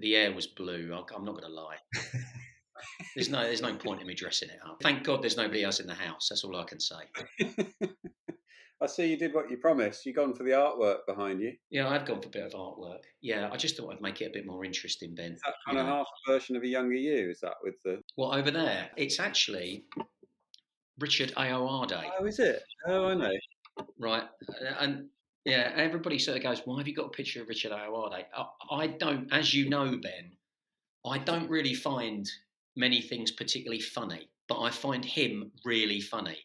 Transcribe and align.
the, 0.00 0.16
air 0.16 0.32
was 0.32 0.46
blue. 0.46 0.92
I'm 0.94 1.24
not 1.24 1.32
going 1.32 1.44
to 1.44 1.48
lie. 1.48 1.76
There's 3.14 3.28
no, 3.28 3.42
there's 3.42 3.62
no 3.62 3.74
point 3.84 4.00
in 4.00 4.06
me 4.06 4.14
dressing 4.14 4.50
it 4.50 4.58
up. 4.66 4.78
Thank 4.82 5.04
God 5.04 5.22
there's 5.22 5.36
nobody 5.36 5.64
else 5.64 5.80
in 5.80 5.86
the 5.86 5.94
house. 5.94 6.28
That's 6.28 6.44
all 6.44 6.56
I 6.56 6.64
can 6.64 6.80
say. 6.80 6.96
I 8.80 8.86
see 8.86 9.06
you 9.06 9.16
did 9.16 9.32
what 9.32 9.50
you 9.50 9.56
promised. 9.56 10.04
You've 10.04 10.16
gone 10.16 10.34
for 10.34 10.42
the 10.42 10.50
artwork 10.50 11.06
behind 11.06 11.40
you. 11.40 11.52
Yeah, 11.70 11.88
I've 11.88 12.04
gone 12.04 12.20
for 12.20 12.28
a 12.28 12.30
bit 12.30 12.44
of 12.44 12.52
artwork. 12.52 12.98
Yeah, 13.22 13.48
I 13.50 13.56
just 13.56 13.76
thought 13.76 13.94
I'd 13.94 14.00
make 14.02 14.20
it 14.20 14.26
a 14.26 14.32
bit 14.32 14.46
more 14.46 14.64
interesting, 14.64 15.14
Ben. 15.14 15.32
Is 15.32 15.40
that 15.46 15.54
kind 15.66 15.78
of 15.78 15.86
half 15.86 16.06
a 16.28 16.32
version 16.32 16.56
of 16.56 16.62
a 16.62 16.66
younger 16.66 16.94
you? 16.96 17.30
Is 17.30 17.40
that 17.40 17.54
with 17.62 17.76
the? 17.84 18.02
Well, 18.16 18.34
over 18.34 18.50
there, 18.50 18.90
it's 18.96 19.20
actually 19.20 19.84
Richard 20.98 21.32
Ayoade, 21.36 22.10
Oh, 22.18 22.26
is 22.26 22.38
it? 22.40 22.62
Oh, 22.86 23.06
I 23.06 23.14
know. 23.14 23.32
right? 23.98 24.24
Uh, 24.48 24.74
and 24.80 25.08
yeah, 25.44 25.72
everybody 25.76 26.18
sort 26.18 26.36
of 26.36 26.42
goes, 26.42 26.62
"Why 26.64 26.78
have 26.78 26.88
you 26.88 26.94
got 26.94 27.06
a 27.06 27.10
picture 27.10 27.42
of 27.42 27.48
Richard 27.48 27.72
Ayoade?" 27.72 28.24
I, 28.36 28.46
I 28.70 28.86
don't, 28.86 29.32
as 29.32 29.52
you 29.52 29.68
know, 29.68 29.96
Ben, 29.96 30.32
I 31.06 31.18
don't 31.18 31.50
really 31.50 31.74
find 31.74 32.28
many 32.76 33.00
things 33.02 33.30
particularly 33.30 33.80
funny, 33.80 34.28
but 34.48 34.60
I 34.60 34.70
find 34.70 35.04
him 35.04 35.52
really 35.64 36.00
funny. 36.00 36.38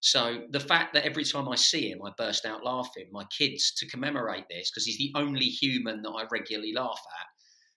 So 0.00 0.46
the 0.50 0.60
fact 0.60 0.94
that 0.94 1.04
every 1.04 1.24
time 1.24 1.48
I 1.48 1.56
see 1.56 1.90
him, 1.90 2.00
I 2.04 2.10
burst 2.16 2.46
out 2.46 2.64
laughing. 2.64 3.08
My 3.12 3.24
kids, 3.36 3.72
to 3.76 3.86
commemorate 3.86 4.46
this, 4.48 4.70
because 4.70 4.86
he's 4.86 4.98
the 4.98 5.12
only 5.14 5.44
human 5.44 6.02
that 6.02 6.10
I 6.10 6.24
regularly 6.30 6.72
laugh 6.72 7.00
at, 7.20 7.26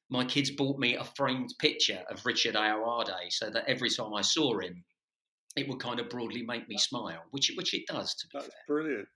my 0.09 0.25
kids 0.25 0.51
bought 0.51 0.79
me 0.79 0.95
a 0.95 1.03
framed 1.03 1.53
picture 1.59 2.03
of 2.09 2.25
Richard 2.25 2.55
Ayoade, 2.55 3.31
so 3.31 3.49
that 3.49 3.65
every 3.67 3.89
time 3.89 4.13
I 4.13 4.21
saw 4.21 4.57
him, 4.59 4.83
it 5.55 5.67
would 5.67 5.79
kind 5.79 5.99
of 5.99 6.09
broadly 6.09 6.43
make 6.43 6.67
me 6.67 6.77
smile, 6.77 7.23
which 7.31 7.51
which 7.57 7.73
it 7.73 7.85
does. 7.87 8.15
To 8.15 8.27
be 8.27 8.31
That's 8.33 8.45
fair, 8.45 8.63
brilliant. 8.67 9.07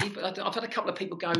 That- 0.00 0.08
people 0.08 0.24
I've 0.24 0.38
I've 0.38 0.54
had 0.54 0.64
a 0.64 0.68
couple 0.68 0.90
of 0.90 0.96
people 0.96 1.16
go. 1.18 1.32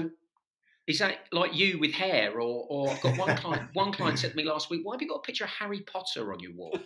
Is 0.86 0.98
that 0.98 1.26
like 1.32 1.54
you 1.54 1.78
with 1.78 1.92
hair, 1.92 2.32
or, 2.40 2.66
or 2.68 2.90
I've 2.90 3.00
got 3.00 3.16
one 3.16 3.36
client. 3.36 3.68
One 3.74 3.92
client 3.92 4.18
said 4.18 4.32
to 4.32 4.36
me 4.36 4.44
last 4.44 4.70
week, 4.70 4.80
"Why 4.84 4.94
have 4.94 5.02
you 5.02 5.08
got 5.08 5.16
a 5.16 5.22
picture 5.22 5.44
of 5.44 5.50
Harry 5.50 5.80
Potter 5.80 6.32
on 6.32 6.40
your 6.40 6.52
wall?" 6.54 6.78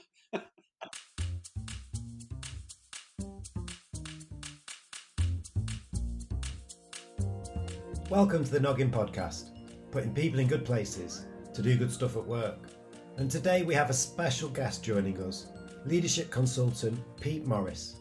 Welcome 8.10 8.44
to 8.44 8.50
the 8.50 8.60
Noggin 8.60 8.90
Podcast, 8.92 9.50
putting 9.90 10.14
people 10.14 10.38
in 10.38 10.46
good 10.46 10.64
places 10.64 11.24
to 11.54 11.62
do 11.62 11.76
good 11.76 11.90
stuff 11.90 12.16
at 12.16 12.24
work. 12.24 12.68
And 13.16 13.30
today 13.30 13.62
we 13.62 13.74
have 13.74 13.90
a 13.90 13.94
special 13.94 14.48
guest 14.48 14.84
joining 14.84 15.20
us, 15.22 15.46
leadership 15.86 16.30
consultant 16.30 17.00
Pete 17.20 17.46
Morris, 17.46 17.96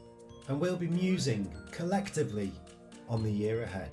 and 0.47 0.59
we'll 0.59 0.75
be 0.75 0.87
musing 0.87 1.51
collectively 1.71 2.51
on 3.09 3.23
the 3.23 3.31
year 3.31 3.63
ahead. 3.63 3.91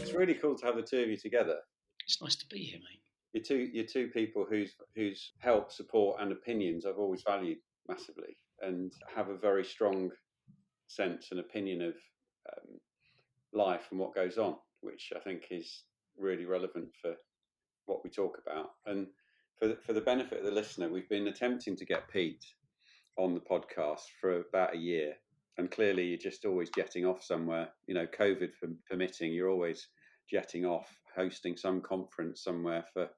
It's 0.00 0.12
really 0.12 0.34
cool 0.34 0.56
to 0.56 0.66
have 0.66 0.76
the 0.76 0.82
two 0.82 1.00
of 1.00 1.08
you 1.08 1.16
together. 1.16 1.56
It's 2.04 2.20
nice 2.22 2.36
to 2.36 2.46
be 2.46 2.58
here, 2.58 2.78
mate. 2.80 3.00
You're 3.32 3.42
two, 3.42 3.68
you're 3.72 3.86
two 3.86 4.08
people 4.08 4.46
whose 4.48 4.74
whose 4.94 5.32
help, 5.38 5.72
support, 5.72 6.20
and 6.20 6.30
opinions 6.30 6.86
I've 6.86 6.98
always 6.98 7.22
valued 7.26 7.58
massively, 7.88 8.36
and 8.60 8.92
have 9.14 9.28
a 9.28 9.36
very 9.36 9.64
strong 9.64 10.10
sense 10.86 11.28
and 11.30 11.40
opinion 11.40 11.82
of 11.82 11.94
um, 12.52 12.78
life 13.52 13.88
and 13.90 13.98
what 13.98 14.14
goes 14.14 14.38
on, 14.38 14.56
which 14.82 15.12
I 15.16 15.18
think 15.18 15.46
is 15.50 15.82
really 16.16 16.44
relevant 16.44 16.88
for 17.02 17.14
what 17.86 18.04
we 18.04 18.10
talk 18.10 18.38
about. 18.46 18.70
And 18.86 19.08
for 19.64 19.68
the, 19.68 19.76
for 19.86 19.92
the 19.94 20.00
benefit 20.02 20.40
of 20.40 20.44
the 20.44 20.50
listener, 20.50 20.90
we've 20.90 21.08
been 21.08 21.28
attempting 21.28 21.74
to 21.76 21.86
get 21.86 22.06
Pete 22.12 22.44
on 23.16 23.32
the 23.32 23.40
podcast 23.40 24.02
for 24.20 24.40
about 24.40 24.74
a 24.74 24.78
year, 24.78 25.14
and 25.56 25.70
clearly 25.70 26.04
you're 26.04 26.18
just 26.18 26.44
always 26.44 26.68
jetting 26.76 27.06
off 27.06 27.22
somewhere. 27.22 27.70
You 27.86 27.94
know, 27.94 28.06
COVID 28.06 28.50
permitting, 28.90 29.32
you're 29.32 29.48
always 29.48 29.88
jetting 30.30 30.66
off, 30.66 30.94
hosting 31.16 31.56
some 31.56 31.80
conference 31.80 32.44
somewhere 32.44 32.84
for 32.92 33.08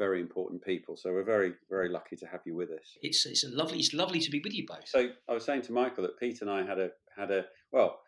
very 0.00 0.20
important 0.20 0.64
people. 0.64 0.96
So 0.96 1.12
we're 1.12 1.22
very 1.22 1.52
very 1.70 1.88
lucky 1.88 2.16
to 2.16 2.26
have 2.26 2.40
you 2.46 2.56
with 2.56 2.70
us. 2.70 2.96
It's 3.00 3.24
it's 3.24 3.44
a 3.44 3.50
lovely 3.50 3.78
it's 3.78 3.94
lovely 3.94 4.18
to 4.18 4.30
be 4.30 4.40
with 4.42 4.54
you 4.54 4.66
both. 4.66 4.88
So 4.88 5.10
I 5.28 5.34
was 5.34 5.44
saying 5.44 5.62
to 5.62 5.72
Michael 5.72 6.02
that 6.02 6.18
Pete 6.18 6.40
and 6.40 6.50
I 6.50 6.66
had 6.66 6.80
a 6.80 6.90
had 7.16 7.30
a 7.30 7.44
well, 7.70 8.00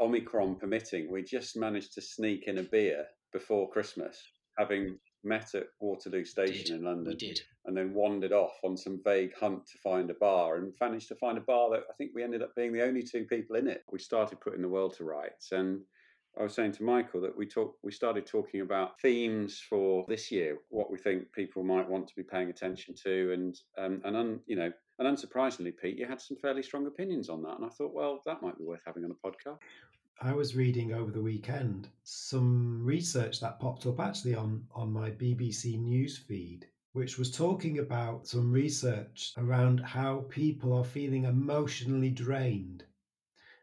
Omicron 0.00 0.56
permitting, 0.56 1.12
we 1.12 1.22
just 1.22 1.56
managed 1.56 1.94
to 1.94 2.02
sneak 2.02 2.48
in 2.48 2.58
a 2.58 2.64
beer 2.64 3.04
before 3.32 3.70
Christmas, 3.70 4.20
having 4.58 4.98
met 5.22 5.54
at 5.54 5.66
Waterloo 5.80 6.24
Station 6.24 6.76
in 6.76 6.84
London, 6.84 7.12
we 7.12 7.16
did. 7.16 7.40
and 7.66 7.76
then 7.76 7.94
wandered 7.94 8.32
off 8.32 8.58
on 8.64 8.76
some 8.76 9.00
vague 9.04 9.34
hunt 9.38 9.66
to 9.66 9.78
find 9.78 10.10
a 10.10 10.14
bar, 10.14 10.56
and 10.56 10.72
managed 10.80 11.08
to 11.08 11.14
find 11.16 11.38
a 11.38 11.42
bar 11.42 11.70
that 11.70 11.84
I 11.90 11.92
think 11.94 12.12
we 12.14 12.22
ended 12.22 12.42
up 12.42 12.54
being 12.54 12.72
the 12.72 12.84
only 12.84 13.02
two 13.02 13.24
people 13.24 13.56
in 13.56 13.68
it. 13.68 13.84
We 13.90 13.98
started 13.98 14.40
putting 14.40 14.62
the 14.62 14.68
world 14.68 14.94
to 14.96 15.04
rights, 15.04 15.52
and 15.52 15.80
I 16.38 16.44
was 16.44 16.54
saying 16.54 16.72
to 16.72 16.84
Michael 16.84 17.20
that 17.22 17.36
we 17.36 17.46
talk, 17.46 17.76
we 17.82 17.90
started 17.92 18.24
talking 18.24 18.60
about 18.60 19.00
themes 19.00 19.60
for 19.68 20.04
this 20.08 20.30
year, 20.30 20.58
what 20.68 20.90
we 20.90 20.96
think 20.96 21.32
people 21.32 21.64
might 21.64 21.88
want 21.88 22.06
to 22.08 22.14
be 22.14 22.22
paying 22.22 22.50
attention 22.50 22.94
to, 23.04 23.32
and 23.32 23.58
um, 23.78 24.00
and 24.04 24.16
un, 24.16 24.40
you 24.46 24.56
know, 24.56 24.72
and 24.98 25.16
unsurprisingly, 25.16 25.72
Pete, 25.76 25.98
you 25.98 26.06
had 26.06 26.20
some 26.20 26.36
fairly 26.36 26.62
strong 26.62 26.86
opinions 26.86 27.28
on 27.28 27.42
that, 27.42 27.56
and 27.56 27.64
I 27.64 27.68
thought, 27.68 27.92
well, 27.94 28.20
that 28.26 28.42
might 28.42 28.58
be 28.58 28.64
worth 28.64 28.82
having 28.86 29.04
on 29.04 29.10
a 29.10 29.26
podcast. 29.26 29.58
I 30.22 30.34
was 30.34 30.54
reading 30.54 30.92
over 30.92 31.10
the 31.10 31.22
weekend 31.22 31.88
some 32.02 32.84
research 32.84 33.40
that 33.40 33.58
popped 33.58 33.86
up 33.86 34.00
actually 34.00 34.34
on, 34.34 34.66
on 34.74 34.92
my 34.92 35.10
BBC 35.12 35.80
News 35.80 36.18
feed, 36.18 36.66
which 36.92 37.16
was 37.16 37.30
talking 37.30 37.78
about 37.78 38.26
some 38.26 38.52
research 38.52 39.32
around 39.38 39.80
how 39.80 40.26
people 40.28 40.74
are 40.74 40.84
feeling 40.84 41.24
emotionally 41.24 42.10
drained. 42.10 42.84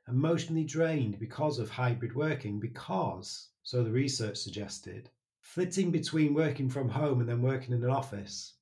Emotionally 0.08 0.64
drained 0.64 1.20
because 1.20 1.60
of 1.60 1.70
hybrid 1.70 2.16
working, 2.16 2.60
because, 2.60 3.50
so 3.62 3.84
the 3.84 3.92
research 3.92 4.38
suggested, 4.38 5.12
flitting 5.42 5.92
between 5.92 6.34
working 6.34 6.72
from 6.72 6.90
home 6.90 7.20
and 7.20 7.30
then 7.30 7.44
working 7.44 7.76
in 7.76 7.84
an 7.84 7.92
office 7.92 8.56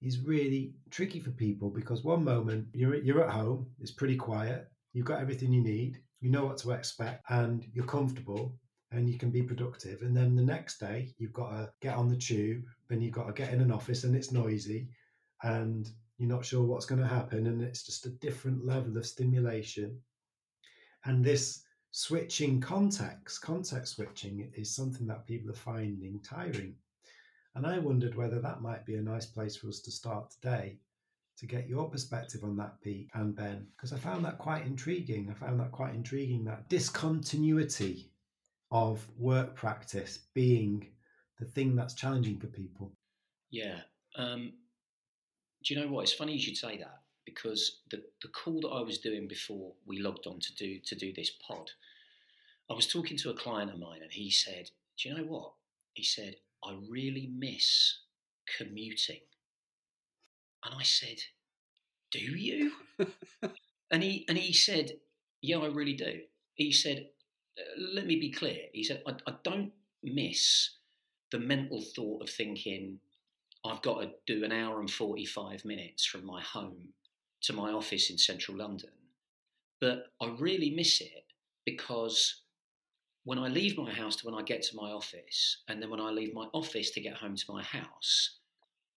is 0.00 0.20
really 0.20 0.72
tricky 0.88 1.20
for 1.20 1.32
people 1.32 1.68
because 1.68 2.02
one 2.02 2.24
moment 2.24 2.68
you're, 2.72 2.94
you're 2.94 3.22
at 3.22 3.34
home, 3.34 3.66
it's 3.80 3.90
pretty 3.90 4.16
quiet, 4.16 4.72
you've 4.94 5.04
got 5.04 5.20
everything 5.20 5.52
you 5.52 5.60
need, 5.62 6.00
you 6.20 6.30
know 6.30 6.44
what 6.44 6.58
to 6.58 6.72
expect, 6.72 7.24
and 7.30 7.66
you're 7.72 7.84
comfortable 7.84 8.54
and 8.90 9.08
you 9.08 9.18
can 9.18 9.30
be 9.30 9.42
productive. 9.42 10.02
And 10.02 10.16
then 10.16 10.34
the 10.34 10.42
next 10.42 10.78
day, 10.78 11.14
you've 11.18 11.32
got 11.32 11.50
to 11.50 11.70
get 11.80 11.96
on 11.96 12.08
the 12.08 12.16
tube 12.16 12.64
and 12.90 13.02
you've 13.02 13.12
got 13.12 13.26
to 13.26 13.32
get 13.32 13.52
in 13.52 13.60
an 13.60 13.70
office 13.70 14.04
and 14.04 14.16
it's 14.16 14.32
noisy 14.32 14.88
and 15.42 15.90
you're 16.16 16.28
not 16.28 16.44
sure 16.44 16.64
what's 16.64 16.86
going 16.86 17.00
to 17.00 17.06
happen. 17.06 17.46
And 17.46 17.62
it's 17.62 17.84
just 17.84 18.06
a 18.06 18.10
different 18.10 18.64
level 18.64 18.96
of 18.96 19.06
stimulation. 19.06 20.00
And 21.04 21.22
this 21.22 21.64
switching 21.90 22.60
context, 22.60 23.42
context 23.42 23.96
switching, 23.96 24.50
is 24.56 24.74
something 24.74 25.06
that 25.06 25.26
people 25.26 25.50
are 25.50 25.54
finding 25.54 26.20
tiring. 26.20 26.74
And 27.54 27.66
I 27.66 27.78
wondered 27.78 28.14
whether 28.14 28.40
that 28.40 28.62
might 28.62 28.86
be 28.86 28.94
a 28.94 29.02
nice 29.02 29.26
place 29.26 29.56
for 29.56 29.68
us 29.68 29.80
to 29.80 29.90
start 29.90 30.30
today 30.30 30.78
to 31.38 31.46
get 31.46 31.68
your 31.68 31.88
perspective 31.88 32.42
on 32.42 32.56
that, 32.56 32.80
Pete 32.82 33.08
and 33.14 33.34
Ben, 33.34 33.66
because 33.76 33.92
I 33.92 33.96
found 33.96 34.24
that 34.24 34.38
quite 34.38 34.66
intriguing. 34.66 35.30
I 35.30 35.34
found 35.34 35.60
that 35.60 35.70
quite 35.70 35.94
intriguing 35.94 36.44
that 36.44 36.68
discontinuity 36.68 38.10
of 38.70 39.06
work 39.16 39.54
practice 39.54 40.18
being 40.34 40.88
the 41.38 41.46
thing 41.46 41.76
that's 41.76 41.94
challenging 41.94 42.38
for 42.38 42.48
people. 42.48 42.92
Yeah. 43.50 43.80
Um, 44.16 44.52
do 45.64 45.74
you 45.74 45.80
know 45.80 45.88
what? 45.88 46.02
It's 46.02 46.12
funny 46.12 46.32
you 46.32 46.40
should 46.40 46.56
say 46.56 46.76
that 46.78 47.02
because 47.24 47.80
the, 47.90 48.02
the 48.22 48.28
call 48.28 48.60
that 48.62 48.68
I 48.68 48.80
was 48.80 48.98
doing 48.98 49.28
before 49.28 49.72
we 49.86 50.00
logged 50.00 50.26
on 50.26 50.40
to 50.40 50.54
do 50.54 50.80
to 50.86 50.94
do 50.96 51.12
this 51.12 51.30
pod, 51.46 51.70
I 52.70 52.74
was 52.74 52.86
talking 52.86 53.16
to 53.18 53.30
a 53.30 53.34
client 53.34 53.70
of 53.70 53.78
mine 53.78 54.00
and 54.02 54.12
he 54.12 54.30
said, 54.30 54.70
"Do 54.98 55.08
you 55.08 55.16
know 55.16 55.24
what?" 55.24 55.52
He 55.94 56.02
said, 56.02 56.36
"I 56.64 56.76
really 56.88 57.30
miss 57.32 57.98
commuting." 58.58 59.20
And 60.64 60.74
I 60.74 60.82
said, 60.82 61.18
"Do 62.10 62.18
you?" 62.18 62.72
and 63.90 64.02
he 64.02 64.24
and 64.28 64.36
he 64.38 64.52
said, 64.52 64.98
"Yeah, 65.40 65.58
I 65.58 65.66
really 65.66 65.94
do." 65.94 66.22
He 66.54 66.72
said, 66.72 67.10
"Uh, 67.58 67.80
"Let 67.94 68.06
me 68.06 68.16
be 68.16 68.30
clear." 68.30 68.66
He 68.72 68.82
said, 68.84 69.02
"I, 69.06 69.12
I 69.26 69.34
don't 69.42 69.72
miss 70.02 70.70
the 71.30 71.38
mental 71.38 71.82
thought 71.82 72.22
of 72.22 72.30
thinking." 72.30 73.00
I've 73.64 73.82
got 73.82 74.00
to 74.00 74.10
do 74.26 74.44
an 74.44 74.52
hour 74.52 74.78
and 74.78 74.90
45 74.90 75.64
minutes 75.64 76.06
from 76.06 76.24
my 76.24 76.40
home 76.40 76.92
to 77.42 77.52
my 77.52 77.72
office 77.72 78.08
in 78.08 78.16
central 78.16 78.56
London. 78.56 78.90
But 79.80 80.12
I 80.20 80.28
really 80.38 80.70
miss 80.70 81.00
it 81.00 81.24
because 81.64 82.42
when 83.24 83.38
I 83.38 83.48
leave 83.48 83.76
my 83.76 83.92
house 83.92 84.16
to 84.16 84.26
when 84.26 84.34
I 84.34 84.42
get 84.42 84.62
to 84.62 84.76
my 84.76 84.90
office, 84.90 85.58
and 85.68 85.82
then 85.82 85.90
when 85.90 86.00
I 86.00 86.10
leave 86.10 86.34
my 86.34 86.46
office 86.54 86.90
to 86.92 87.00
get 87.00 87.14
home 87.14 87.36
to 87.36 87.52
my 87.52 87.62
house, 87.62 88.37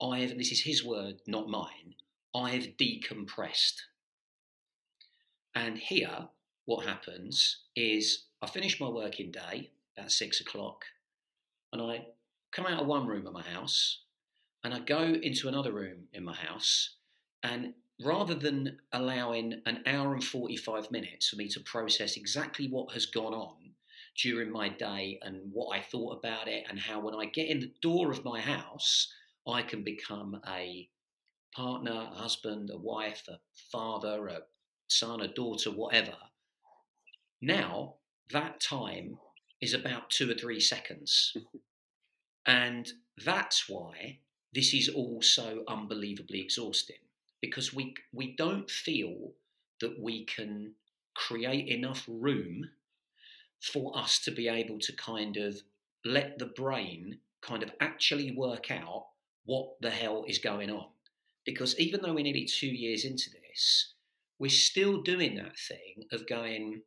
I've, 0.01 0.37
this 0.37 0.51
is 0.51 0.61
his 0.61 0.83
word, 0.83 1.21
not 1.27 1.47
mine, 1.47 1.95
I've 2.33 2.77
decompressed. 2.77 3.81
And 5.53 5.77
here, 5.77 6.29
what 6.65 6.85
happens 6.85 7.63
is 7.75 8.25
I 8.41 8.47
finish 8.47 8.79
my 8.79 8.89
working 8.89 9.31
day 9.31 9.71
at 9.97 10.11
six 10.11 10.41
o'clock, 10.41 10.85
and 11.71 11.81
I 11.81 12.07
come 12.51 12.65
out 12.65 12.81
of 12.81 12.87
one 12.87 13.05
room 13.05 13.27
of 13.27 13.33
my 13.33 13.43
house, 13.43 13.99
and 14.63 14.73
I 14.73 14.79
go 14.79 15.03
into 15.03 15.47
another 15.47 15.71
room 15.71 16.07
in 16.13 16.23
my 16.23 16.35
house, 16.35 16.95
and 17.43 17.73
rather 18.03 18.33
than 18.33 18.79
allowing 18.93 19.61
an 19.65 19.83
hour 19.85 20.13
and 20.13 20.23
45 20.23 20.89
minutes 20.91 21.29
for 21.29 21.35
me 21.35 21.47
to 21.49 21.59
process 21.59 22.17
exactly 22.17 22.67
what 22.67 22.93
has 22.93 23.05
gone 23.05 23.33
on 23.33 23.55
during 24.17 24.51
my 24.51 24.69
day 24.69 25.19
and 25.21 25.51
what 25.51 25.77
I 25.77 25.81
thought 25.81 26.17
about 26.17 26.47
it, 26.47 26.65
and 26.69 26.79
how 26.79 26.99
when 26.99 27.15
I 27.15 27.25
get 27.25 27.47
in 27.47 27.59
the 27.59 27.73
door 27.81 28.11
of 28.11 28.25
my 28.25 28.39
house, 28.39 29.11
I 29.47 29.61
can 29.63 29.83
become 29.83 30.41
a 30.47 30.89
partner, 31.55 32.09
a 32.11 32.15
husband, 32.15 32.69
a 32.71 32.77
wife, 32.77 33.23
a 33.27 33.39
father, 33.71 34.27
a 34.27 34.39
son, 34.87 35.21
a 35.21 35.27
daughter, 35.27 35.71
whatever. 35.71 36.15
Now, 37.41 37.95
that 38.31 38.59
time 38.59 39.17
is 39.59 39.73
about 39.73 40.09
two 40.09 40.29
or 40.29 40.35
three 40.35 40.59
seconds. 40.59 41.35
and 42.45 42.91
that's 43.23 43.67
why 43.67 44.19
this 44.53 44.73
is 44.73 44.89
all 44.89 45.21
so 45.21 45.63
unbelievably 45.67 46.41
exhausting 46.41 46.97
because 47.41 47.73
we, 47.73 47.95
we 48.13 48.35
don't 48.35 48.69
feel 48.69 49.31
that 49.79 49.99
we 49.99 50.25
can 50.25 50.73
create 51.15 51.67
enough 51.67 52.05
room 52.07 52.69
for 53.59 53.97
us 53.97 54.19
to 54.19 54.31
be 54.31 54.47
able 54.47 54.79
to 54.79 54.93
kind 54.93 55.37
of 55.37 55.61
let 56.05 56.37
the 56.39 56.45
brain 56.45 57.19
kind 57.41 57.63
of 57.63 57.71
actually 57.79 58.31
work 58.31 58.71
out 58.71 59.07
what 59.45 59.81
the 59.81 59.89
hell 59.89 60.25
is 60.27 60.37
going 60.37 60.69
on. 60.69 60.85
Because 61.45 61.77
even 61.79 62.01
though 62.01 62.13
we're 62.13 62.23
nearly 62.23 62.45
two 62.45 62.67
years 62.67 63.05
into 63.05 63.29
this, 63.29 63.93
we're 64.39 64.49
still 64.49 65.01
doing 65.01 65.35
that 65.35 65.57
thing 65.57 66.05
of 66.11 66.27
going, 66.27 66.81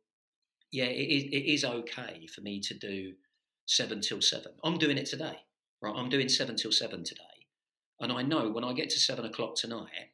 yeah, 0.71 0.85
it 0.85 1.09
is, 1.09 1.23
it 1.23 1.45
is 1.45 1.65
okay 1.65 2.27
for 2.33 2.41
me 2.41 2.59
to 2.61 2.73
do 2.73 3.13
seven 3.65 4.01
till 4.01 4.21
seven. 4.21 4.53
I'm 4.63 4.77
doing 4.77 4.97
it 4.97 5.05
today, 5.05 5.37
right? 5.81 5.95
I'm 5.95 6.09
doing 6.09 6.29
seven 6.29 6.55
till 6.55 6.71
seven 6.71 7.03
today. 7.03 7.21
And 7.99 8.11
I 8.11 8.21
know 8.21 8.49
when 8.49 8.63
I 8.63 8.73
get 8.73 8.89
to 8.91 8.99
seven 8.99 9.25
o'clock 9.25 9.55
tonight, 9.55 10.11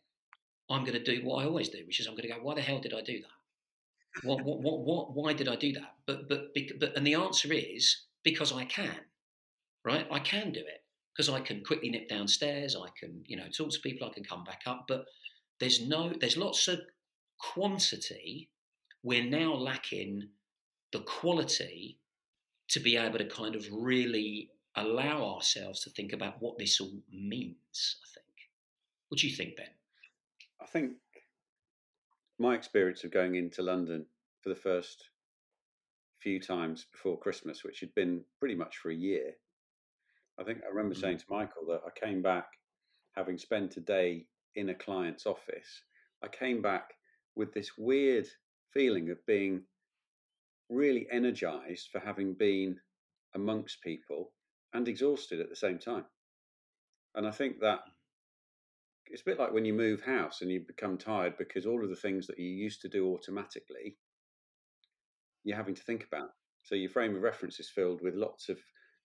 I'm 0.70 0.84
going 0.84 1.02
to 1.02 1.04
do 1.04 1.26
what 1.26 1.44
I 1.44 1.48
always 1.48 1.70
do, 1.70 1.84
which 1.86 2.00
is 2.00 2.08
I'm 2.08 2.14
going 2.14 2.30
to 2.30 2.36
go, 2.36 2.40
why 2.42 2.56
the 2.56 2.62
hell 2.62 2.80
did 2.80 2.94
I 2.94 3.02
do 3.02 3.20
that? 3.20 4.24
What, 4.28 4.44
what, 4.44 4.62
what, 4.62 4.80
what, 4.82 5.16
why 5.16 5.34
did 5.34 5.48
I 5.48 5.56
do 5.56 5.74
that? 5.74 5.96
But, 6.06 6.30
but, 6.30 6.54
but, 6.80 6.96
and 6.96 7.06
the 7.06 7.16
answer 7.16 7.52
is 7.52 8.04
because 8.24 8.52
I 8.52 8.66
can, 8.66 8.96
right? 9.84 10.06
I 10.12 10.20
can 10.20 10.52
do 10.52 10.60
it 10.60 10.81
because 11.16 11.30
I 11.30 11.40
can 11.40 11.64
quickly 11.64 11.90
nip 11.90 12.08
downstairs. 12.08 12.76
I 12.76 12.88
can, 13.00 13.24
you 13.26 13.38
know, 13.38 13.48
talk 13.56 13.72
to 13.72 13.80
people. 13.80 14.08
I 14.08 14.14
can 14.14 14.24
come 14.24 14.44
back 14.44 14.62
up. 14.66 14.86
But 14.88 15.06
there's 15.60 15.86
no, 15.88 16.14
there's 16.20 16.38
lots 16.38 16.68
of 16.68 16.80
quantity. 17.38 18.50
We're 19.04 19.24
now 19.24 19.54
lacking 19.54 20.30
the 20.92 21.02
quality 21.02 21.98
to 22.70 22.80
be 22.80 22.98
able 22.98 23.18
to 23.18 23.26
kind 23.26 23.56
of 23.56 23.66
really 23.72 24.50
allow 24.76 25.36
ourselves 25.36 25.82
to 25.82 25.90
think 25.90 26.14
about 26.14 26.42
what 26.42 26.58
this 26.58 26.80
all 26.80 26.94
means. 27.12 27.98
I 28.04 28.08
think. 28.14 28.26
What 29.10 29.20
do 29.20 29.28
you 29.28 29.36
think, 29.36 29.58
Ben? 29.58 29.68
I 30.62 30.66
think 30.66 30.94
my 32.40 32.56
experience 32.56 33.04
of 33.04 33.12
going 33.12 33.36
into 33.36 33.62
London 33.62 34.06
for 34.42 34.50
the 34.50 34.56
first 34.56 35.10
few 36.20 36.40
times 36.40 36.86
before 36.92 37.18
Christmas, 37.18 37.64
which 37.64 37.80
had 37.80 37.94
been 37.96 38.22
pretty 38.40 38.56
much 38.56 38.78
for 38.78 38.92
a 38.92 38.96
year, 38.96 39.34
I 40.42 40.44
think 40.44 40.60
I 40.66 40.70
remember 40.70 40.96
saying 40.96 41.18
mm. 41.18 41.20
to 41.20 41.26
Michael 41.30 41.66
that 41.68 41.82
I 41.86 42.06
came 42.06 42.24
back 42.24 42.48
having 43.16 43.38
spent 43.38 43.78
a 43.78 43.82
day 43.82 44.26
in 44.56 44.70
a 44.70 44.76
client's 44.76 45.28
office. 45.28 45.84
I 46.24 46.28
came 46.28 46.62
back 46.62 46.94
with 47.36 47.54
this 47.54 47.72
weird 47.78 48.28
feeling 48.74 49.12
of 49.12 49.26
being 49.28 49.62
really 50.70 51.08
energized 51.12 51.90
for 51.92 52.00
having 52.00 52.34
been 52.34 52.78
amongst 53.36 53.84
people 53.84 54.32
and 54.74 54.88
exhausted 54.88 55.40
at 55.40 55.50
the 55.50 55.56
same 55.56 55.78
time. 55.78 56.06
And 57.14 57.28
I 57.28 57.32
think 57.32 57.60
that 57.60 57.82
it's 59.08 59.22
a 59.22 59.26
bit 59.26 59.40
like 59.40 59.54
when 59.54 59.66
you 59.66 59.74
move 59.74 60.02
house 60.02 60.42
and 60.42 60.50
you 60.50 60.62
become 60.66 60.98
tired 60.98 61.38
because 61.38 61.66
all 61.66 61.84
of 61.84 61.90
the 61.90 61.96
things 61.96 62.26
that 62.28 62.40
you 62.40 62.48
used 62.48 62.82
to 62.82 62.90
do 62.90 63.14
automatically, 63.14 63.98
you're 65.44 65.58
having 65.58 65.76
to 65.76 65.84
think 65.84 66.06
about. 66.06 66.30
So 66.64 66.76
your 66.76 66.90
frame 66.90 67.16
of 67.16 67.22
reference 67.22 67.60
is 67.60 67.70
filled 67.70 68.02
with 68.02 68.16
lots 68.16 68.48
of 68.48 68.58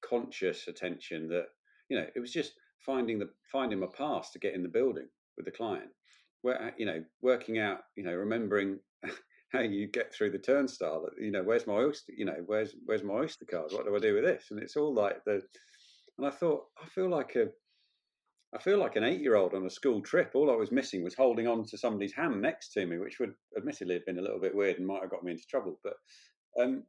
conscious 0.09 0.69
attention 0.69 1.29
that, 1.29 1.47
you 1.89 1.99
know, 1.99 2.07
it 2.15 2.21
was 2.21 2.33
just 2.33 2.53
finding 2.85 3.19
the 3.19 3.29
finding 3.51 3.81
my 3.81 3.87
pass 3.97 4.31
to 4.31 4.39
get 4.39 4.55
in 4.55 4.63
the 4.63 4.69
building 4.69 5.09
with 5.37 5.47
the 5.47 5.53
client. 5.53 5.89
Where 6.43 6.73
you 6.79 6.87
know, 6.87 7.03
working 7.23 7.59
out, 7.59 7.81
you 7.97 8.05
know, 8.05 8.15
remembering 8.15 8.79
how 9.53 9.61
you 9.61 9.89
get 9.89 10.15
through 10.15 10.31
the 10.31 10.39
turnstile. 10.39 11.07
You 11.19 11.33
know, 11.33 11.43
where's 11.43 11.67
my 11.67 11.75
oyster? 11.75 12.13
You 12.17 12.27
know, 12.27 12.43
where's 12.47 12.75
where's 12.85 13.03
my 13.03 13.15
oyster 13.15 13.47
card? 13.51 13.73
What 13.73 13.87
do 13.87 13.97
I 13.97 13.99
do 13.99 14.15
with 14.15 14.25
this? 14.25 14.47
And 14.51 14.63
it's 14.63 14.77
all 14.77 14.95
like 14.95 15.25
the. 15.25 15.43
And 16.19 16.27
I 16.27 16.31
thought, 16.31 16.65
I 16.83 16.89
feel 16.89 17.11
like 17.11 17.37
a, 17.37 17.49
I 18.55 18.59
feel 18.59 18.79
like 18.79 18.97
an 18.97 19.05
eight-year-old 19.05 19.53
on 19.53 19.67
a 19.67 19.71
school 19.71 20.01
trip. 20.01 20.31
All 20.35 20.51
I 20.51 20.57
was 20.57 20.73
missing 20.73 21.05
was 21.05 21.15
holding 21.15 21.47
on 21.47 21.65
to 21.67 21.77
somebody's 21.77 22.15
hand 22.15 22.41
next 22.41 22.73
to 22.73 22.87
me, 22.87 22.97
which 22.97 23.19
would 23.21 23.35
admittedly 23.55 23.95
have 23.95 24.07
been 24.07 24.19
a 24.19 24.23
little 24.23 24.41
bit 24.41 24.55
weird 24.55 24.79
and 24.79 24.87
might 24.87 25.03
have 25.03 25.11
got 25.11 25.25
me 25.25 25.33
into 25.33 25.47
trouble. 25.47 25.79
But, 25.85 25.93
um, 26.59 26.85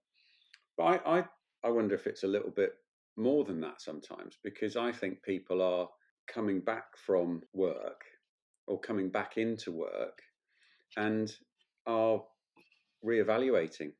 but 0.77 0.83
I, 0.83 1.17
I, 1.17 1.23
I 1.65 1.69
wonder 1.69 1.93
if 1.93 2.07
it's 2.07 2.23
a 2.23 2.27
little 2.27 2.51
bit 2.51 2.71
more 3.17 3.43
than 3.43 3.59
that 3.61 3.81
sometimes 3.81 4.37
because 4.43 4.75
I 4.75 4.91
think 4.91 5.23
people 5.23 5.61
are 5.61 5.87
coming 6.31 6.59
back 6.61 6.85
from 7.05 7.41
work 7.53 8.01
or 8.67 8.79
coming 8.79 9.09
back 9.09 9.37
into 9.37 9.71
work 9.71 10.19
and 10.97 11.33
are 11.87 12.21
reevaluating 13.05 13.91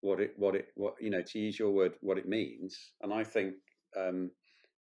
what 0.00 0.20
it 0.20 0.34
what 0.36 0.54
it 0.54 0.68
what 0.74 0.94
you 1.00 1.10
know 1.10 1.22
to 1.22 1.38
use 1.38 1.58
your 1.58 1.70
word 1.70 1.94
what 2.00 2.18
it 2.18 2.28
means. 2.28 2.78
And 3.02 3.12
i 3.12 3.24
think 3.24 3.54
um, 3.98 4.30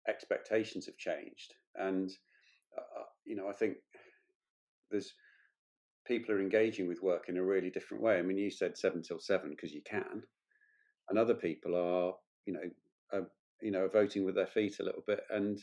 expectations 0.08 0.86
have 0.86 0.98
changed 0.98 1.54
and 1.76 2.10
uh, 2.78 3.00
uh, 3.02 3.06
you 3.26 3.36
know 3.36 3.48
i 3.50 3.54
think 3.54 3.78
there's 4.92 5.14
people 6.08 6.34
are 6.34 6.42
engaging 6.42 6.88
with 6.88 7.04
work 7.04 7.26
in 7.30 7.38
a 7.38 7.44
really 7.44 7.70
different 7.70 8.02
way. 8.02 8.18
I 8.18 8.22
mean 8.24 8.38
you 8.38 8.50
said 8.50 8.78
7 8.78 9.04
till 9.04 9.20
7 9.20 9.50
because 9.50 9.74
you 9.74 9.82
can 9.86 10.24
and 11.10 11.20
other 11.20 11.36
people 11.36 11.76
are 11.76 12.14
you 12.46 12.54
know 12.54 12.70
are, 13.14 13.28
you 13.62 13.72
know 13.72 13.88
voting 13.88 14.26
with 14.26 14.36
their 14.36 14.48
feet 14.48 14.80
a 14.80 14.84
little 14.84 15.04
bit 15.06 15.22
and 15.30 15.60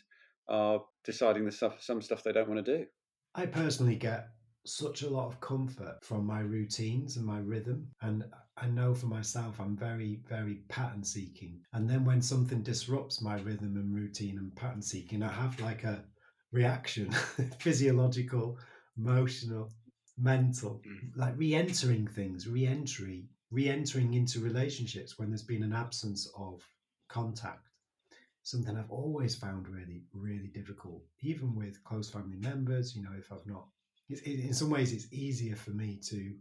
are 0.49 0.83
deciding 1.05 1.45
the 1.45 1.53
stuff 1.53 1.83
some 1.83 2.03
stuff 2.03 2.23
they 2.23 2.33
don't 2.33 2.49
want 2.49 2.65
to 2.65 2.79
do 2.79 2.87
i 3.35 3.47
personally 3.47 3.97
get 3.97 4.29
such 4.67 5.03
a 5.03 5.09
lot 5.09 5.27
of 5.27 5.41
comfort 5.41 5.99
from 6.03 6.27
my 6.27 6.41
routines 6.41 7.17
and 7.17 7.25
my 7.25 7.39
rhythm. 7.39 7.89
And 8.03 8.25
I 8.57 8.67
know 8.67 8.95
for 8.95 9.07
myself, 9.07 9.61
I'm 9.61 9.77
very, 9.77 10.21
very 10.29 10.63
pattern 10.69 11.05
seeking. 11.05 11.61
And 11.73 11.89
then 11.89 12.05
when 12.05 12.21
something 12.21 12.63
disrupts 12.63 13.23
my 13.23 13.37
rhythm 13.41 13.77
and 13.77 13.95
routine 13.95 14.39
and 14.39 14.55
pattern 14.57 14.83
seeking, 14.83 15.23
I 15.23 15.33
have 15.33 15.59
like 15.61 15.85
a 15.85 16.05
reaction 16.53 17.11
physiological, 17.61 18.59
emotional, 18.97 19.71
mental, 20.19 20.83
mm. 20.87 21.11
like 21.17 21.35
re 21.37 21.55
entering 21.55 22.09
things, 22.09 22.49
re 22.49 22.67
entry, 22.67 23.29
re 23.51 23.69
entering 23.69 24.15
into 24.15 24.41
relationships 24.41 25.19
when 25.19 25.31
there's 25.31 25.43
been 25.43 25.63
an 25.63 25.73
absence 25.73 26.29
of 26.37 26.63
contact. 27.09 27.69
Something 28.43 28.77
I've 28.77 28.91
always 28.91 29.35
found 29.35 29.69
really, 29.69 30.05
really 30.13 30.49
difficult, 30.49 31.03
even 31.21 31.55
with 31.57 31.83
close 31.83 32.09
family 32.09 32.39
members. 32.39 32.95
You 32.95 33.03
know, 33.03 33.15
if 33.19 33.33
I've 33.33 33.47
not 33.47 33.67
it, 34.09 34.25
in 34.25 34.55
some 34.55 34.71
ways 34.71 34.93
it's 34.93 35.13
easier 35.13 35.57
for 35.57 35.71
me 35.71 35.99
to 36.09 36.35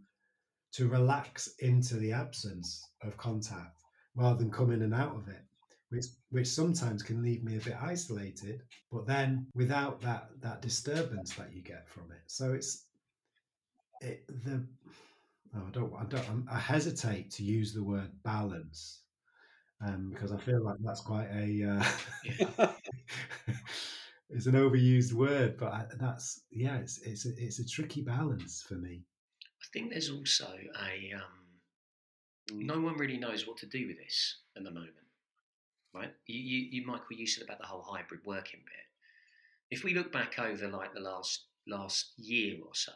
to 0.73 0.87
relax 0.87 1.47
into 1.59 1.95
the 1.95 2.11
absence 2.11 2.89
of 3.01 3.17
contact 3.17 3.81
rather 4.15 4.37
than 4.37 4.51
come 4.51 4.71
in 4.71 4.81
and 4.81 4.93
out 4.93 5.15
of 5.15 5.27
it 5.27 5.43
which 5.89 6.05
which 6.29 6.47
sometimes 6.47 7.01
can 7.01 7.21
leave 7.23 7.43
me 7.43 7.57
a 7.57 7.61
bit 7.61 7.77
isolated 7.81 8.61
but 8.91 9.07
then 9.07 9.47
without 9.55 10.01
that 10.01 10.29
that 10.41 10.61
disturbance 10.61 11.33
that 11.35 11.53
you 11.53 11.61
get 11.61 11.87
from 11.89 12.11
it 12.11 12.21
so 12.27 12.53
it's 12.53 12.85
it 14.01 14.25
the 14.43 14.63
oh, 15.55 15.63
I 15.67 15.69
don't 15.71 15.93
I 15.93 16.03
don't 16.05 16.45
I 16.51 16.59
hesitate 16.59 17.31
to 17.31 17.43
use 17.43 17.73
the 17.73 17.83
word 17.83 18.11
balance 18.23 19.01
um, 19.81 20.11
because 20.11 20.31
I 20.31 20.37
feel 20.37 20.63
like 20.63 20.77
that's 20.79 21.01
quite 21.01 21.27
a 21.31 21.63
uh, 21.63 22.67
it's 24.29 24.45
an 24.45 24.53
overused 24.53 25.13
word, 25.13 25.57
but 25.57 25.71
I, 25.73 25.85
that's 25.99 26.41
yeah, 26.51 26.77
it's 26.77 26.99
it's 26.99 27.25
a, 27.25 27.29
it's 27.37 27.59
a 27.59 27.67
tricky 27.67 28.01
balance 28.01 28.63
for 28.67 28.75
me. 28.75 29.03
I 29.61 29.65
think 29.73 29.91
there's 29.91 30.09
also 30.09 30.47
a 30.81 31.13
um, 31.15 31.45
no 32.51 32.79
one 32.79 32.97
really 32.97 33.17
knows 33.17 33.47
what 33.47 33.57
to 33.57 33.65
do 33.65 33.87
with 33.87 33.97
this 33.97 34.37
at 34.55 34.63
the 34.63 34.71
moment, 34.71 34.93
right? 35.93 36.13
You, 36.27 36.39
you, 36.39 36.67
you, 36.71 36.85
Michael, 36.85 37.17
you 37.17 37.27
said 37.27 37.43
about 37.43 37.59
the 37.59 37.65
whole 37.65 37.81
hybrid 37.81 38.21
working 38.25 38.61
bit. 38.63 39.77
If 39.77 39.83
we 39.83 39.93
look 39.93 40.11
back 40.11 40.37
over 40.39 40.67
like 40.67 40.93
the 40.93 40.99
last 40.99 41.45
last 41.67 42.13
year 42.17 42.57
or 42.63 42.73
so, 42.73 42.91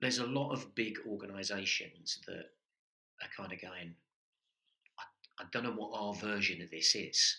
there's 0.00 0.18
a 0.18 0.26
lot 0.26 0.52
of 0.52 0.74
big 0.74 0.98
organisations 1.08 2.20
that 2.26 2.50
are 3.22 3.30
kind 3.36 3.52
of 3.52 3.60
going. 3.60 3.94
I, 5.38 5.44
don't 5.52 5.64
know 5.64 5.72
what 5.72 5.98
our 5.98 6.14
version 6.14 6.62
of 6.62 6.70
this 6.70 6.94
is 6.94 7.36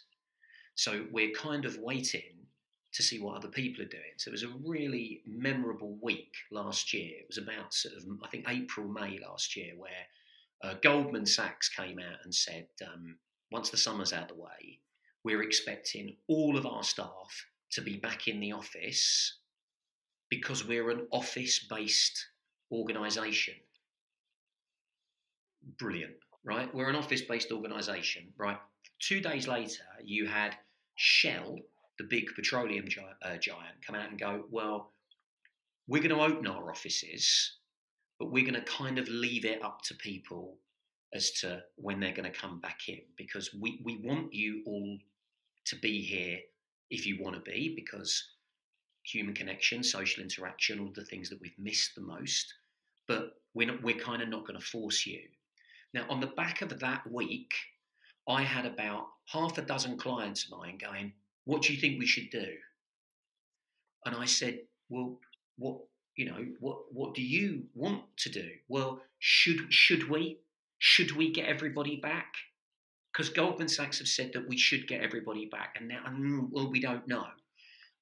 so 0.78 1.06
we're 1.12 1.32
kind 1.32 1.66
of 1.66 1.80
waiting 1.80 2.46
to 2.94 3.04
see 3.04 3.20
what 3.20 3.36
other 3.36 3.48
people 3.48 3.84
are 3.84 3.90
doing. 3.90 4.14
So 4.18 4.30
it 4.30 4.34
was 4.34 4.44
a 4.44 4.54
really 4.64 5.22
memorable 5.26 5.98
week 6.02 6.34
last 6.52 6.94
year. 6.94 7.18
It 7.20 7.26
was 7.28 7.40
about 7.40 7.74
sort 7.74 7.96
of, 7.96 8.04
I 8.24 8.28
think, 8.30 8.46
April, 8.48 8.88
May 8.88 9.20
last 9.20 9.56
year, 9.56 9.74
where 9.76 9.92
uh, 10.64 10.76
Goldman 10.84 11.26
Sachs 11.26 11.68
came 11.68 11.98
out 12.00 12.20
and 12.24 12.34
said, 12.34 12.68
um, 12.86 13.18
once 13.52 13.72
the 13.72 13.78
summer's 13.78 14.14
out 14.14 14.30
the 14.30 14.36
way, 14.36 14.80
we're 15.24 15.42
expecting 15.42 16.16
all 16.28 16.58
of 16.58 16.68
our 16.68 16.84
staff 16.84 17.46
to 17.72 17.82
be 17.82 17.98
back 17.98 18.28
in 18.28 18.40
the 18.40 18.52
office 18.52 19.40
because 20.30 20.66
we're 20.66 20.92
an 20.92 21.08
office 21.12 21.60
based 21.68 22.28
organisation. 22.72 23.56
Brilliant 25.80 26.14
right? 26.48 26.74
We're 26.74 26.90
an 26.90 26.96
office 26.96 27.22
based 27.22 27.52
organization, 27.52 28.34
right? 28.38 28.58
Two 29.00 29.20
days 29.20 29.48
later, 29.48 29.84
you 30.04 30.26
had 30.26 30.56
Shell, 30.96 31.58
the 32.00 32.06
big 32.06 32.26
petroleum 32.36 32.88
giant, 32.88 33.18
uh, 33.22 33.38
giant, 33.38 33.76
come 33.86 33.96
out 33.96 34.10
and 34.10 34.20
go, 34.20 34.46
well, 34.50 34.94
we're 35.88 36.02
going 36.02 36.16
to 36.16 36.24
open 36.24 36.48
our 36.48 36.72
offices, 36.72 37.58
but 38.18 38.32
we're 38.32 38.50
going 38.50 38.54
to 38.56 38.62
kind 38.62 38.98
of 38.98 39.08
leave 39.10 39.46
it 39.46 39.64
up 39.64 39.82
to 39.84 39.96
people 39.96 40.58
as 41.14 41.32
to 41.32 41.62
when 41.76 42.00
they're 42.00 42.16
going 42.16 42.32
to 42.32 42.38
come 42.38 42.60
back 42.60 42.80
in 42.88 43.00
because 43.18 43.54
we, 43.54 43.82
we 43.84 43.98
want 44.04 44.34
you 44.34 44.64
all 44.66 44.98
to 45.66 45.76
be 45.78 46.02
here 46.02 46.40
if 46.90 47.06
you 47.06 47.22
want 47.22 47.36
to 47.36 47.52
be 47.52 47.74
because 47.76 48.32
human 49.04 49.34
connection, 49.34 49.84
social 49.84 50.24
interaction, 50.24 50.80
all 50.80 50.92
the 50.96 51.06
things 51.06 51.30
that 51.30 51.40
we've 51.42 51.60
missed 51.60 51.96
the 51.96 52.02
most. 52.02 52.54
But 53.08 53.34
we're, 53.54 53.68
not, 53.68 53.84
we're 53.84 53.98
kind 53.98 54.22
of 54.22 54.30
not 54.30 54.48
going 54.48 54.60
to 54.60 54.66
force 54.66 55.06
you. 55.06 55.20
Now, 55.98 56.06
on 56.10 56.20
the 56.20 56.28
back 56.28 56.62
of 56.62 56.80
that 56.80 57.12
week, 57.12 57.52
I 58.30 58.44
had 58.44 58.68
about 58.68 59.08
half 59.26 59.58
a 59.58 59.64
dozen 59.64 59.98
clients 59.98 60.44
of 60.44 60.52
mine 60.52 60.78
going, 60.78 61.12
What 61.46 61.64
do 61.64 61.74
you 61.74 61.82
think 61.82 61.98
we 61.98 62.06
should 62.06 62.30
do? 62.30 62.54
And 64.06 64.16
I 64.16 64.26
said, 64.26 64.60
Well, 64.90 65.20
what 65.58 65.80
you 66.16 66.26
know, 66.26 66.46
what 66.60 66.94
what 66.94 67.16
do 67.16 67.24
you 67.24 67.64
want 67.74 68.04
to 68.18 68.30
do? 68.30 68.48
Well, 68.68 69.02
should 69.18 69.74
should 69.74 70.08
we? 70.08 70.38
Should 70.78 71.14
we 71.14 71.34
get 71.34 71.48
everybody 71.48 71.96
back? 71.96 72.32
Because 73.12 73.30
Goldman 73.30 73.68
Sachs 73.68 73.98
have 73.98 74.08
said 74.08 74.34
that 74.34 74.48
we 74.48 74.56
should 74.56 74.88
get 74.88 75.02
everybody 75.02 75.48
back, 75.48 75.78
and 75.80 75.88
now, 75.88 76.04
mm, 76.08 76.48
well, 76.52 76.70
we 76.70 76.80
don't 76.80 77.08
know. 77.08 77.26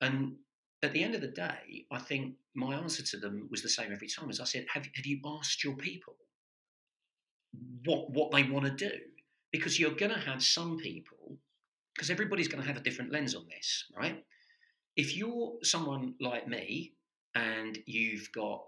And 0.02 0.36
at 0.84 0.92
the 0.92 1.02
end 1.02 1.16
of 1.16 1.22
the 1.22 1.30
day, 1.30 1.86
I 1.90 2.00
think 2.00 2.36
my 2.56 2.76
answer 2.76 3.04
to 3.04 3.18
them 3.18 3.48
was 3.50 3.62
the 3.62 3.70
same 3.70 3.94
every 3.94 4.10
time. 4.10 4.30
As 4.30 4.42
I 4.42 4.44
said, 4.44 4.66
have, 4.74 4.86
have 4.94 5.06
you 5.06 5.22
asked 5.26 5.64
your 5.64 5.78
people 5.78 6.18
what 7.86 8.10
what 8.12 8.32
they 8.32 8.44
want 8.44 8.66
to 8.66 8.72
do? 8.72 8.96
Because 9.52 9.80
you're 9.80 9.92
going 9.92 10.12
to 10.12 10.20
have 10.20 10.44
some 10.44 10.78
people, 10.78 11.38
because 11.96 12.10
everybody's 12.10 12.48
going 12.48 12.62
to 12.62 12.68
have 12.68 12.78
a 12.78 12.84
different 12.84 13.12
lens 13.12 13.36
on 13.36 13.46
this, 13.50 13.86
right? 13.96 14.24
If 14.96 15.16
you're 15.16 15.54
someone 15.64 16.16
like 16.20 16.48
me 16.48 16.94
and 17.36 17.78
you've 17.86 18.32
got 18.32 18.64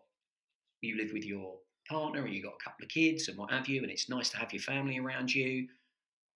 you 0.81 0.97
live 0.97 1.11
with 1.13 1.25
your 1.25 1.55
partner 1.89 2.25
and 2.25 2.33
you've 2.33 2.43
got 2.43 2.55
a 2.59 2.63
couple 2.63 2.83
of 2.83 2.89
kids 2.89 3.27
and 3.27 3.37
what 3.37 3.51
have 3.51 3.67
you, 3.67 3.81
and 3.81 3.91
it's 3.91 4.09
nice 4.09 4.29
to 4.29 4.37
have 4.37 4.53
your 4.53 4.61
family 4.61 4.99
around 4.99 5.33
you. 5.33 5.67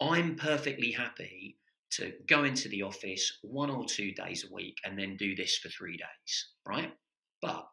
I'm 0.02 0.36
perfectly 0.36 0.92
happy 0.92 1.58
to 1.92 2.14
go 2.28 2.44
into 2.46 2.70
the 2.70 2.82
office 2.82 3.40
one 3.44 3.70
or 3.70 3.86
two 3.86 4.12
days 4.14 4.46
a 4.50 4.54
week 4.54 4.78
and 4.86 4.98
then 4.98 5.18
do 5.18 5.36
this 5.36 5.58
for 5.58 5.70
three 5.70 5.98
days, 5.98 6.48
right? 6.66 6.92
But 7.42 7.68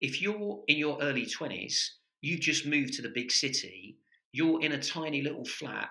if 0.00 0.22
you're 0.22 0.62
in 0.68 0.78
your 0.78 1.00
early 1.02 1.26
20s, 1.26 1.88
you 2.20 2.38
just 2.38 2.66
moved 2.66 2.94
to 2.94 3.02
the 3.02 3.12
big 3.14 3.30
city, 3.30 3.98
you're 4.34 4.60
in 4.60 4.72
a 4.72 4.82
tiny 4.82 5.22
little 5.22 5.44
flat 5.44 5.88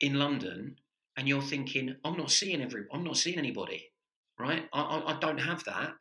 in 0.00 0.14
London, 0.14 0.76
and 1.16 1.28
you're 1.28 1.42
thinking, 1.42 1.94
I'm 2.04 2.16
not 2.16 2.30
seeing 2.30 2.60
every, 2.60 2.84
I'm 2.92 3.04
not 3.04 3.16
seeing 3.16 3.38
anybody, 3.38 3.90
right? 4.38 4.64
I, 4.72 4.80
I, 4.80 5.16
I 5.16 5.20
don't 5.20 5.38
have 5.38 5.64
that. 5.64 5.92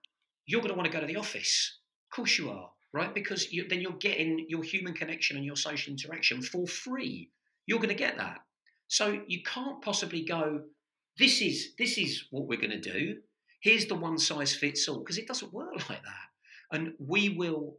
You're 0.45 0.61
going 0.61 0.73
to 0.73 0.77
want 0.77 0.91
to 0.91 0.93
go 0.93 0.99
to 0.99 1.07
the 1.07 1.19
office. 1.19 1.79
Of 2.11 2.15
course 2.15 2.37
you 2.37 2.49
are 2.49 2.69
right? 2.93 3.13
Because 3.13 3.51
you, 3.51 3.67
then 3.67 3.81
you're 3.81 3.93
getting 3.93 4.45
your 4.49 4.63
human 4.63 4.93
connection 4.93 5.37
and 5.37 5.45
your 5.45 5.55
social 5.55 5.91
interaction 5.91 6.41
for 6.41 6.67
free. 6.67 7.29
You're 7.65 7.79
going 7.79 7.89
to 7.89 7.95
get 7.95 8.17
that. 8.17 8.39
So 8.87 9.21
you 9.27 9.43
can't 9.43 9.81
possibly 9.81 10.23
go, 10.23 10.61
this 11.17 11.41
is 11.41 11.75
this 11.77 11.97
is 11.97 12.25
what 12.31 12.47
we're 12.47 12.59
going 12.59 12.71
to 12.71 12.79
do. 12.79 13.17
Here's 13.61 13.85
the 13.85 13.95
one 13.95 14.17
size 14.17 14.55
fits 14.55 14.87
all 14.87 14.99
because 14.99 15.17
it 15.17 15.27
doesn't 15.27 15.53
work 15.53 15.75
like 15.89 16.01
that. 16.01 16.27
And 16.71 16.93
we 16.99 17.29
will 17.29 17.77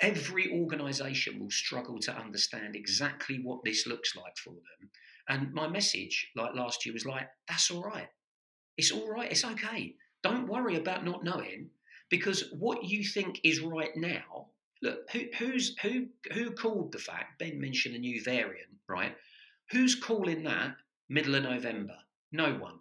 every 0.00 0.52
organization 0.52 1.38
will 1.38 1.50
struggle 1.50 1.98
to 2.00 2.16
understand 2.16 2.76
exactly 2.76 3.40
what 3.42 3.64
this 3.64 3.86
looks 3.86 4.16
like 4.16 4.36
for 4.36 4.50
them. 4.50 4.90
And 5.28 5.52
my 5.52 5.68
message 5.68 6.30
like 6.36 6.54
last 6.54 6.84
year 6.84 6.92
was 6.92 7.06
like 7.06 7.28
that's 7.48 7.70
all 7.70 7.82
right. 7.82 8.08
It's 8.76 8.90
all 8.90 9.08
right. 9.08 9.30
It's 9.30 9.44
okay. 9.44 9.94
Don't 10.22 10.48
worry 10.48 10.76
about 10.76 11.04
not 11.04 11.24
knowing 11.24 11.70
because 12.10 12.44
what 12.52 12.84
you 12.84 13.04
think 13.04 13.40
is 13.44 13.60
right 13.60 13.96
now 13.96 14.46
look 14.82 15.10
who, 15.10 15.24
who's 15.38 15.76
who 15.82 16.06
who 16.32 16.50
called 16.50 16.92
the 16.92 16.98
fact 16.98 17.38
ben 17.38 17.60
mentioned 17.60 17.94
a 17.94 17.98
new 17.98 18.22
variant 18.22 18.68
right 18.88 19.16
who's 19.70 19.94
calling 19.94 20.44
that 20.44 20.76
middle 21.08 21.34
of 21.34 21.42
november 21.42 21.96
no 22.32 22.54
one 22.54 22.78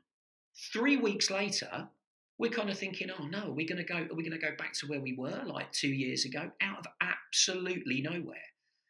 three 0.72 0.98
weeks 0.98 1.32
later 1.32 1.88
we're 2.44 2.52
kind 2.52 2.70
of 2.70 2.78
thinking 2.78 3.10
oh 3.10 3.24
no 3.28 3.44
are 3.48 3.52
we 3.52 3.66
going 3.66 3.78
to 3.78 3.86
go 3.86 3.96
are 3.96 4.16
we 4.16 4.22
going 4.22 4.38
to 4.38 4.38
go 4.38 4.54
back 4.58 4.74
to 4.74 4.86
where 4.86 5.00
we 5.00 5.16
were 5.18 5.44
like 5.46 5.72
two 5.72 5.88
years 5.88 6.26
ago? 6.26 6.52
Out 6.60 6.80
of 6.80 6.86
absolutely 7.00 8.02
nowhere. 8.02 8.50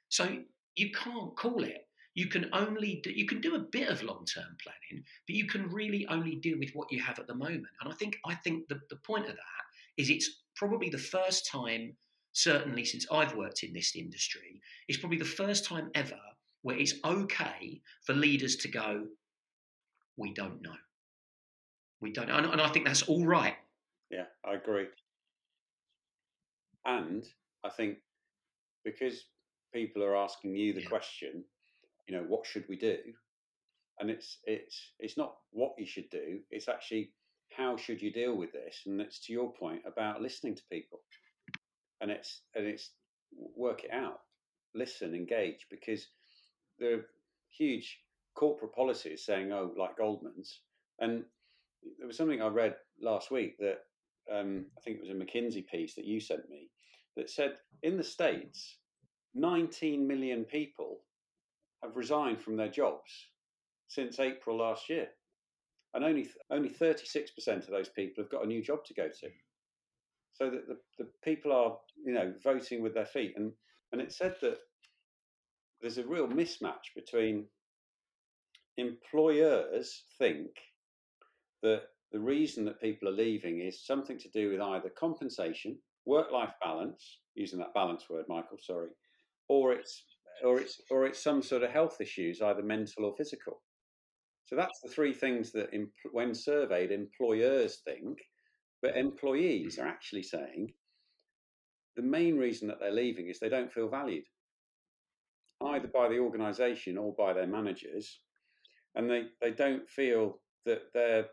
So 0.10 0.40
you 0.76 0.90
can't 0.92 1.38
call 1.38 1.64
it. 1.64 1.88
You 2.16 2.30
can 2.30 2.50
only 2.52 3.00
do, 3.04 3.12
you 3.12 3.28
can 3.28 3.42
do 3.42 3.54
a 3.54 3.60
bit 3.60 3.90
of 3.90 4.02
long-term 4.02 4.58
planning 4.64 5.04
but 5.28 5.36
you 5.36 5.46
can 5.46 5.70
really 5.70 6.08
only 6.10 6.36
deal 6.38 6.58
with 6.58 6.72
what 6.74 6.92
you 6.92 7.00
have 7.04 7.20
at 7.20 7.28
the 7.28 7.36
moment. 7.36 7.68
And 7.80 7.94
i 7.94 7.96
think 7.96 8.18
i 8.26 8.34
think 8.34 8.68
the, 8.70 8.80
the 8.90 8.96
point 8.96 9.28
of 9.28 9.36
that 9.36 9.64
is 9.98 10.10
it's 10.10 10.42
probably 10.56 10.90
the 10.90 10.98
first 10.98 11.48
time, 11.48 11.96
certainly 12.32 12.84
since 12.86 13.06
I've 13.12 13.36
worked 13.36 13.62
in 13.62 13.72
this 13.72 13.96
industry, 13.96 14.62
it's 14.88 14.98
probably 14.98 15.20
the 15.20 15.26
first 15.26 15.64
time 15.64 15.92
ever 15.94 16.20
where 16.64 16.78
it's 16.78 16.96
okay 17.06 17.82
for 18.04 18.14
leaders 18.14 18.56
to 18.56 18.68
go, 18.68 19.06
we 20.18 20.34
don't 20.34 20.60
know. 20.64 20.76
We 22.04 22.12
don't 22.12 22.28
know. 22.28 22.36
And 22.36 22.60
I 22.60 22.68
think 22.68 22.86
that's 22.86 23.04
all 23.04 23.26
right. 23.26 23.56
Yeah, 24.12 24.26
I 24.46 24.56
agree. 24.56 24.88
And 26.86 27.26
I 27.64 27.70
think 27.70 28.00
because 28.84 29.24
people 29.74 30.04
are 30.04 30.18
asking 30.18 30.54
you 30.58 30.74
the 30.74 30.82
yeah. 30.82 30.90
question, 30.90 31.46
you 32.06 32.18
know, 32.18 32.26
what 32.28 32.46
should 32.46 32.66
we 32.68 32.76
do? 32.76 32.98
And 34.00 34.10
it's 34.10 34.40
it's 34.44 34.92
it's 35.00 35.18
not 35.18 35.36
what 35.52 35.76
you 35.78 35.86
should 35.86 36.10
do. 36.10 36.40
It's 36.52 36.68
actually 36.68 37.14
how 37.56 37.78
should 37.78 38.02
you 38.02 38.12
deal 38.12 38.36
with 38.36 38.52
this? 38.52 38.82
And 38.86 39.00
it's 39.00 39.20
to 39.26 39.34
your 39.34 39.54
point 39.54 39.84
about 39.88 40.22
listening 40.22 40.56
to 40.56 40.64
people, 40.70 41.00
and 42.02 42.12
it's 42.12 42.42
and 42.54 42.66
it's 42.66 42.90
work 43.56 43.86
it 43.86 43.94
out, 43.94 44.20
listen, 44.76 45.16
engage, 45.16 45.68
because 45.70 46.08
there 46.80 46.96
are 46.96 47.06
huge 47.58 47.98
corporate 48.36 48.74
policies 48.76 49.26
saying, 49.26 49.54
oh, 49.54 49.72
like 49.78 49.98
Goldman's, 49.98 50.60
and 51.00 51.24
there 51.98 52.08
was 52.08 52.18
something 52.18 52.42
I 52.42 52.48
read 52.48 52.76
last 53.02 53.32
week 53.32 53.58
that 53.60 53.80
um, 54.32 54.66
I 54.78 54.82
think 54.82 54.98
it 54.98 55.02
was 55.02 55.10
a 55.10 55.14
McKinsey 55.14 55.66
piece 55.68 55.96
that 55.96 56.06
you 56.06 56.20
sent 56.20 56.50
me 56.50 56.70
that 57.16 57.30
said 57.30 57.58
in 57.84 57.98
the 57.98 58.04
states, 58.04 58.78
19 59.36 60.08
million 60.08 60.46
people 60.46 61.00
have 61.82 61.96
resigned 61.96 62.42
from 62.42 62.56
their 62.56 62.70
jobs 62.70 63.12
since 63.88 64.20
April 64.20 64.58
last 64.58 64.90
year 64.90 65.08
and 65.94 66.04
only 66.04 66.28
only 66.50 66.70
36% 66.70 67.30
of 67.48 67.68
those 67.68 67.90
people 67.90 68.24
have 68.24 68.32
got 68.32 68.44
a 68.44 68.48
new 68.48 68.64
job 68.64 68.84
to 68.86 68.94
go 68.94 69.08
to. 69.08 69.30
So 70.34 70.50
that 70.50 70.68
the, 70.68 70.78
the 70.98 71.10
people 71.24 71.52
are, 71.52 71.78
you 72.04 72.14
know, 72.14 72.34
voting 72.44 72.82
with 72.82 72.94
their 72.94 73.06
feet. 73.06 73.34
And 73.36 73.52
and 73.92 74.02
it 74.02 74.12
said 74.12 74.36
that 74.42 74.58
there's 75.82 76.00
a 76.00 76.08
real 76.08 76.28
mismatch 76.28 76.96
between 76.96 77.46
employers 78.78 80.04
think 80.18 80.50
that 81.64 81.84
the 82.12 82.20
reason 82.20 82.64
that 82.66 82.82
people 82.82 83.10
are 83.10 83.14
leaving 83.14 83.62
is 83.62 83.86
something 83.86 84.20
to 84.20 84.30
do 84.30 84.52
with 84.52 84.62
either 84.62 84.90
compensation, 84.90 85.78
work-life 86.06 86.54
balance, 86.62 87.20
using 87.34 87.58
that 87.60 87.74
balance 87.74 88.10
word, 88.10 88.26
Michael, 88.30 88.58
sorry, 88.60 88.90
or 89.50 89.74
it's 89.74 90.04
or 90.44 90.60
it's 90.60 90.82
or 90.92 91.06
it's 91.06 91.24
some 91.24 91.42
sort 91.42 91.64
of 91.64 91.72
health 91.72 92.00
issues, 92.00 92.42
either 92.42 92.62
mental 92.62 93.06
or 93.06 93.16
physical. 93.18 93.62
So 94.46 94.56
that's 94.56 94.82
the 94.84 94.90
three 94.90 95.14
things 95.14 95.52
that, 95.54 95.70
when 96.12 96.36
surveyed, 96.36 96.92
employers 96.92 97.78
think, 97.86 98.20
but 98.82 98.98
employees 98.98 99.80
are 99.80 99.88
actually 99.88 100.24
saying 100.24 100.74
the 101.96 102.02
main 102.02 102.38
reason 102.38 102.68
that 102.68 102.80
they're 102.80 102.92
leaving 102.92 103.30
is 103.30 103.40
they 103.40 103.50
don't 103.50 103.72
feel 103.72 103.88
valued, 103.88 104.26
either 105.64 105.88
by 105.88 106.10
the 106.10 106.20
organisation 106.20 106.98
or 106.98 107.14
by 107.18 107.32
their 107.32 107.48
managers, 107.48 108.20
and 108.96 109.10
they, 109.10 109.24
they 109.42 109.52
don't 109.52 109.90
feel 109.90 110.40
that 110.66 110.82
they're 110.94 111.28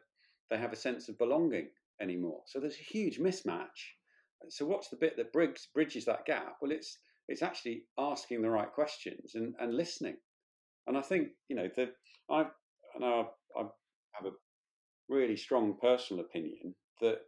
they 0.50 0.58
have 0.58 0.72
a 0.72 0.76
sense 0.76 1.08
of 1.08 1.18
belonging 1.18 1.68
anymore. 2.00 2.42
So 2.46 2.60
there's 2.60 2.78
a 2.78 2.92
huge 2.92 3.18
mismatch. 3.18 3.94
So 4.48 4.66
what's 4.66 4.88
the 4.88 4.96
bit 4.96 5.16
that 5.16 5.32
bridges, 5.32 5.68
bridges 5.74 6.04
that 6.06 6.24
gap? 6.26 6.56
Well, 6.60 6.72
it's 6.72 6.98
it's 7.28 7.42
actually 7.42 7.84
asking 7.98 8.42
the 8.42 8.50
right 8.50 8.72
questions 8.72 9.36
and, 9.36 9.54
and 9.60 9.74
listening. 9.74 10.16
And 10.86 10.98
I 10.98 11.02
think 11.02 11.28
you 11.48 11.56
know 11.56 11.68
the 11.76 11.90
I've 12.30 12.50
and 12.94 13.04
I, 13.04 13.24
I 13.56 13.62
have 14.12 14.26
a 14.26 14.32
really 15.08 15.36
strong 15.36 15.76
personal 15.80 16.24
opinion 16.24 16.74
that, 17.00 17.18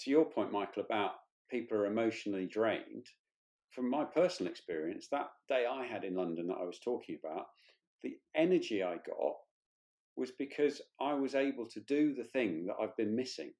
to 0.00 0.10
your 0.10 0.24
point, 0.24 0.52
Michael, 0.52 0.82
about 0.82 1.12
people 1.50 1.76
are 1.78 1.86
emotionally 1.86 2.46
drained. 2.46 3.06
From 3.70 3.88
my 3.88 4.04
personal 4.04 4.50
experience, 4.50 5.08
that 5.10 5.28
day 5.48 5.64
I 5.70 5.86
had 5.86 6.04
in 6.04 6.14
London 6.14 6.48
that 6.48 6.58
I 6.60 6.64
was 6.64 6.80
talking 6.80 7.18
about, 7.22 7.46
the 8.02 8.16
energy 8.34 8.82
I 8.82 8.94
got 8.94 9.36
was 10.16 10.32
because 10.32 10.80
I 11.00 11.14
was 11.14 11.34
able 11.34 11.66
to 11.68 11.80
do 11.80 12.14
the 12.14 12.24
thing 12.24 12.66
that 12.66 12.76
I've 12.80 12.96
been 12.96 13.14
missing. 13.14 13.52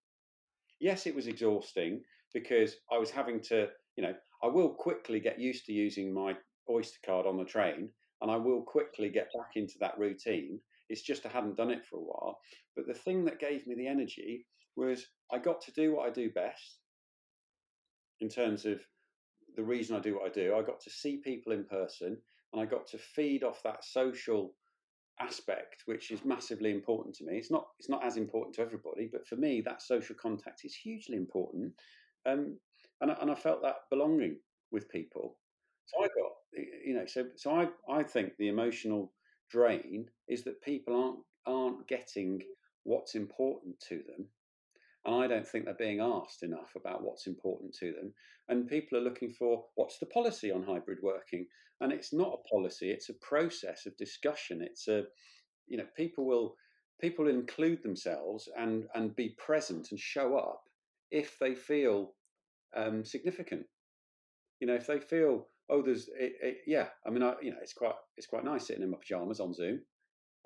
Yes, 0.80 1.06
it 1.06 1.14
was 1.14 1.26
exhausting 1.26 2.02
because 2.32 2.76
I 2.92 2.98
was 2.98 3.10
having 3.10 3.40
to, 3.42 3.68
you 3.96 4.02
know, 4.02 4.14
I 4.42 4.46
will 4.46 4.70
quickly 4.70 5.20
get 5.20 5.38
used 5.38 5.66
to 5.66 5.72
using 5.72 6.12
my 6.12 6.34
Oyster 6.68 6.98
card 7.04 7.26
on 7.26 7.36
the 7.36 7.44
train 7.44 7.90
and 8.22 8.30
I 8.30 8.36
will 8.36 8.62
quickly 8.62 9.08
get 9.08 9.28
back 9.36 9.52
into 9.56 9.74
that 9.80 9.98
routine. 9.98 10.60
It's 10.88 11.02
just 11.02 11.26
I 11.26 11.30
hadn't 11.30 11.56
done 11.56 11.70
it 11.70 11.84
for 11.86 11.96
a 11.96 12.02
while. 12.02 12.38
But 12.76 12.86
the 12.86 12.94
thing 12.94 13.24
that 13.24 13.40
gave 13.40 13.66
me 13.66 13.74
the 13.74 13.86
energy 13.86 14.46
was 14.76 15.06
I 15.32 15.38
got 15.38 15.60
to 15.62 15.72
do 15.72 15.94
what 15.94 16.08
I 16.08 16.12
do 16.12 16.30
best 16.30 16.78
in 18.20 18.28
terms 18.28 18.66
of 18.66 18.80
the 19.56 19.62
reason 19.62 19.96
I 19.96 20.00
do 20.00 20.16
what 20.16 20.26
I 20.30 20.32
do. 20.32 20.54
I 20.54 20.62
got 20.62 20.80
to 20.80 20.90
see 20.90 21.20
people 21.24 21.52
in 21.52 21.64
person 21.64 22.16
and 22.52 22.60
I 22.60 22.64
got 22.64 22.86
to 22.88 22.98
feed 22.98 23.42
off 23.42 23.62
that 23.64 23.84
social 23.84 24.54
aspect, 25.20 25.82
which 25.86 26.10
is 26.10 26.24
massively 26.24 26.70
important 26.70 27.14
to 27.16 27.24
me. 27.24 27.36
It's 27.36 27.50
not 27.50 27.68
it's 27.78 27.88
not 27.88 28.04
as 28.04 28.16
important 28.16 28.54
to 28.56 28.62
everybody, 28.62 29.08
but 29.10 29.26
for 29.26 29.36
me, 29.36 29.60
that 29.62 29.82
social 29.82 30.16
contact 30.16 30.64
is 30.64 30.74
hugely 30.74 31.16
important. 31.16 31.72
Um, 32.26 32.58
and 33.00 33.10
I, 33.10 33.16
and 33.20 33.30
I 33.30 33.34
felt 33.34 33.62
that 33.62 33.88
belonging 33.90 34.36
with 34.70 34.88
people. 34.88 35.36
So 35.86 36.04
I 36.04 36.08
got 36.08 36.32
you 36.84 36.94
know 36.94 37.06
so 37.06 37.26
so 37.36 37.52
I 37.52 37.68
I 37.92 38.02
think 38.02 38.36
the 38.36 38.48
emotional 38.48 39.12
drain 39.50 40.06
is 40.28 40.44
that 40.44 40.62
people 40.62 40.94
aren't 40.94 41.18
aren't 41.46 41.88
getting 41.88 42.42
what's 42.84 43.14
important 43.14 43.78
to 43.88 44.02
them 44.06 44.26
and 45.04 45.14
I 45.14 45.26
don't 45.26 45.46
think 45.46 45.64
they're 45.64 45.74
being 45.74 46.00
asked 46.00 46.42
enough 46.42 46.72
about 46.76 47.02
what's 47.02 47.26
important 47.26 47.74
to 47.80 47.92
them. 47.92 48.12
And 48.48 48.68
people 48.68 48.98
are 48.98 49.02
looking 49.02 49.30
for 49.30 49.64
what's 49.74 49.98
the 49.98 50.06
policy 50.06 50.50
on 50.50 50.62
hybrid 50.62 50.98
working? 51.02 51.46
And 51.80 51.92
it's 51.92 52.12
not 52.12 52.38
a 52.38 52.48
policy, 52.48 52.90
it's 52.90 53.08
a 53.08 53.14
process 53.14 53.86
of 53.86 53.96
discussion. 53.96 54.60
It's 54.62 54.88
a, 54.88 55.04
you 55.66 55.78
know, 55.78 55.86
people 55.96 56.26
will 56.26 56.54
people 57.00 57.28
include 57.28 57.82
themselves 57.82 58.48
and 58.58 58.84
and 58.94 59.16
be 59.16 59.34
present 59.38 59.88
and 59.90 59.98
show 59.98 60.36
up 60.36 60.62
if 61.10 61.38
they 61.38 61.54
feel 61.54 62.12
um, 62.76 63.04
significant. 63.04 63.64
You 64.60 64.66
know, 64.66 64.74
if 64.74 64.86
they 64.86 65.00
feel, 65.00 65.46
oh, 65.70 65.80
there's, 65.80 66.08
it, 66.08 66.34
it, 66.42 66.56
yeah. 66.66 66.88
I 67.06 67.10
mean, 67.10 67.22
I, 67.22 67.34
you 67.40 67.50
know, 67.50 67.56
it's 67.62 67.72
quite 67.72 67.94
it's 68.18 68.26
quite 68.26 68.44
nice 68.44 68.66
sitting 68.66 68.82
in 68.82 68.90
my 68.90 68.98
pajamas 68.98 69.40
on 69.40 69.54
Zoom. 69.54 69.80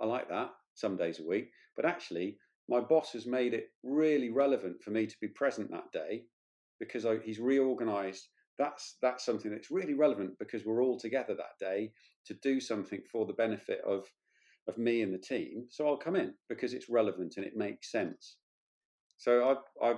I 0.00 0.06
like 0.06 0.28
that 0.28 0.50
some 0.75 0.96
days 0.96 1.18
a 1.18 1.26
week. 1.26 1.50
But 1.75 1.84
actually, 1.84 2.38
my 2.68 2.80
boss 2.80 3.12
has 3.12 3.26
made 3.26 3.54
it 3.54 3.68
really 3.83 4.30
relevant 4.30 4.83
for 4.83 4.90
me 4.90 5.06
to 5.06 5.16
be 5.21 5.28
present 5.28 5.71
that 5.71 5.92
day 5.92 6.25
because 6.80 7.04
I, 7.04 7.18
he's 7.25 7.38
reorganized. 7.40 8.28
That's 8.59 8.97
that's 9.02 9.25
something 9.25 9.50
that's 9.50 9.71
really 9.71 9.94
relevant 9.94 10.38
because 10.38 10.64
we're 10.64 10.83
all 10.83 10.99
together 10.99 11.35
that 11.35 11.59
day 11.61 11.92
to 12.26 12.35
do 12.42 12.61
something 12.61 13.00
for 13.11 13.26
the 13.26 13.33
benefit 13.33 13.80
of 13.87 14.06
of 14.68 14.78
me 14.78 15.02
and 15.02 15.12
the 15.12 15.18
team. 15.18 15.66
So 15.71 15.87
i'll 15.88 15.97
come 15.97 16.16
in 16.16 16.35
because 16.49 16.73
it's 16.73 16.88
relevant 16.88 17.35
and 17.37 17.44
it 17.44 17.56
makes 17.56 17.90
sense. 17.90 18.37
So 19.18 19.59
i 19.83 19.87
i 19.88 19.94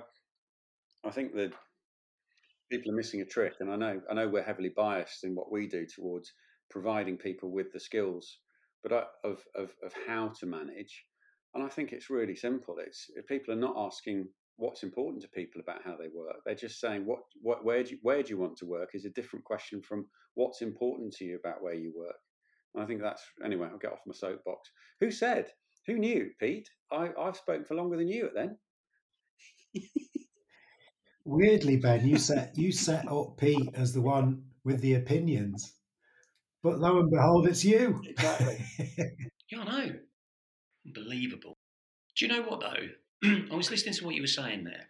i 1.05 1.11
think 1.11 1.35
that 1.35 1.53
people 2.71 2.91
are 2.93 2.97
missing 2.97 3.21
a 3.21 3.25
trick 3.25 3.55
and 3.61 3.71
i 3.71 3.77
know 3.77 4.01
i 4.11 4.15
know 4.15 4.29
we're 4.29 4.43
heavily 4.43 4.73
biased 4.77 5.25
in 5.25 5.35
what 5.35 5.53
we 5.53 5.69
do 5.69 5.87
towards 5.87 6.33
providing 6.71 7.17
people 7.17 7.53
with 7.53 7.73
the 7.73 7.79
skills 7.79 8.39
but 8.83 8.93
I, 8.93 9.05
of, 9.25 9.39
of 9.55 9.71
of 9.85 9.93
how 10.07 10.33
to 10.41 10.47
manage 10.47 11.05
and 11.57 11.65
I 11.65 11.69
think 11.69 11.93
it's 11.93 12.11
really 12.11 12.37
simple. 12.37 12.77
It's 12.79 13.07
if 13.17 13.27
people 13.27 13.53
are 13.55 13.59
not 13.59 13.75
asking 13.77 14.29
what's 14.59 14.83
important 14.83 15.23
to 15.23 15.29
people 15.29 15.61
about 15.61 15.83
how 15.83 15.97
they 15.97 16.09
work, 16.09 16.37
they're 16.45 16.55
just 16.55 16.81
saying 16.81 17.07
what, 17.07 17.21
what 17.43 17.65
where 17.65 17.83
do 17.83 17.93
you, 17.93 17.99
where 18.03 18.23
do 18.23 18.31
you 18.31 18.39
want 18.39 18.57
to 18.59 18.67
work 18.67 18.91
is 18.95 19.07
a 19.07 19.11
different 19.11 19.45
question 19.45 19.83
from 19.83 20.07
what's 20.35 20.63
important 20.63 21.15
to 21.15 21.25
you 21.25 21.37
about 21.37 21.63
where 21.63 21.75
you 21.75 21.93
work. 21.97 22.17
And 22.75 22.85
I 22.85 22.87
think 22.87 23.01
that's 23.01 23.23
anyway. 23.45 23.69
I'll 23.71 23.79
get 23.79 23.93
off 23.93 24.01
my 24.07 24.15
soapbox. 24.15 24.71
Who 25.01 25.11
said? 25.11 25.51
Who 25.87 25.99
knew, 25.99 26.31
Pete? 26.39 26.69
I, 26.93 27.09
I've 27.19 27.37
spoken 27.37 27.65
for 27.65 27.75
longer 27.75 27.97
than 27.97 28.09
you 28.09 28.27
at 28.27 28.35
then. 28.35 28.59
Weirdly, 31.25 31.77
Ben, 31.79 32.07
you 32.07 32.19
set 32.19 32.57
you 32.57 32.71
set 32.71 33.11
up 33.11 33.39
Pete 33.39 33.71
as 33.75 33.95
the 33.95 34.03
one 34.03 34.45
with 34.65 34.81
the 34.81 34.95
opinions, 34.95 35.75
but 36.63 36.79
lo 36.79 37.01
and 37.01 37.11
behold, 37.11 37.49
it's 37.49 37.65
you. 37.65 38.01
Exactly. 38.07 38.65
yeah, 39.51 39.61
I 39.61 39.65
know. 39.65 39.93
Unbelievable. 40.87 41.57
Do 42.15 42.27
you 42.27 42.33
know 42.33 42.43
what 42.43 42.61
though? 42.61 42.89
I 43.51 43.55
was 43.55 43.71
listening 43.71 43.95
to 43.95 44.05
what 44.05 44.15
you 44.15 44.23
were 44.23 44.27
saying 44.27 44.65
there. 44.65 44.89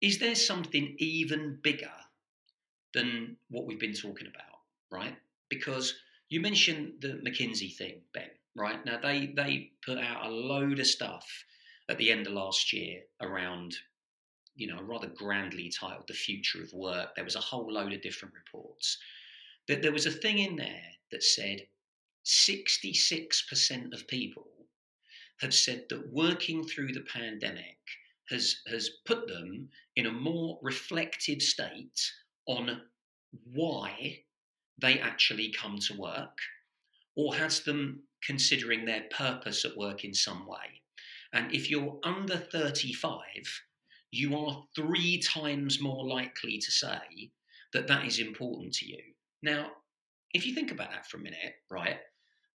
Is 0.00 0.18
there 0.18 0.34
something 0.34 0.94
even 0.98 1.58
bigger 1.62 1.90
than 2.92 3.36
what 3.48 3.66
we've 3.66 3.80
been 3.80 3.94
talking 3.94 4.28
about, 4.28 4.60
right? 4.90 5.16
Because 5.48 5.94
you 6.28 6.40
mentioned 6.40 6.94
the 7.00 7.20
McKinsey 7.26 7.74
thing, 7.74 8.02
Ben, 8.12 8.30
right? 8.54 8.84
Now 8.84 8.98
they 9.00 9.26
they 9.26 9.72
put 9.84 9.98
out 9.98 10.26
a 10.26 10.30
load 10.30 10.78
of 10.78 10.86
stuff 10.86 11.26
at 11.88 11.98
the 11.98 12.10
end 12.10 12.26
of 12.26 12.32
last 12.32 12.72
year 12.72 13.02
around, 13.20 13.74
you 14.54 14.68
know, 14.68 14.80
rather 14.82 15.08
grandly 15.08 15.68
titled 15.68 16.06
"The 16.06 16.14
Future 16.14 16.62
of 16.62 16.72
Work." 16.72 17.14
There 17.14 17.24
was 17.24 17.36
a 17.36 17.40
whole 17.40 17.72
load 17.72 17.92
of 17.92 18.02
different 18.02 18.34
reports. 18.34 18.98
That 19.66 19.82
there 19.82 19.92
was 19.92 20.06
a 20.06 20.10
thing 20.10 20.38
in 20.38 20.56
there 20.56 20.92
that 21.10 21.22
said 21.22 21.66
66% 22.24 23.92
of 23.92 24.08
people 24.08 24.48
have 25.40 25.54
said 25.54 25.84
that 25.90 26.12
working 26.12 26.64
through 26.64 26.92
the 26.92 27.04
pandemic 27.12 27.78
has, 28.30 28.56
has 28.66 28.88
put 29.04 29.28
them 29.28 29.68
in 29.96 30.06
a 30.06 30.12
more 30.12 30.58
reflective 30.62 31.42
state 31.42 32.00
on 32.46 32.80
why 33.52 34.20
they 34.80 34.98
actually 34.98 35.52
come 35.52 35.78
to 35.78 35.98
work 35.98 36.38
or 37.16 37.34
has 37.34 37.60
them 37.60 38.02
considering 38.24 38.84
their 38.84 39.04
purpose 39.10 39.64
at 39.64 39.76
work 39.76 40.04
in 40.04 40.14
some 40.14 40.46
way. 40.46 40.80
And 41.32 41.52
if 41.52 41.70
you're 41.70 41.98
under 42.04 42.36
35, 42.36 43.20
you 44.10 44.36
are 44.36 44.64
three 44.74 45.18
times 45.18 45.80
more 45.80 46.06
likely 46.06 46.58
to 46.58 46.70
say 46.70 47.30
that 47.72 47.88
that 47.88 48.06
is 48.06 48.20
important 48.20 48.72
to 48.74 48.86
you. 48.86 49.02
Now, 49.42 49.72
if 50.32 50.46
you 50.46 50.54
think 50.54 50.70
about 50.70 50.90
that 50.92 51.06
for 51.06 51.18
a 51.18 51.20
minute, 51.20 51.54
right, 51.70 51.98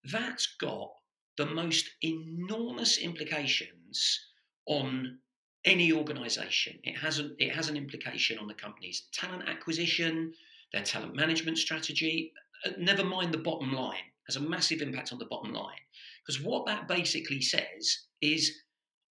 that's 0.04 0.56
got 0.60 0.92
the 1.38 1.46
most 1.46 1.90
enormous 2.02 2.98
implications 2.98 4.20
on 4.66 5.18
any 5.66 5.92
organization. 5.92 6.80
It 6.84 6.98
has, 6.98 7.20
a, 7.20 7.32
it 7.38 7.54
has 7.54 7.70
an 7.70 7.78
implication 7.78 8.38
on 8.40 8.48
the 8.48 8.54
company's 8.54 9.08
talent 9.14 9.48
acquisition, 9.48 10.34
their 10.74 10.84
talent 10.84 11.16
management 11.16 11.58
strategy, 11.58 12.34
uh, 12.66 12.72
never 12.78 13.04
mind 13.04 13.34
the 13.34 13.40
bottom 13.40 13.72
line, 13.72 13.96
has 14.28 14.36
a 14.36 14.42
massive 14.42 14.82
impact 14.82 15.12
on 15.12 15.20
the 15.20 15.26
bottom 15.26 15.54
line. 15.54 15.80
Because 16.26 16.42
what 16.42 16.66
that 16.66 16.88
basically 16.88 17.42
says 17.42 18.00
is 18.22 18.52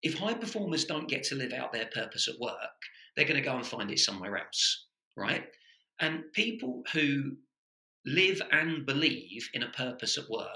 if 0.03 0.15
high 0.15 0.35
performers 0.35 0.85
don't 0.85 1.09
get 1.09 1.25
to 1.25 1.35
live 1.35 1.53
out 1.53 1.73
their 1.73 1.87
purpose 1.87 2.29
at 2.29 2.39
work, 2.39 2.55
they're 3.17 3.27
going 3.27 3.43
to 3.43 3.49
go 3.49 3.57
and 3.57 3.67
find 3.67 3.91
it 3.91 3.99
somewhere 3.99 4.37
else, 4.37 4.87
right? 5.17 5.45
And 6.01 6.33
people 6.33 6.83
who 6.93 7.33
live 8.07 8.41
and 8.53 8.87
believe 8.87 9.49
in 9.55 9.63
a 9.63 9.71
purpose 9.71 10.19
at 10.19 10.31
work 10.31 10.49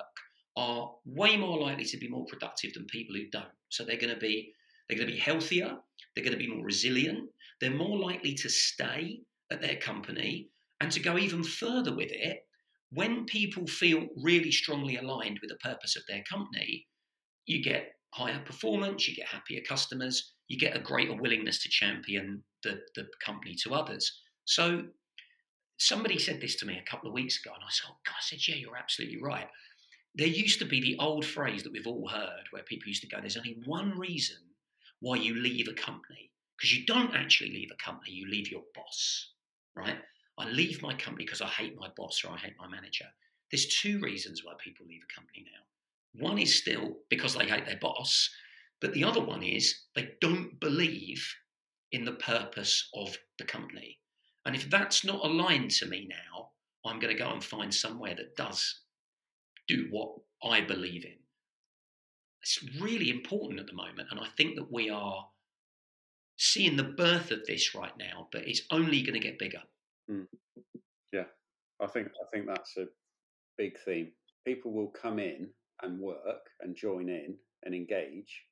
are 0.56 0.92
way 1.04 1.36
more 1.36 1.58
likely 1.58 1.84
to 1.84 1.96
be 1.96 2.08
more 2.08 2.26
productive 2.26 2.74
than 2.74 2.84
people 2.86 3.14
who 3.16 3.28
don't. 3.30 3.44
So 3.68 3.84
they're 3.84 3.96
going 3.96 4.14
to 4.14 4.20
be 4.20 4.52
they're 4.88 4.98
going 4.98 5.08
to 5.08 5.14
be 5.14 5.20
healthier, 5.20 5.76
they're 6.14 6.24
going 6.24 6.36
to 6.36 6.44
be 6.44 6.52
more 6.52 6.64
resilient, 6.64 7.30
they're 7.60 7.70
more 7.70 7.98
likely 7.98 8.34
to 8.34 8.48
stay 8.48 9.20
at 9.50 9.62
their 9.62 9.76
company 9.76 10.48
and 10.80 10.90
to 10.92 11.00
go 11.00 11.16
even 11.16 11.42
further 11.44 11.94
with 11.94 12.10
it. 12.10 12.40
When 12.90 13.24
people 13.24 13.66
feel 13.66 14.08
really 14.22 14.52
strongly 14.52 14.96
aligned 14.96 15.38
with 15.40 15.50
the 15.50 15.56
purpose 15.56 15.96
of 15.96 16.02
their 16.08 16.22
company, 16.30 16.86
you 17.46 17.62
get 17.62 17.92
higher 18.12 18.40
performance, 18.44 19.08
you 19.08 19.14
get 19.14 19.28
happier 19.28 19.62
customers, 19.66 20.34
you 20.48 20.58
get 20.58 20.76
a 20.76 20.80
greater 20.80 21.14
willingness 21.14 21.62
to 21.62 21.70
champion 21.70 22.42
the, 22.62 22.80
the 22.94 23.06
company 23.24 23.54
to 23.62 23.74
others. 23.74 24.20
So 24.44 24.84
somebody 25.82 26.18
said 26.18 26.40
this 26.40 26.56
to 26.56 26.66
me 26.66 26.78
a 26.78 26.90
couple 26.90 27.08
of 27.08 27.14
weeks 27.14 27.40
ago, 27.40 27.54
and 27.54 27.64
I 27.64 27.70
said, 27.70 27.88
oh, 27.90 27.96
God, 28.06 28.14
I 28.16 28.22
said, 28.22 28.46
yeah, 28.46 28.54
you're 28.54 28.76
absolutely 28.76 29.20
right. 29.20 29.48
There 30.14 30.26
used 30.26 30.58
to 30.60 30.64
be 30.64 30.80
the 30.80 30.96
old 30.98 31.24
phrase 31.24 31.62
that 31.62 31.72
we've 31.72 31.86
all 31.86 32.08
heard 32.08 32.44
where 32.50 32.62
people 32.62 32.88
used 32.88 33.02
to 33.02 33.08
go, 33.08 33.18
there's 33.20 33.36
only 33.36 33.58
one 33.64 33.98
reason 33.98 34.36
why 35.00 35.16
you 35.16 35.34
leave 35.34 35.68
a 35.68 35.72
company. 35.72 36.30
Because 36.56 36.76
you 36.76 36.86
don't 36.86 37.14
actually 37.14 37.50
leave 37.50 37.70
a 37.72 37.82
company, 37.82 38.12
you 38.12 38.30
leave 38.30 38.50
your 38.50 38.62
boss, 38.74 39.30
right? 39.74 39.96
I 40.38 40.48
leave 40.48 40.82
my 40.82 40.94
company 40.94 41.24
because 41.24 41.40
I 41.40 41.48
hate 41.48 41.76
my 41.76 41.88
boss 41.96 42.22
or 42.24 42.30
I 42.30 42.36
hate 42.36 42.54
my 42.58 42.68
manager. 42.68 43.06
There's 43.50 43.66
two 43.66 43.98
reasons 44.00 44.44
why 44.44 44.52
people 44.62 44.86
leave 44.86 45.02
a 45.02 45.14
company 45.14 45.44
now. 45.44 46.24
One 46.24 46.38
is 46.38 46.58
still 46.58 46.98
because 47.10 47.34
they 47.34 47.46
hate 47.46 47.66
their 47.66 47.78
boss, 47.80 48.30
but 48.80 48.92
the 48.92 49.04
other 49.04 49.22
one 49.22 49.42
is 49.42 49.74
they 49.96 50.10
don't 50.20 50.60
believe 50.60 51.26
in 51.90 52.04
the 52.04 52.12
purpose 52.12 52.88
of 52.94 53.16
the 53.38 53.44
company. 53.44 53.98
And 54.44 54.56
if 54.56 54.68
that's 54.68 55.04
not 55.04 55.24
aligned 55.24 55.70
to 55.72 55.86
me 55.86 56.08
now, 56.08 56.50
I'm 56.84 56.98
going 56.98 57.14
to 57.14 57.22
go 57.22 57.30
and 57.30 57.42
find 57.42 57.72
somewhere 57.72 58.14
that 58.16 58.36
does 58.36 58.80
do 59.68 59.86
what 59.90 60.10
I 60.42 60.60
believe 60.60 61.04
in. 61.04 61.14
It's 62.42 62.64
really 62.80 63.10
important 63.10 63.60
at 63.60 63.66
the 63.66 63.72
moment. 63.72 64.08
And 64.10 64.18
I 64.18 64.26
think 64.36 64.56
that 64.56 64.72
we 64.72 64.90
are 64.90 65.26
seeing 66.36 66.76
the 66.76 66.82
birth 66.82 67.30
of 67.30 67.46
this 67.46 67.74
right 67.74 67.96
now, 67.96 68.28
but 68.32 68.48
it's 68.48 68.62
only 68.72 69.02
going 69.02 69.14
to 69.14 69.26
get 69.26 69.38
bigger. 69.38 69.62
Mm. 70.10 70.26
Yeah, 71.12 71.26
I 71.80 71.86
think 71.86 72.08
I 72.08 72.26
think 72.32 72.46
that's 72.48 72.76
a 72.78 72.86
big 73.56 73.78
theme. 73.84 74.10
People 74.44 74.72
will 74.72 74.88
come 74.88 75.20
in 75.20 75.50
and 75.82 76.00
work 76.00 76.48
and 76.60 76.74
join 76.74 77.08
in 77.08 77.36
and 77.62 77.74
engage 77.74 78.42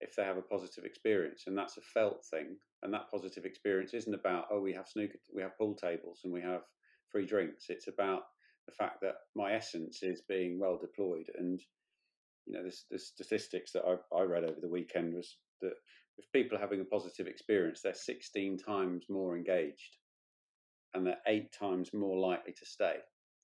if 0.00 0.16
they 0.16 0.24
have 0.24 0.36
a 0.36 0.42
positive 0.42 0.84
experience, 0.84 1.44
and 1.46 1.56
that's 1.56 1.76
a 1.76 1.82
felt 1.82 2.24
thing. 2.30 2.56
And 2.82 2.92
that 2.94 3.10
positive 3.10 3.44
experience 3.44 3.92
isn't 3.94 4.14
about 4.14 4.46
oh 4.50 4.60
we 4.60 4.72
have 4.72 4.88
snooker, 4.88 5.18
we 5.34 5.42
have 5.42 5.58
pool 5.58 5.74
tables, 5.74 6.20
and 6.24 6.32
we 6.32 6.40
have 6.40 6.62
free 7.10 7.26
drinks. 7.26 7.66
It's 7.68 7.88
about 7.88 8.22
the 8.66 8.72
fact 8.72 9.00
that 9.02 9.16
my 9.34 9.52
essence 9.52 10.02
is 10.02 10.22
being 10.28 10.58
well 10.58 10.78
deployed. 10.78 11.26
And 11.38 11.60
you 12.46 12.54
know, 12.54 12.68
the, 12.90 12.98
statistics 12.98 13.72
that 13.72 13.84
I, 13.84 14.16
I 14.16 14.22
read 14.22 14.44
over 14.44 14.60
the 14.60 14.68
weekend 14.68 15.14
was 15.14 15.36
that 15.60 15.74
if 16.18 16.30
people 16.32 16.56
are 16.56 16.60
having 16.60 16.80
a 16.80 16.84
positive 16.84 17.26
experience, 17.26 17.80
they're 17.82 17.94
16 17.94 18.58
times 18.58 19.04
more 19.08 19.36
engaged, 19.36 19.96
and 20.94 21.06
they're 21.06 21.18
eight 21.26 21.52
times 21.52 21.90
more 21.92 22.18
likely 22.18 22.52
to 22.52 22.66
stay 22.66 22.96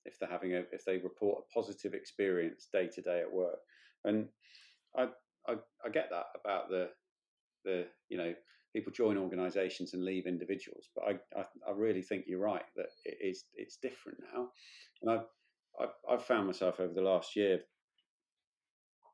if 0.05 0.17
they're 0.19 0.29
having 0.29 0.55
a 0.55 0.63
if 0.71 0.85
they 0.85 0.97
report 0.97 1.43
a 1.43 1.53
positive 1.53 1.93
experience 1.93 2.69
day 2.71 2.87
to 2.87 3.01
day 3.01 3.21
at 3.21 3.31
work. 3.31 3.59
And 4.05 4.27
I, 4.95 5.07
I 5.47 5.53
I 5.85 5.89
get 5.89 6.09
that 6.11 6.25
about 6.39 6.69
the 6.69 6.89
the 7.63 7.85
you 8.09 8.17
know 8.17 8.33
people 8.77 8.91
join 8.91 9.17
organisations 9.17 9.93
and 9.93 10.03
leave 10.03 10.27
individuals. 10.27 10.89
But 10.95 11.03
I, 11.05 11.39
I, 11.39 11.45
I, 11.67 11.71
really 11.73 12.01
think 12.01 12.25
you're 12.27 12.39
right 12.39 12.65
that 12.75 12.87
it 13.05 13.17
is 13.21 13.45
it's 13.55 13.77
different 13.77 14.19
now, 14.33 14.49
and 15.01 15.11
I've, 15.11 15.25
I've, 15.81 15.95
I've 16.09 16.25
found 16.25 16.45
myself 16.45 16.79
over 16.79 16.93
the 16.93 17.01
last 17.01 17.35
year 17.35 17.61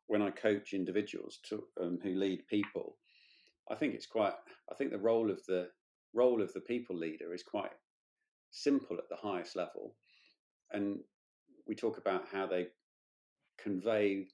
when 0.08 0.22
I 0.22 0.32
coach 0.32 0.74
individuals 0.74 1.39
to 1.50 1.63
um, 1.82 2.00
who 2.04 2.15
lead 2.15 2.48
people. 2.50 2.98
I 3.72 3.76
think 3.76 3.93
it's 3.93 4.08
quite. 4.08 4.34
I 4.72 4.76
think 4.76 4.91
the 4.91 4.98
role 4.98 5.32
of 5.32 5.39
the 5.48 5.69
role 6.13 6.41
of 6.41 6.52
the 6.54 6.62
people 6.62 6.98
leader 6.98 7.34
is 7.34 7.43
quite 7.43 7.72
simple 8.52 8.98
at 8.98 9.10
the 9.10 9.28
highest 9.28 9.56
level, 9.56 9.96
and 10.72 10.98
we 11.67 11.76
talk 11.76 11.98
about 11.98 12.26
how 12.32 12.48
they 12.48 12.67
convey 13.58 14.28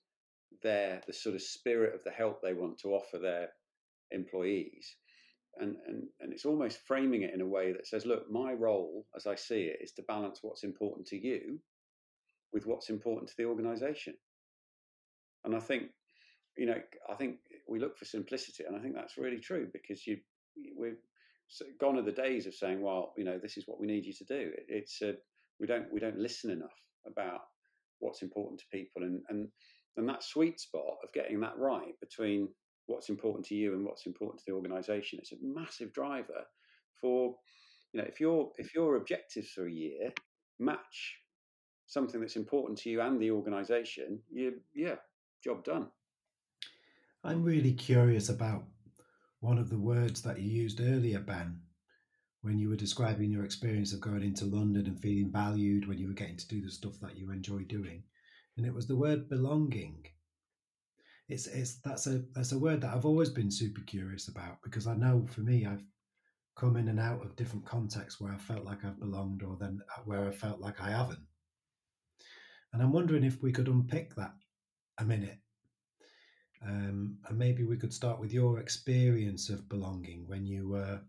their 0.64 1.02
the 1.08 1.14
sort 1.14 1.36
of 1.36 1.42
spirit 1.42 1.96
of 1.96 2.04
the 2.04 2.12
help 2.12 2.42
they 2.42 2.54
want 2.54 2.78
to 2.80 2.90
offer 2.90 3.18
their 3.18 3.50
employees 4.12 4.96
and, 5.58 5.76
and, 5.88 6.04
and 6.22 6.32
it's 6.32 6.46
almost 6.46 6.80
framing 6.86 7.24
it 7.24 7.34
in 7.34 7.42
a 7.42 7.48
way 7.48 7.72
that 7.72 7.88
says, 7.88 8.06
look, 8.06 8.30
my 8.32 8.54
role, 8.54 9.06
as 9.16 9.28
I 9.28 9.36
see 9.36 9.64
it, 9.64 9.80
is 9.82 9.92
to 9.94 10.04
balance 10.04 10.40
what's 10.42 10.64
important 10.64 11.08
to 11.08 11.18
you 11.18 11.60
with 12.54 12.66
what's 12.66 12.90
important 12.90 13.30
to 13.30 13.36
the 13.38 13.46
organization. 13.46 14.14
And 15.44 15.56
I 15.56 15.60
think, 15.60 15.90
you 16.58 16.66
know, 16.66 16.82
I 17.10 17.16
think 17.16 17.38
we 17.68 17.80
look 17.80 17.98
for 17.98 18.06
simplicity, 18.06 18.64
and 18.66 18.76
I 18.76 18.80
think 18.80 18.96
that's 18.96 19.18
really 19.18 19.40
true 19.40 19.68
because 19.72 20.06
you, 20.08 20.18
we're 20.76 20.98
gone 21.80 21.98
are 21.98 22.04
the 22.04 22.12
days 22.12 22.46
of 22.46 22.54
saying, 22.54 22.82
well, 22.82 23.14
you 23.18 23.24
know, 23.24 23.40
this 23.42 23.58
is 23.58 23.66
what 23.68 23.80
we 23.80 23.88
need 23.88 24.06
you 24.06 24.14
to 24.14 24.26
do. 24.26 24.52
It's 24.68 25.02
a, 25.02 25.14
we 25.60 25.68
don't 25.68 25.92
we 25.92 26.00
don't 26.00 26.18
listen 26.18 26.52
enough 26.52 26.76
about 27.06 27.42
what's 28.00 28.22
important 28.22 28.60
to 28.60 28.78
people, 28.78 29.04
and 29.04 29.22
and 29.30 29.48
and 30.00 30.10
that 30.10 30.24
sweet 30.24 30.60
spot 30.60 30.98
of 31.04 31.14
getting 31.14 31.40
that 31.42 31.58
right 31.58 32.00
between 32.00 32.50
what's 32.88 33.10
important 33.10 33.46
to 33.46 33.56
you 33.56 33.74
and 33.74 33.86
what's 33.86 34.08
important 34.08 34.40
to 34.40 34.46
the 34.48 34.54
organization. 34.54 35.20
It's 35.20 35.32
a 35.32 35.38
massive 35.42 35.94
driver 35.94 36.44
for, 37.00 37.36
you 37.94 38.02
know, 38.02 38.08
if 38.08 38.20
your 38.20 38.52
if 38.58 38.74
your 38.74 38.96
objectives 38.96 39.50
for 39.50 39.68
a 39.68 39.72
year 39.72 40.12
match 40.60 41.18
something 41.86 42.22
that's 42.22 42.36
important 42.36 42.80
to 42.80 42.90
you 42.90 43.02
and 43.02 43.20
the 43.20 43.32
organization, 43.32 44.20
you 44.32 44.54
yeah, 44.74 44.96
job 45.44 45.64
done. 45.64 45.88
I'm 47.24 47.44
really 47.44 47.74
curious 47.74 48.30
about 48.30 48.64
one 49.42 49.58
of 49.58 49.70
the 49.70 49.78
words 49.78 50.22
that 50.24 50.40
you 50.40 50.50
used 50.50 50.82
earlier, 50.82 51.20
Ben, 51.20 51.60
when 52.42 52.58
you 52.58 52.70
were 52.70 52.76
describing 52.76 53.32
your 53.32 53.44
experience 53.44 53.94
of 53.94 54.02
going 54.02 54.24
into 54.24 54.46
London 54.46 54.86
and 54.86 55.00
feeling 55.00 55.32
valued 55.32 55.88
when 55.88 55.98
you 55.98 56.08
were 56.08 56.14
getting 56.14 56.38
to 56.38 56.48
do 56.48 56.62
the 56.62 56.72
stuff 56.72 57.00
that 57.02 57.18
you 57.18 57.32
enjoy 57.32 57.60
doing. 57.60 58.04
And 58.60 58.68
it 58.68 58.74
was 58.74 58.88
the 58.88 58.96
word 58.96 59.30
belonging 59.30 60.06
it's 61.30 61.46
it's 61.46 61.76
that's 61.76 62.08
a 62.08 62.24
that's 62.34 62.52
a 62.52 62.60
word 62.60 62.82
that 62.82 62.94
I've 62.94 63.06
always 63.06 63.30
been 63.30 63.52
super 63.52 63.82
curious 63.82 64.28
about 64.28 64.62
because 64.64 64.88
I 64.88 64.96
know 64.96 65.26
for 65.30 65.42
me 65.42 65.66
I've 65.66 65.84
come 66.58 66.76
in 66.76 66.90
and 66.90 67.00
out 67.00 67.24
of 67.24 67.36
different 67.36 67.66
contexts 67.66 68.20
where 68.20 68.34
I 68.34 68.38
felt 68.38 68.66
like 68.66 68.84
I've 68.84 69.00
belonged 69.00 69.44
or 69.44 69.56
then 69.60 69.80
uh, 69.96 70.02
where 70.06 70.28
I 70.28 70.32
felt 70.32 70.60
like 70.60 70.82
I 70.82 70.90
haven't. 70.90 71.24
And 72.74 72.82
I'm 72.82 72.92
wondering 72.92 73.24
if 73.24 73.42
we 73.42 73.52
could 73.52 73.68
unpick 73.68 74.16
that 74.16 74.34
a 74.98 75.06
minute. 75.06 75.38
Um, 76.66 77.18
and 77.30 77.38
maybe 77.38 77.64
we 77.64 77.78
could 77.78 77.94
start 77.94 78.20
with 78.20 78.34
your 78.34 78.60
experience 78.60 79.50
of 79.50 79.70
belonging 79.70 80.28
when 80.28 80.46
you 80.46 80.68
were 80.68 81.00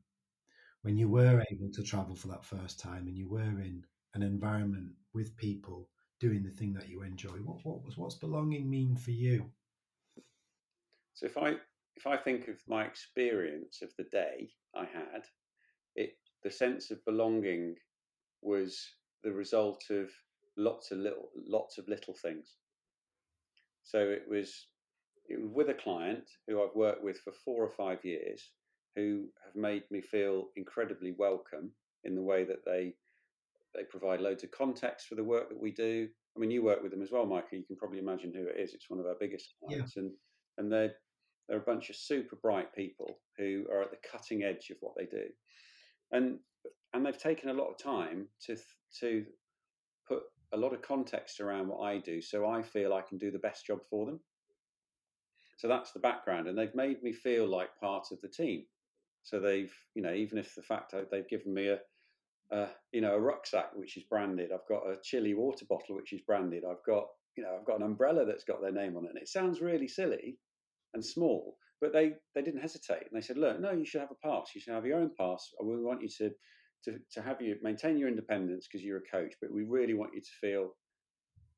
when 0.82 0.96
you 0.96 1.08
were 1.08 1.42
able 1.50 1.72
to 1.72 1.82
travel 1.82 2.14
for 2.14 2.28
that 2.28 2.44
first 2.44 2.78
time 2.78 3.06
and 3.08 3.16
you 3.16 3.28
were 3.28 3.40
in 3.40 3.84
an 4.14 4.22
environment 4.22 4.92
with 5.12 5.36
people 5.36 5.88
doing 6.20 6.42
the 6.42 6.50
thing 6.50 6.74
that 6.74 6.88
you 6.88 7.02
enjoy. 7.02 7.38
What 7.44 7.64
what 7.64 7.84
was 7.84 7.96
what's 7.96 8.14
belonging 8.14 8.68
mean 8.70 8.94
for 8.94 9.10
you? 9.10 9.50
So 11.14 11.26
if 11.26 11.36
I 11.36 11.54
if 11.96 12.06
I 12.06 12.16
think 12.16 12.48
of 12.48 12.56
my 12.68 12.84
experience 12.84 13.82
of 13.82 13.90
the 13.98 14.04
day 14.04 14.50
I 14.74 14.84
had, 14.84 15.24
it 15.96 16.16
the 16.44 16.50
sense 16.50 16.90
of 16.90 17.04
belonging 17.04 17.74
was 18.42 18.86
the 19.24 19.32
result 19.32 19.84
of 19.90 20.10
lots 20.56 20.90
of 20.90 20.98
little 20.98 21.30
lots 21.46 21.78
of 21.78 21.88
little 21.88 22.14
things. 22.14 22.56
So 23.82 23.98
it 23.98 24.22
was 24.28 24.66
it 25.28 25.40
was 25.40 25.50
with 25.52 25.70
a 25.70 25.82
client 25.82 26.28
who 26.46 26.62
I've 26.62 26.74
worked 26.74 27.02
with 27.02 27.18
for 27.18 27.32
four 27.32 27.64
or 27.64 27.70
five 27.70 28.04
years, 28.04 28.50
who 28.94 29.26
have 29.44 29.54
made 29.54 29.84
me 29.90 30.00
feel 30.00 30.48
incredibly 30.56 31.14
welcome 31.18 31.72
in 32.04 32.14
the 32.14 32.22
way 32.22 32.44
that 32.44 32.64
they 32.64 32.94
they 33.74 33.84
provide 33.84 34.20
loads 34.20 34.44
of 34.44 34.50
context 34.50 35.06
for 35.06 35.14
the 35.14 35.24
work 35.24 35.48
that 35.48 35.60
we 35.60 35.70
do. 35.70 36.08
I 36.36 36.40
mean, 36.40 36.50
you 36.50 36.62
work 36.62 36.82
with 36.82 36.92
them 36.92 37.02
as 37.02 37.10
well, 37.10 37.26
Michael. 37.26 37.58
You 37.58 37.64
can 37.64 37.76
probably 37.76 37.98
imagine 37.98 38.32
who 38.34 38.46
it 38.46 38.58
is. 38.58 38.74
It's 38.74 38.90
one 38.90 39.00
of 39.00 39.06
our 39.06 39.16
biggest 39.18 39.54
clients, 39.62 39.94
yeah. 39.96 40.02
and 40.02 40.12
and 40.58 40.72
they're 40.72 40.92
they're 41.48 41.58
a 41.58 41.62
bunch 41.62 41.90
of 41.90 41.96
super 41.96 42.36
bright 42.36 42.74
people 42.74 43.18
who 43.36 43.66
are 43.72 43.82
at 43.82 43.90
the 43.90 43.96
cutting 44.10 44.42
edge 44.42 44.70
of 44.70 44.76
what 44.80 44.94
they 44.96 45.06
do, 45.06 45.24
and 46.12 46.38
and 46.92 47.04
they've 47.04 47.18
taken 47.18 47.50
a 47.50 47.54
lot 47.54 47.70
of 47.70 47.78
time 47.78 48.28
to 48.46 48.56
to 49.00 49.24
put 50.06 50.22
a 50.52 50.56
lot 50.56 50.74
of 50.74 50.82
context 50.82 51.40
around 51.40 51.68
what 51.68 51.80
I 51.80 51.98
do, 51.98 52.20
so 52.20 52.48
I 52.48 52.62
feel 52.62 52.92
I 52.92 53.02
can 53.02 53.18
do 53.18 53.30
the 53.30 53.38
best 53.38 53.66
job 53.66 53.80
for 53.88 54.06
them. 54.06 54.20
So 55.58 55.68
that's 55.68 55.92
the 55.92 56.00
background, 56.00 56.48
and 56.48 56.56
they've 56.56 56.74
made 56.74 57.02
me 57.02 57.12
feel 57.12 57.46
like 57.46 57.68
part 57.80 58.06
of 58.10 58.20
the 58.20 58.28
team. 58.28 58.64
So 59.22 59.38
they've, 59.38 59.72
you 59.94 60.02
know, 60.02 60.14
even 60.14 60.38
if 60.38 60.54
the 60.54 60.62
fact 60.62 60.94
they've 61.10 61.28
given 61.28 61.52
me 61.52 61.68
a, 61.68 61.78
a, 62.52 62.68
you 62.92 63.00
know, 63.00 63.14
a 63.14 63.20
rucksack 63.20 63.70
which 63.74 63.96
is 63.96 64.04
branded, 64.04 64.50
I've 64.52 64.68
got 64.68 64.86
a 64.86 64.96
chili 65.02 65.34
water 65.34 65.64
bottle 65.68 65.96
which 65.96 66.12
is 66.12 66.20
branded, 66.26 66.64
I've 66.68 66.84
got, 66.86 67.06
you 67.36 67.44
know, 67.44 67.56
I've 67.58 67.66
got 67.66 67.76
an 67.76 67.86
umbrella 67.86 68.24
that's 68.24 68.44
got 68.44 68.60
their 68.60 68.72
name 68.72 68.96
on 68.96 69.04
it. 69.04 69.10
And 69.10 69.18
it 69.18 69.28
sounds 69.28 69.60
really 69.60 69.88
silly, 69.88 70.36
and 70.94 71.04
small. 71.04 71.56
But 71.80 71.92
they, 71.92 72.12
they 72.34 72.42
didn't 72.42 72.60
hesitate 72.60 73.06
and 73.10 73.14
they 73.14 73.24
said, 73.24 73.38
look, 73.38 73.58
no, 73.58 73.72
you 73.72 73.86
should 73.86 74.02
have 74.02 74.10
a 74.10 74.26
pass. 74.28 74.50
You 74.54 74.60
should 74.60 74.74
have 74.74 74.84
your 74.84 74.98
own 74.98 75.10
pass. 75.18 75.48
We 75.62 75.80
want 75.80 76.02
you 76.02 76.08
to, 76.18 76.30
to, 76.84 76.98
to 77.12 77.22
have 77.22 77.40
you 77.40 77.56
maintain 77.62 77.96
your 77.96 78.08
independence 78.08 78.68
because 78.70 78.84
you're 78.84 78.98
a 78.98 79.10
coach, 79.10 79.34
but 79.40 79.50
we 79.50 79.64
really 79.64 79.94
want 79.94 80.14
you 80.14 80.20
to 80.20 80.30
feel 80.40 80.76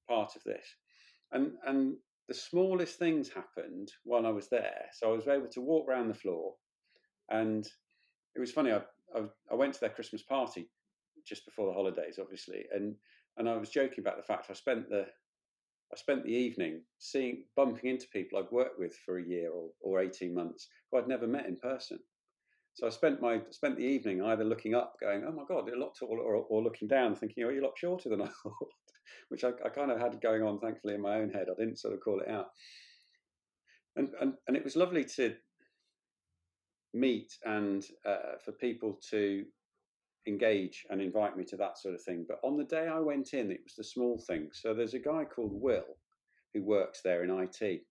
part 0.09 0.37
of 0.37 0.45
this. 0.45 0.65
And, 1.33 1.53
and 1.67 1.97
the 2.29 2.35
smallest 2.35 2.99
things 2.99 3.31
happened 3.31 3.91
while 4.05 4.27
I 4.27 4.31
was 4.31 4.49
there. 4.49 4.85
So 4.93 5.13
I 5.13 5.17
was 5.17 5.27
able 5.27 5.49
to 5.49 5.61
walk 5.61 5.89
around 5.89 6.07
the 6.07 6.15
floor 6.15 6.55
and 7.31 7.67
it 8.37 8.41
was 8.41 8.53
funny. 8.53 8.71
I, 8.71 8.83
I, 9.17 9.25
I 9.51 9.55
went 9.57 9.75
to 9.75 9.81
their 9.81 9.91
Christmas 9.91 10.23
party 10.23 10.71
just 11.27 11.45
before 11.45 11.67
the 11.67 11.75
holidays, 11.75 12.19
obviously. 12.21 12.65
And, 12.75 12.95
and 13.37 13.49
I 13.49 13.57
was 13.57 13.71
joking 13.71 14.01
about 14.01 14.17
the 14.17 14.23
fact 14.23 14.47
I 14.51 14.55
spent 14.55 14.89
the, 14.89 15.07
I 15.93 15.97
spent 15.97 16.25
the 16.25 16.33
evening 16.33 16.83
seeing, 16.99 17.45
bumping 17.57 17.91
into 17.91 18.07
people 18.13 18.39
I'd 18.39 18.51
worked 18.51 18.79
with 18.79 18.97
for 19.05 19.19
a 19.19 19.25
year 19.25 19.51
or, 19.51 19.71
or 19.81 20.01
18 20.01 20.35
months 20.35 20.69
who 20.91 20.99
I'd 20.99 21.09
never 21.09 21.27
met 21.27 21.47
in 21.47 21.57
person. 21.57 21.99
So 22.75 22.87
I 22.87 22.91
spent 22.91 23.21
my 23.21 23.41
spent 23.51 23.77
the 23.77 23.85
evening 23.85 24.23
either 24.23 24.45
looking 24.45 24.75
up, 24.75 24.95
going, 24.99 25.25
"Oh 25.27 25.33
my 25.33 25.45
God, 25.47 25.67
you're 25.67 25.77
a 25.77 25.81
lot 25.81 25.95
taller," 25.95 26.23
or, 26.23 26.37
or 26.37 26.63
looking 26.63 26.89
down, 26.89 27.15
thinking, 27.15 27.45
"Oh, 27.45 27.51
you're 27.51 27.63
a 27.63 27.67
lot 27.67 27.77
shorter 27.77 28.09
than 28.09 28.23
I 28.23 28.27
thought," 28.43 28.73
which 29.29 29.45
I, 29.45 29.51
I, 29.65 29.69
kind 29.69 29.91
of 29.91 30.01
had 30.01 30.21
going 30.23 30.43
on, 30.43 30.59
thankfully, 30.59 30.95
in 30.95 31.03
my 31.03 31.17
own 31.17 31.31
head. 31.31 31.49
I 31.51 31.55
didn't 31.59 31.79
sort 31.79 31.95
of 31.95 32.01
call 32.01 32.21
it 32.21 32.29
out, 32.29 32.47
and 33.97 34.09
and 34.21 34.35
and 34.49 34.57
it 34.57 34.65
was 34.65 34.77
lovely 34.77 35.05
to 35.17 35.37
meet 36.95 37.33
and 37.45 37.85
uh, 38.07 38.39
for 38.45 38.53
people 38.53 38.99
to 39.11 39.45
engage 40.27 40.87
and 40.91 41.01
invite 41.01 41.37
me 41.37 41.45
to 41.45 41.57
that 41.57 41.79
sort 41.79 41.95
of 41.95 42.03
thing. 42.03 42.25
But 42.29 42.41
on 42.45 42.57
the 42.57 42.65
day 42.65 42.89
I 42.89 43.01
went 43.01 43.35
in, 43.35 43.51
it 43.51 43.61
was 43.65 43.75
the 43.77 43.85
small 43.85 44.19
things. 44.27 44.61
So 44.63 44.75
there's 44.75 44.95
a 44.95 44.99
guy 44.99 45.25
called 45.25 45.53
Will 45.53 45.97
who 46.55 46.63
works 46.63 47.01
there 47.03 47.25
in 47.25 47.31
IT. 47.31 47.83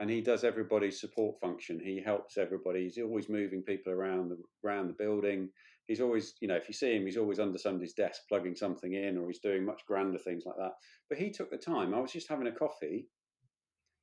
And 0.00 0.08
he 0.08 0.20
does 0.20 0.44
everybody's 0.44 1.00
support 1.00 1.40
function. 1.40 1.80
He 1.80 2.00
helps 2.00 2.38
everybody. 2.38 2.84
He's 2.84 3.02
always 3.02 3.28
moving 3.28 3.62
people 3.62 3.92
around 3.92 4.28
the 4.28 4.38
around 4.64 4.86
the 4.86 4.92
building. 4.92 5.48
He's 5.86 6.00
always, 6.00 6.34
you 6.40 6.46
know, 6.46 6.54
if 6.54 6.68
you 6.68 6.74
see 6.74 6.94
him, 6.94 7.04
he's 7.04 7.16
always 7.16 7.40
under 7.40 7.58
somebody's 7.58 7.94
desk 7.94 8.22
plugging 8.28 8.54
something 8.54 8.92
in, 8.92 9.18
or 9.18 9.26
he's 9.26 9.40
doing 9.40 9.64
much 9.64 9.82
grander 9.86 10.18
things 10.18 10.44
like 10.46 10.56
that. 10.56 10.74
But 11.08 11.18
he 11.18 11.30
took 11.30 11.50
the 11.50 11.56
time. 11.56 11.94
I 11.94 11.98
was 11.98 12.12
just 12.12 12.28
having 12.28 12.46
a 12.46 12.52
coffee, 12.52 13.08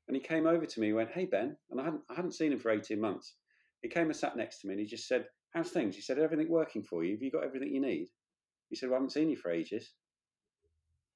and 0.07 0.17
he 0.17 0.21
came 0.21 0.47
over 0.47 0.65
to 0.65 0.79
me. 0.81 0.88
and 0.88 0.97
went, 0.97 1.11
"Hey 1.11 1.25
Ben," 1.25 1.55
and 1.69 1.79
I 1.79 1.85
hadn't 1.85 2.01
I 2.09 2.15
hadn't 2.15 2.33
seen 2.33 2.51
him 2.51 2.59
for 2.59 2.71
eighteen 2.71 2.99
months. 2.99 3.35
He 3.81 3.88
came 3.88 4.07
and 4.07 4.15
sat 4.15 4.35
next 4.35 4.59
to 4.61 4.67
me, 4.67 4.73
and 4.73 4.81
he 4.81 4.85
just 4.88 5.07
said, 5.07 5.27
How's 5.55 5.71
things? 5.71 5.95
He 5.95 6.01
said, 6.01 6.19
Everything 6.19 6.49
working 6.49 6.83
for 6.83 7.03
you? 7.03 7.13
Have 7.13 7.21
you 7.21 7.31
got 7.31 7.45
everything 7.45 7.73
you 7.73 7.81
need? 7.81 8.09
He 8.69 8.75
said, 8.75 8.89
well, 8.89 8.95
I 8.95 8.99
haven't 8.99 9.11
seen 9.11 9.29
you 9.29 9.37
for 9.37 9.51
ages. 9.51 9.93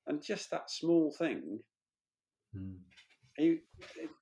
And 0.07 0.23
just 0.23 0.49
that 0.51 0.69
small 0.69 1.11
thing, 1.11 1.59
mm. 2.55 2.77
he, 3.37 3.59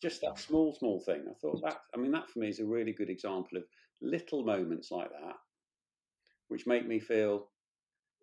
just 0.02 0.22
that 0.22 0.40
small, 0.40 0.74
small 0.74 1.00
thing. 1.00 1.26
I 1.30 1.34
thought 1.40 1.62
that, 1.64 1.80
I 1.94 1.98
mean, 1.98 2.12
that 2.12 2.30
for 2.30 2.40
me 2.40 2.50
is 2.50 2.60
a 2.60 2.66
really 2.66 2.94
good 2.94 3.10
example 3.10 3.58
of 3.58 3.64
little 4.02 4.44
moments 4.44 4.92
like 4.92 5.10
that, 5.10 5.36
which 6.48 6.68
make 6.68 6.88
me 6.88 7.00
feel 7.00 7.50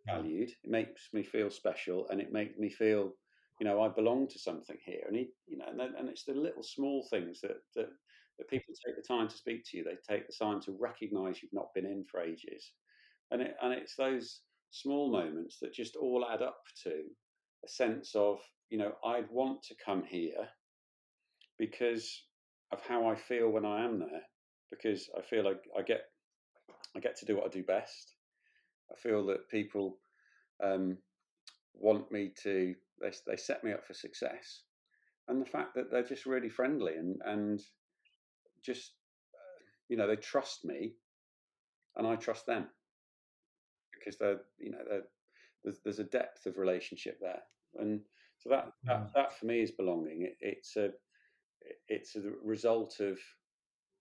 valued. 0.07 0.51
It 0.51 0.71
makes 0.71 1.09
me 1.13 1.23
feel 1.23 1.51
special, 1.51 2.09
and 2.11 2.21
it 2.21 2.33
makes 2.33 2.59
me 2.59 2.71
feel, 2.71 3.13
you 3.61 3.67
know, 3.67 3.81
I 3.83 3.89
belong 3.89 4.29
to 4.29 4.39
something 4.39 4.77
here. 4.85 5.05
And 5.07 5.17
it, 5.17 5.29
you 5.47 5.59
know, 5.59 5.67
and, 5.69 5.81
and 5.81 6.09
it's 6.09 6.25
the 6.25 6.35
little 6.35 6.63
small 6.63 7.07
things 7.11 7.41
that 7.43 7.59
that 7.77 7.89
that 8.39 8.49
people 8.49 8.75
take 8.85 8.97
the 8.97 9.03
time 9.03 9.29
to 9.29 9.37
speak 9.37 9.65
to 9.67 9.77
you. 9.77 9.85
They 9.85 9.97
take 10.09 10.27
the 10.27 10.45
time 10.45 10.61
to 10.63 10.77
recognise 10.79 11.43
you've 11.43 11.53
not 11.53 11.75
been 11.75 11.87
in 11.87 12.05
for 12.11 12.21
ages, 12.21 12.73
and 13.31 13.43
it, 13.43 13.57
and 13.63 13.73
it's 13.73 13.97
those 13.97 14.41
small 14.71 15.11
moments 15.11 15.59
that 15.61 15.73
just 15.73 15.97
all 15.97 16.27
add 16.29 16.43
up 16.43 16.59
to 16.83 17.05
a 17.65 17.69
sense 17.69 18.15
of, 18.15 18.41
you 18.71 18.79
know, 18.79 18.93
I'd 19.05 19.31
want 19.31 19.63
to 19.65 19.75
come 19.85 20.03
here 20.05 20.49
because 21.59 22.25
of 22.73 22.81
how 22.87 23.07
I 23.07 23.15
feel 23.15 23.51
when 23.51 23.65
I 23.65 23.85
am 23.85 24.01
there, 24.01 24.23
because 24.71 25.09
I 25.17 25.23
feel 25.23 25.45
like 25.45 25.63
I 25.79 25.83
get 25.83 26.03
I 26.97 27.01
get 27.01 27.17
to 27.19 27.27
do 27.27 27.37
what 27.37 27.47
I 27.47 27.49
do 27.49 27.63
best. 27.63 28.15
I 28.93 28.97
feel 28.97 29.27
that 29.27 29.49
people 29.49 29.99
um, 30.63 30.99
want 31.75 32.11
me 32.13 32.33
to 32.43 32.75
they 33.01 33.13
they 33.27 33.37
set 33.37 33.65
me 33.65 33.73
up 33.73 33.87
for 33.87 33.95
success, 33.95 34.63
and 35.29 35.41
the 35.41 35.51
fact 35.51 35.75
that 35.75 35.91
they're 35.91 36.03
just 36.03 36.27
really 36.27 36.49
friendly 36.49 36.95
and 36.95 37.21
and 37.25 37.61
just 38.65 38.93
uh, 39.35 39.61
you 39.89 39.97
know 39.97 40.07
they 40.07 40.17
trust 40.17 40.65
me, 40.65 40.95
and 41.97 42.07
I 42.07 42.17
trust 42.17 42.47
them 42.47 42.67
because 43.93 44.19
they're 44.19 44.41
you 44.59 44.71
know 44.71 44.79
they're, 44.89 45.03
there's 45.63 45.79
there's 45.85 45.99
a 45.99 46.05
depth 46.05 46.47
of 46.47 46.59
relationship 46.59 47.19
there, 47.21 47.43
and 47.79 48.01
so 48.39 48.51
that 48.51 48.73
that, 48.85 49.01
mm. 49.01 49.13
that 49.15 49.39
for 49.39 49.47
me 49.47 49.61
is 49.61 49.71
belonging. 49.71 50.23
It, 50.23 50.37
it's 50.41 50.77
a 50.77 50.91
it's 51.89 52.17
a 52.17 52.23
result 52.45 53.01
of 53.01 53.19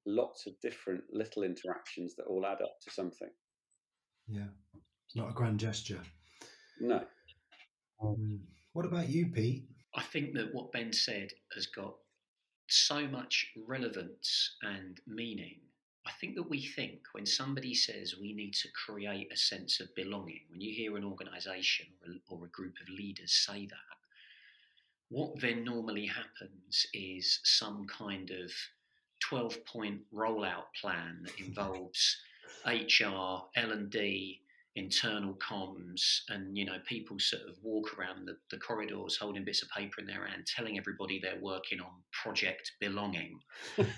lots 0.05 0.47
of 0.47 0.59
different 0.61 1.03
little 1.11 1.43
interactions 1.43 2.15
that 2.15 2.25
all 2.25 2.45
add 2.45 2.61
up 2.61 2.75
to 2.83 2.91
something. 2.91 3.29
Yeah, 4.27 4.47
it's 5.05 5.15
not 5.15 5.29
a 5.29 5.33
grand 5.33 5.59
gesture. 5.59 6.01
No. 6.79 7.01
Um, 8.01 8.41
what 8.73 8.85
about 8.85 9.09
you, 9.09 9.27
Pete? 9.27 9.65
I 9.95 10.01
think 10.01 10.33
that 10.33 10.53
what 10.53 10.71
Ben 10.71 10.91
said 10.91 11.29
has 11.53 11.67
got 11.67 11.93
so 12.67 13.07
much 13.07 13.51
relevance 13.67 14.55
and 14.61 14.99
meaning. 15.07 15.57
I 16.05 16.11
think 16.19 16.35
that 16.35 16.49
we 16.49 16.65
think 16.65 16.99
when 17.13 17.25
somebody 17.25 17.73
says 17.73 18.15
we 18.19 18.33
need 18.33 18.53
to 18.55 18.67
create 18.71 19.31
a 19.31 19.37
sense 19.37 19.79
of 19.79 19.93
belonging, 19.95 20.41
when 20.49 20.59
you 20.59 20.73
hear 20.73 20.97
an 20.97 21.05
organization 21.05 21.87
or 22.05 22.11
a, 22.11 22.41
or 22.41 22.45
a 22.45 22.49
group 22.49 22.75
of 22.81 22.89
leaders 22.89 23.31
say 23.31 23.65
that, 23.67 23.97
what 25.09 25.39
then 25.39 25.63
normally 25.63 26.07
happens 26.07 26.87
is 26.93 27.39
some 27.43 27.85
kind 27.87 28.31
of 28.31 28.51
12 29.21 29.65
point 29.65 30.01
rollout 30.13 30.73
plan 30.79 31.19
that 31.23 31.39
involves 31.45 32.17
HR, 32.65 33.43
L&D, 33.55 34.41
internal 34.75 35.35
comms 35.35 36.01
and 36.29 36.57
you 36.57 36.65
know 36.65 36.77
people 36.87 37.17
sort 37.19 37.43
of 37.43 37.55
walk 37.61 37.97
around 37.97 38.25
the, 38.25 38.35
the 38.49 38.57
corridors 38.57 39.15
holding 39.15 39.45
bits 39.45 39.61
of 39.61 39.69
paper 39.69 40.01
in 40.01 40.07
their 40.07 40.25
hand 40.25 40.47
telling 40.47 40.79
everybody 40.79 41.19
they're 41.21 41.39
working 41.41 41.79
on 41.79 41.91
project 42.23 42.71
belonging 42.79 43.37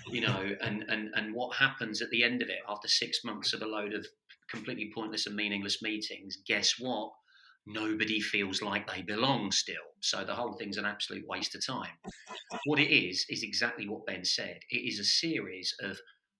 you 0.08 0.20
know 0.20 0.50
and, 0.62 0.84
and 0.88 1.08
and 1.14 1.34
what 1.34 1.56
happens 1.56 2.02
at 2.02 2.10
the 2.10 2.22
end 2.22 2.42
of 2.42 2.50
it 2.50 2.58
after 2.68 2.88
six 2.88 3.24
months 3.24 3.54
of 3.54 3.62
a 3.62 3.66
load 3.66 3.94
of 3.94 4.06
completely 4.50 4.90
pointless 4.94 5.26
and 5.26 5.34
meaningless 5.34 5.80
meetings 5.82 6.38
guess 6.46 6.74
what 6.78 7.10
nobody 7.66 8.20
feels 8.20 8.62
like 8.62 8.88
they 8.88 9.02
belong 9.02 9.50
still. 9.50 9.74
So 10.00 10.24
the 10.24 10.34
whole 10.34 10.52
thing's 10.52 10.76
an 10.76 10.84
absolute 10.84 11.26
waste 11.26 11.54
of 11.56 11.66
time. 11.66 11.90
What 12.64 12.78
it 12.78 12.90
is, 12.92 13.26
is 13.28 13.42
exactly 13.42 13.88
what 13.88 14.06
Ben 14.06 14.24
said. 14.24 14.60
It 14.70 14.76
is 14.76 15.00
a 15.00 15.04
series 15.04 15.74
of 15.80 15.98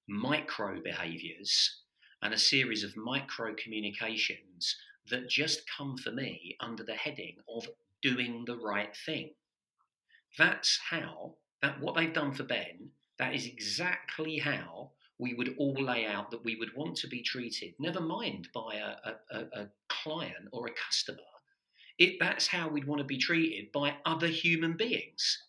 micro 0.08 0.80
behaviors 0.82 1.82
and 2.22 2.32
a 2.32 2.38
series 2.38 2.82
of 2.82 2.96
micro 2.96 3.54
communications 3.54 4.76
that 5.10 5.28
just 5.28 5.62
come 5.76 5.96
for 5.96 6.10
me 6.10 6.56
under 6.60 6.82
the 6.82 6.94
heading 6.94 7.36
of 7.48 7.68
doing 8.02 8.44
the 8.46 8.56
right 8.56 8.96
thing. 9.04 9.30
That's 10.38 10.78
how, 10.90 11.34
that 11.62 11.80
what 11.80 11.94
they've 11.94 12.12
done 12.12 12.32
for 12.32 12.44
Ben, 12.44 12.90
that 13.18 13.34
is 13.34 13.46
exactly 13.46 14.38
how 14.38 14.90
we 15.18 15.34
would 15.34 15.54
all 15.58 15.74
lay 15.74 16.04
out 16.04 16.30
that 16.30 16.44
we 16.44 16.56
would 16.56 16.74
want 16.76 16.96
to 16.96 17.08
be 17.08 17.22
treated, 17.22 17.74
never 17.78 18.00
mind 18.00 18.48
by 18.52 18.76
a, 18.76 19.12
a, 19.34 19.60
a 19.60 19.68
client 19.88 20.48
or 20.52 20.66
a 20.66 20.74
customer. 20.86 21.18
It, 21.98 22.16
that's 22.20 22.46
how 22.46 22.68
we'd 22.68 22.86
want 22.86 22.98
to 22.98 23.06
be 23.06 23.16
treated 23.16 23.72
by 23.72 23.94
other 24.04 24.26
human 24.26 24.76
beings. 24.76 25.42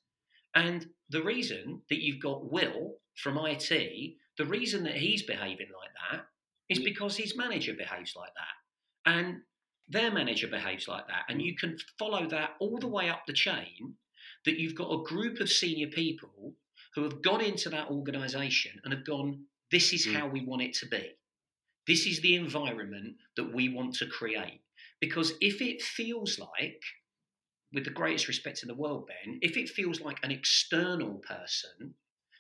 And 0.55 0.87
the 1.09 1.21
reason 1.21 1.81
that 1.89 2.01
you've 2.01 2.21
got 2.21 2.51
Will 2.51 2.95
from 3.15 3.37
IT, 3.37 3.69
the 4.37 4.45
reason 4.45 4.83
that 4.83 4.95
he's 4.95 5.23
behaving 5.23 5.67
like 5.77 5.91
that 6.11 6.25
is 6.69 6.79
because 6.79 7.15
his 7.15 7.37
manager 7.37 7.73
behaves 7.73 8.13
like 8.15 8.31
that. 8.35 9.11
And 9.11 9.37
their 9.87 10.11
manager 10.11 10.47
behaves 10.47 10.87
like 10.87 11.07
that. 11.07 11.23
And 11.29 11.41
you 11.41 11.55
can 11.55 11.77
follow 11.97 12.27
that 12.27 12.51
all 12.59 12.77
the 12.77 12.87
way 12.87 13.09
up 13.09 13.21
the 13.25 13.33
chain 13.33 13.95
that 14.45 14.59
you've 14.59 14.75
got 14.75 14.91
a 14.91 15.03
group 15.03 15.39
of 15.39 15.49
senior 15.49 15.87
people 15.87 16.53
who 16.93 17.03
have 17.03 17.21
gone 17.21 17.41
into 17.41 17.69
that 17.69 17.89
organization 17.89 18.73
and 18.83 18.93
have 18.93 19.05
gone, 19.05 19.43
this 19.71 19.93
is 19.93 20.05
mm. 20.05 20.13
how 20.13 20.27
we 20.27 20.43
want 20.43 20.61
it 20.61 20.73
to 20.73 20.87
be. 20.87 21.11
This 21.85 22.05
is 22.05 22.19
the 22.19 22.35
environment 22.35 23.15
that 23.37 23.53
we 23.53 23.69
want 23.69 23.95
to 23.95 24.07
create. 24.07 24.61
Because 24.99 25.33
if 25.39 25.61
it 25.61 25.81
feels 25.81 26.39
like, 26.39 26.81
with 27.73 27.85
the 27.85 27.91
greatest 27.91 28.27
respect 28.27 28.63
in 28.63 28.67
the 28.67 28.75
world, 28.75 29.07
Ben, 29.07 29.39
if 29.41 29.57
it 29.57 29.69
feels 29.69 30.01
like 30.01 30.17
an 30.23 30.31
external 30.31 31.21
person 31.27 31.93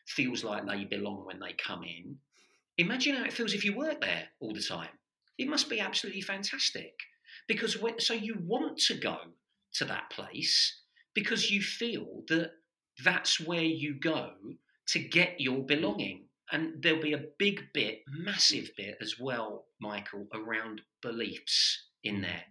feels 0.07 0.43
like 0.43 0.65
they 0.65 0.85
belong 0.85 1.25
when 1.25 1.39
they 1.39 1.53
come 1.53 1.83
in, 1.83 2.17
imagine 2.77 3.15
how 3.15 3.25
it 3.25 3.33
feels 3.33 3.53
if 3.53 3.65
you 3.65 3.75
work 3.75 4.01
there 4.01 4.23
all 4.39 4.53
the 4.53 4.61
time. 4.61 4.89
It 5.37 5.47
must 5.47 5.69
be 5.69 5.79
absolutely 5.79 6.21
fantastic. 6.21 6.93
Because 7.47 7.79
when, 7.79 7.99
so 7.99 8.13
you 8.13 8.35
want 8.41 8.77
to 8.79 8.95
go 8.95 9.17
to 9.73 9.85
that 9.85 10.09
place 10.09 10.81
because 11.13 11.49
you 11.49 11.61
feel 11.61 12.23
that 12.27 12.51
that's 13.03 13.39
where 13.39 13.63
you 13.63 13.99
go 13.99 14.31
to 14.87 14.99
get 14.99 15.39
your 15.39 15.63
belonging. 15.63 16.25
And 16.51 16.81
there'll 16.81 17.01
be 17.01 17.13
a 17.13 17.25
big 17.37 17.61
bit, 17.73 17.99
massive 18.07 18.69
bit 18.77 18.97
as 19.01 19.15
well, 19.19 19.65
Michael, 19.81 20.27
around 20.33 20.81
beliefs 21.01 21.87
in 22.03 22.21
there. 22.21 22.43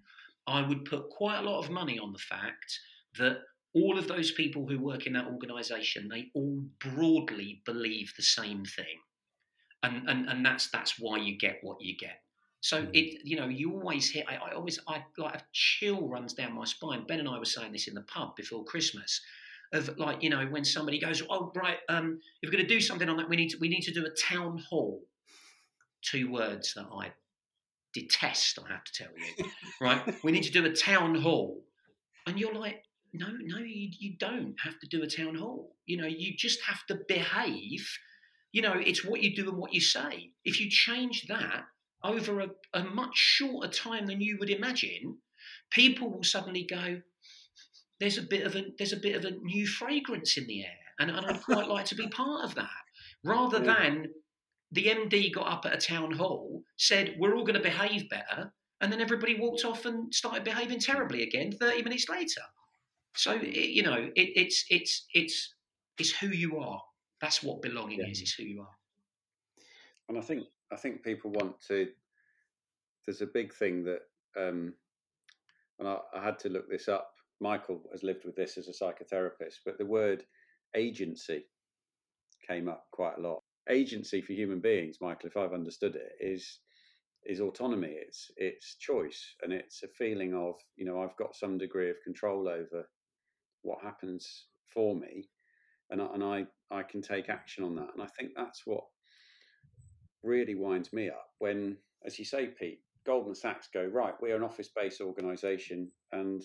I 0.47 0.67
would 0.67 0.85
put 0.85 1.09
quite 1.11 1.39
a 1.39 1.49
lot 1.49 1.65
of 1.65 1.71
money 1.71 1.99
on 1.99 2.13
the 2.13 2.19
fact 2.19 2.79
that 3.19 3.39
all 3.75 3.99
of 3.99 4.09
those 4.09 4.33
people 4.33 4.67
who 4.67 4.79
work 4.79 5.07
in 5.07 5.15
that 5.15 5.27
organisation, 5.27 6.09
they 6.09 6.31
all 6.35 6.63
broadly 6.79 7.63
believe 7.65 8.13
the 8.17 8.23
same 8.23 8.65
thing. 8.65 8.99
And, 9.87 10.09
and, 10.09 10.29
and 10.29 10.45
that's 10.45 10.69
that's 10.71 10.99
why 10.99 11.19
you 11.19 11.39
get 11.39 11.59
what 11.63 11.81
you 11.81 11.97
get. 11.97 12.21
So 12.61 12.83
mm. 12.83 12.91
it, 12.93 13.21
you 13.25 13.37
know, 13.37 13.49
you 13.49 13.73
always 13.73 14.11
hear. 14.11 14.25
I, 14.29 14.37
I, 14.37 14.55
always, 14.55 14.79
I 14.89 15.05
like 15.17 15.37
a 15.37 15.43
chill 15.53 16.09
runs 16.09 16.35
down 16.35 16.55
my 16.55 16.65
spine. 16.65 17.05
Ben 17.07 17.21
and 17.21 17.29
I 17.29 17.39
were 17.39 17.45
saying 17.45 17.73
this 17.73 17.87
in 17.89 17.95
the 17.95 18.03
pub 18.03 18.35
before 18.37 18.65
Christmas 18.65 19.21
of 19.73 19.97
like 19.99 20.23
you 20.23 20.31
know 20.31 20.47
when 20.47 20.65
somebody 20.65 20.99
goes 20.99 21.23
oh 21.31 21.53
right 21.55 21.79
um, 21.89 22.21
if 22.43 22.49
we're 22.49 22.53
going 22.53 22.67
to 22.67 22.75
do 22.75 22.81
something 22.81 23.09
on 23.09 23.17
that 23.17 23.29
we 23.29 23.37
need 23.37 23.49
to 23.49 23.59
we 23.59 23.69
need 23.69 23.83
to 23.83 23.93
do 23.93 24.07
a 24.07 24.11
town 24.11 24.59
hall 24.59 25.03
two 26.03 26.31
words 26.31 26.75
that 26.75 26.87
i 26.93 27.11
detest 27.93 28.59
i 28.65 28.73
have 28.73 28.85
to 28.85 28.93
tell 28.93 29.13
you 29.17 29.45
right 29.81 30.15
we 30.25 30.33
need 30.33 30.45
to 30.45 30.53
do 30.53 30.65
a 30.65 30.73
town 30.73 31.15
hall 31.15 31.63
and 32.27 32.39
you're 32.39 32.55
like 32.55 32.83
no 33.13 33.27
no 33.43 33.59
you, 33.59 33.89
you 33.99 34.17
don't 34.19 34.55
have 34.63 34.79
to 34.79 34.87
do 34.87 35.03
a 35.03 35.07
town 35.07 35.35
hall 35.35 35.75
you 35.87 35.97
know 35.97 36.07
you 36.07 36.35
just 36.37 36.61
have 36.63 36.85
to 36.87 36.99
behave 37.09 37.89
you 38.57 38.63
know 38.63 38.75
it's 38.75 39.05
what 39.05 39.23
you 39.23 39.35
do 39.35 39.49
and 39.49 39.59
what 39.59 39.75
you 39.75 39.81
say 39.81 40.31
if 40.45 40.61
you 40.61 40.69
change 40.71 41.27
that 41.29 41.65
over 42.03 42.41
a, 42.41 42.49
a 42.75 42.85
much 42.85 43.17
shorter 43.17 43.71
time 43.71 44.07
than 44.07 44.21
you 44.21 44.37
would 44.39 44.51
imagine 44.51 45.19
people 45.71 46.11
will 46.11 46.23
suddenly 46.23 46.67
go 46.69 47.01
there's 48.01 48.19
a 48.19 48.23
bit 48.23 48.47
of 48.47 48.55
a 48.55 48.65
there's 48.79 48.93
a 48.93 48.99
bit 48.99 49.17
of 49.17 49.25
a 49.25 49.37
new 49.43 49.67
fragrance 49.67 50.37
in 50.37 50.47
the 50.47 50.63
air, 50.63 50.79
and, 50.99 51.11
and 51.11 51.27
I'd 51.27 51.43
quite 51.43 51.69
like 51.69 51.87
to 51.87 51.95
be 51.95 52.09
part 52.09 52.45
of 52.45 52.55
that, 52.57 52.69
rather 53.25 53.59
than 53.59 54.09
the 54.73 54.85
MD 54.87 55.33
got 55.33 55.51
up 55.51 55.67
at 55.67 55.75
a 55.75 55.87
town 55.87 56.13
hall, 56.13 56.63
said 56.77 57.17
we're 57.19 57.35
all 57.35 57.45
going 57.45 57.55
to 57.55 57.61
behave 57.61 58.11
better, 58.11 58.53
and 58.81 58.93
then 58.93 59.01
everybody 59.01 59.39
walked 59.39 59.65
off 59.65 59.87
and 59.87 60.13
started 60.13 60.45
behaving 60.45 60.81
terribly 60.81 61.23
again 61.23 61.53
30 61.53 61.83
minutes 61.83 62.09
later. 62.09 62.43
So 63.15 63.33
it, 63.33 63.71
you 63.71 63.83
know, 63.83 64.11
it, 64.15 64.29
it's 64.37 64.65
it's 64.69 65.07
it's 65.15 65.55
it's 65.99 66.11
who 66.11 66.29
you 66.29 66.59
are. 66.59 66.83
That's 67.21 67.43
what 67.43 67.63
belonging 67.63 68.01
yeah. 68.01 68.09
is. 68.09 68.21
Is 68.21 68.35
who 68.35 68.45
you 68.45 68.61
are. 68.61 68.77
And 70.09 70.19
I 70.19 70.21
think 70.21 70.45
I 70.73 70.77
think 70.77 71.03
people 71.03 71.31
want 71.31 71.61
to. 71.69 71.89
There's 73.07 73.23
a 73.23 73.27
big 73.27 73.55
thing 73.55 73.85
that, 73.85 74.01
um, 74.37 74.75
and 75.79 75.87
I, 75.87 75.99
I 76.13 76.23
had 76.25 76.41
to 76.41 76.49
look 76.49 76.69
this 76.69 76.89
up 76.89 77.13
Michael 77.41 77.83
has 77.93 78.03
lived 78.03 78.25
with 78.25 78.37
this 78.37 78.57
as 78.57 78.69
a 78.69 78.73
psychotherapist, 78.73 79.61
but 79.65 79.79
the 79.79 79.87
word 79.87 80.25
agency 80.75 81.45
came 82.47 82.69
up 82.69 82.87
quite 82.93 83.19
a 83.19 83.21
lot. 83.21 83.43
Agency 83.69 84.21
for 84.23 84.33
human 84.33 84.61
beings, 84.61 84.99
Michael, 85.01 85.29
if 85.29 85.37
I've 85.37 85.53
understood 85.53 85.97
it, 85.97 86.13
is 86.21 86.61
is 87.25 87.41
autonomy. 87.41 87.91
It's 87.91 88.31
it's 88.37 88.77
choice, 88.77 89.35
and 89.43 89.53
it's 89.53 89.83
a 89.83 89.89
feeling 89.89 90.35
of 90.35 90.55
you 90.77 90.87
know 90.87 91.03
I've 91.03 91.17
got 91.17 91.35
some 91.35 91.59
degree 91.59 91.91
of 91.91 92.03
control 92.03 92.49
over 92.49 92.89
what 93.63 93.83
happens 93.83 94.47
for 94.73 94.95
me, 94.95 95.29
and 95.91 96.03
I, 96.03 96.07
and 96.15 96.25
I 96.25 96.47
I 96.71 96.83
can 96.83 97.03
take 97.03 97.29
action 97.29 97.65
on 97.65 97.77
that. 97.77 97.89
And 97.95 98.03
I 98.03 98.07
think 98.19 98.33
that's 98.37 98.63
what 98.65 98.85
really 100.23 100.55
winds 100.55 100.93
me 100.93 101.09
up 101.09 101.29
when, 101.39 101.77
as 102.05 102.19
you 102.19 102.25
say, 102.25 102.47
Pete, 102.47 102.81
Goldman 103.05 103.35
Sachs 103.35 103.69
go 103.73 103.85
right, 103.85 104.15
we're 104.21 104.37
an 104.37 104.43
office-based 104.43 105.01
organisation, 105.01 105.91
and 106.13 106.43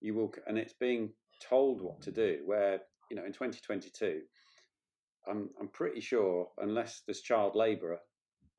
you 0.00 0.14
will, 0.14 0.32
and 0.46 0.56
it's 0.56 0.74
being 0.74 1.10
told 1.42 1.82
what 1.82 2.00
to 2.02 2.12
do. 2.12 2.40
Where 2.44 2.80
you 3.10 3.16
know 3.16 3.24
in 3.24 3.32
2022, 3.32 4.20
I'm 5.28 5.50
I'm 5.60 5.68
pretty 5.68 6.00
sure 6.00 6.48
unless 6.58 7.02
there's 7.06 7.20
child 7.20 7.56
labour 7.56 7.94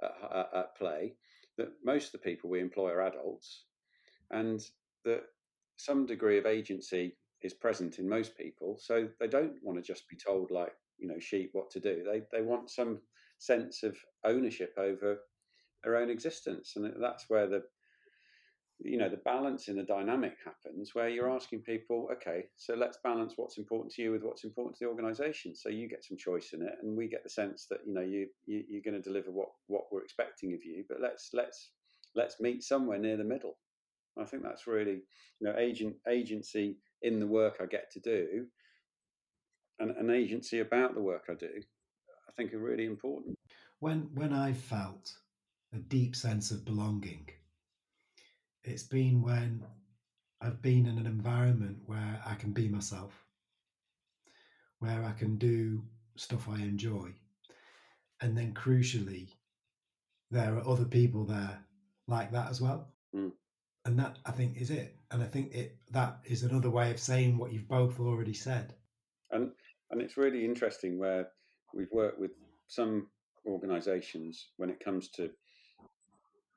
at, 0.04 0.12
at, 0.32 0.50
at 0.54 0.78
play, 0.78 1.15
that 1.58 1.69
most 1.84 2.08
of 2.08 2.12
the 2.13 2.30
people 2.30 2.50
we 2.50 2.60
employ 2.60 2.91
are 2.91 3.08
adults, 3.08 3.63
and 4.32 4.62
that 5.06 5.24
some 5.78 6.06
degree 6.06 6.38
of 6.38 6.45
agency 6.45 7.15
is 7.46 7.54
present 7.54 8.00
in 8.00 8.10
most 8.10 8.38
people. 8.38 8.78
So 8.80 9.08
they 9.20 9.28
don't 9.28 9.54
want 9.62 9.78
to 9.78 9.84
just 9.94 10.08
be 10.10 10.18
told 10.18 10.52
like 10.52 10.74
you 10.98 11.08
know 11.08 11.20
sheep 11.20 11.52
what 11.54 11.70
to 11.72 11.80
do. 11.80 12.04
They 12.06 12.24
they 12.32 12.44
want 12.44 12.70
some 12.70 13.00
sense 13.38 13.84
of 13.84 13.98
ownership 14.24 14.74
over 14.78 15.20
their 15.84 15.98
own 15.98 16.10
existence, 16.10 16.74
and 16.76 16.92
that's 17.00 17.26
where 17.30 17.48
the 17.48 17.64
you 18.80 18.98
know 18.98 19.10
the 19.10 19.18
balance 19.18 19.68
in 19.70 19.78
the 19.78 19.84
dynamic 19.84 20.36
happens 20.44 20.94
where 20.94 21.08
you're 21.08 21.32
asking 21.32 21.62
people 21.62 22.10
okay 22.12 22.44
so 22.58 22.76
let's 22.76 22.98
balance 23.04 23.34
what's 23.38 23.58
important 23.58 23.92
to 23.94 24.02
you 24.02 24.12
with 24.12 24.24
what's 24.24 24.44
important 24.44 24.76
to 24.76 24.84
the 24.84 24.90
organization 24.90 25.56
so 25.56 25.70
you 25.70 25.88
get 25.88 26.04
some 26.04 26.18
choice 26.18 26.52
in 26.54 26.62
it 26.62 26.74
and 26.82 26.96
we 26.96 27.08
get 27.08 27.24
the 27.24 27.30
sense 27.30 27.68
that 27.70 27.80
you 27.86 27.94
know 27.94 28.02
you, 28.02 28.28
you 28.46 28.64
you're 28.68 28.82
going 28.82 29.02
to 29.02 29.08
deliver 29.08 29.32
what 29.32 29.50
what 29.68 29.86
we're 29.92 30.04
expecting 30.04 30.54
of 30.54 30.64
you 30.64 30.84
but 30.90 31.00
let's 31.02 31.30
let's 31.34 31.72
let's 32.16 32.42
meet 32.42 32.64
somewhere 32.64 33.00
near 33.00 33.16
the 33.16 33.24
middle 33.24 33.58
i 34.20 34.26
think 34.26 34.44
that's 34.44 34.68
really 34.68 35.02
you 35.40 35.48
know 35.48 35.56
agent 35.58 35.96
agency 36.10 36.78
in 37.06 37.20
the 37.20 37.28
work 37.28 37.56
i 37.62 37.65
get 37.65 37.91
to 37.91 38.00
do 38.00 38.46
and 39.80 39.91
an 39.91 40.10
agency 40.10 40.60
about 40.60 40.94
the 40.94 41.02
work 41.02 41.26
i 41.30 41.34
do 41.34 41.62
i 42.28 42.32
think 42.36 42.54
are 42.54 42.60
really 42.60 42.86
important 42.86 43.38
when 43.80 44.10
when 44.13 44.34
i 44.34 44.52
felt 44.52 45.13
a 45.74 45.78
deep 45.78 46.15
sense 46.15 46.52
of 46.52 46.65
belonging 46.65 47.28
it's 48.63 48.84
been 48.84 49.22
when 49.22 49.63
I've 50.41 50.62
been 50.62 50.86
in 50.86 50.98
an 50.98 51.06
environment 51.06 51.78
where 51.86 52.22
I 52.26 52.36
can 52.36 52.52
be 52.52 52.68
myself, 52.68 53.13
where 54.80 55.04
I 55.04 55.12
can 55.12 55.38
do 55.38 55.84
stuff 56.18 56.48
I 56.50 56.56
enjoy. 56.56 57.13
And 58.22 58.38
then 58.38 58.54
crucially, 58.54 59.30
there 60.32 60.56
are 60.56 60.68
other 60.68 60.86
people 60.86 61.26
there 61.26 61.60
like 62.08 62.32
that 62.32 62.50
as 62.50 62.62
well. 62.62 62.94
Mm. 63.15 63.32
And 63.86 64.00
that 64.00 64.18
I 64.26 64.32
think 64.32 64.58
is 64.58 64.72
it. 64.72 64.98
And 65.12 65.22
I 65.22 65.28
think 65.28 65.54
it 65.54 65.78
that 65.91 66.20
is 66.26 66.44
another 66.44 66.70
way 66.70 66.91
of 66.91 67.00
saying 67.00 67.38
what 67.38 67.54
you've 67.54 67.68
both 67.68 68.00
already 68.00 68.34
said. 68.34 68.74
And 69.32 69.52
and 69.91 70.02
it's 70.02 70.18
really 70.18 70.44
interesting 70.44 70.98
where 70.98 71.30
we've 71.74 71.91
worked 71.91 72.20
with 72.20 72.32
some 72.68 73.08
organizations 73.46 74.48
when 74.58 74.70
it 74.70 74.84
comes 74.84 75.10
to 75.10 75.30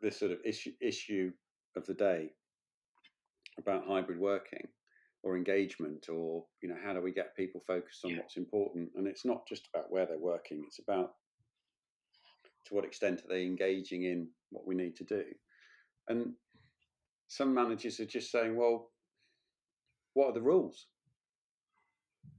this 0.01 0.19
sort 0.19 0.33
of 0.33 0.39
issue 0.45 0.73
issue 0.81 1.31
of 1.77 1.87
the 1.87 1.95
day 1.95 2.31
about 3.59 3.87
hybrid 3.87 4.19
working 4.19 4.67
or 5.23 5.37
engagement 5.37 6.09
or 6.09 6.45
you 6.63 6.69
know 6.69 6.77
how 6.85 6.93
do 6.93 7.01
we 7.01 7.13
get 7.13 7.37
people 7.37 7.61
focused 7.67 8.05
on 8.05 8.13
yeah. 8.13 8.19
what's 8.19 8.37
important 8.37 8.89
and 8.95 9.07
it's 9.07 9.25
not 9.25 9.47
just 9.49 9.69
about 9.75 9.91
where 9.91 10.07
they're 10.07 10.19
working 10.19 10.63
it's 10.67 10.79
about 10.79 11.13
to 12.65 12.75
what 12.75 12.85
extent 12.85 13.21
are 13.21 13.29
they 13.29 13.45
engaging 13.45 14.05
in 14.05 14.29
what 14.51 14.67
we 14.67 14.75
need 14.75 14.95
to 14.97 15.05
do 15.05 15.25
and 16.09 16.33
some 17.29 17.55
managers 17.55 18.01
are 18.01 18.07
just 18.07 18.31
saying 18.31 18.57
well 18.57 18.91
what 20.15 20.27
are 20.27 20.35
the 20.35 20.43
rules 20.43 20.87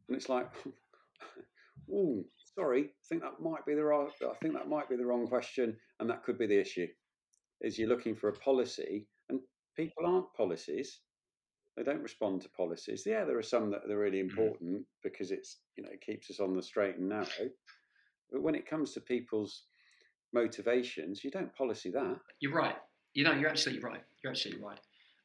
and 0.07 0.17
it's 0.17 0.29
like 0.29 0.47
oh 1.93 2.23
sorry 2.55 2.83
i 2.83 3.05
think 3.07 3.21
that 3.21 3.39
might 3.39 3.65
be 3.65 3.75
the 3.75 3.83
right 3.83 4.09
i 4.23 4.35
think 4.41 4.53
that 4.53 4.69
might 4.69 4.89
be 4.89 4.95
the 4.95 5.05
wrong 5.05 5.27
question 5.27 5.75
and 5.99 6.09
that 6.09 6.23
could 6.23 6.37
be 6.37 6.47
the 6.47 6.59
issue 6.59 6.87
is 7.61 7.77
you're 7.77 7.89
looking 7.89 8.15
for 8.15 8.29
a 8.29 8.33
policy 8.33 9.07
and 9.29 9.39
people 9.75 10.05
aren't 10.05 10.33
policies. 10.33 10.99
They 11.77 11.83
don't 11.83 12.01
respond 12.01 12.41
to 12.41 12.49
policies. 12.49 13.03
Yeah, 13.05 13.23
there 13.23 13.37
are 13.37 13.43
some 13.43 13.71
that 13.71 13.89
are 13.89 13.97
really 13.97 14.17
mm. 14.17 14.29
important 14.29 14.85
because 15.03 15.31
it's 15.31 15.59
you 15.77 15.83
know 15.83 15.89
it 15.91 16.01
keeps 16.01 16.29
us 16.29 16.39
on 16.39 16.55
the 16.55 16.61
straight 16.61 16.97
and 16.97 17.09
narrow. 17.09 17.49
But 18.31 18.43
when 18.43 18.55
it 18.55 18.69
comes 18.69 18.93
to 18.93 19.01
people's 19.01 19.63
motivations, 20.33 21.23
you 21.23 21.31
don't 21.31 21.55
policy 21.55 21.89
that. 21.91 22.17
You're 22.41 22.53
right. 22.53 22.75
You 23.13 23.23
know, 23.23 23.33
you're 23.33 23.49
absolutely 23.49 23.83
right. 23.83 24.03
You're 24.23 24.31
absolutely 24.31 24.63
right. 24.63 24.79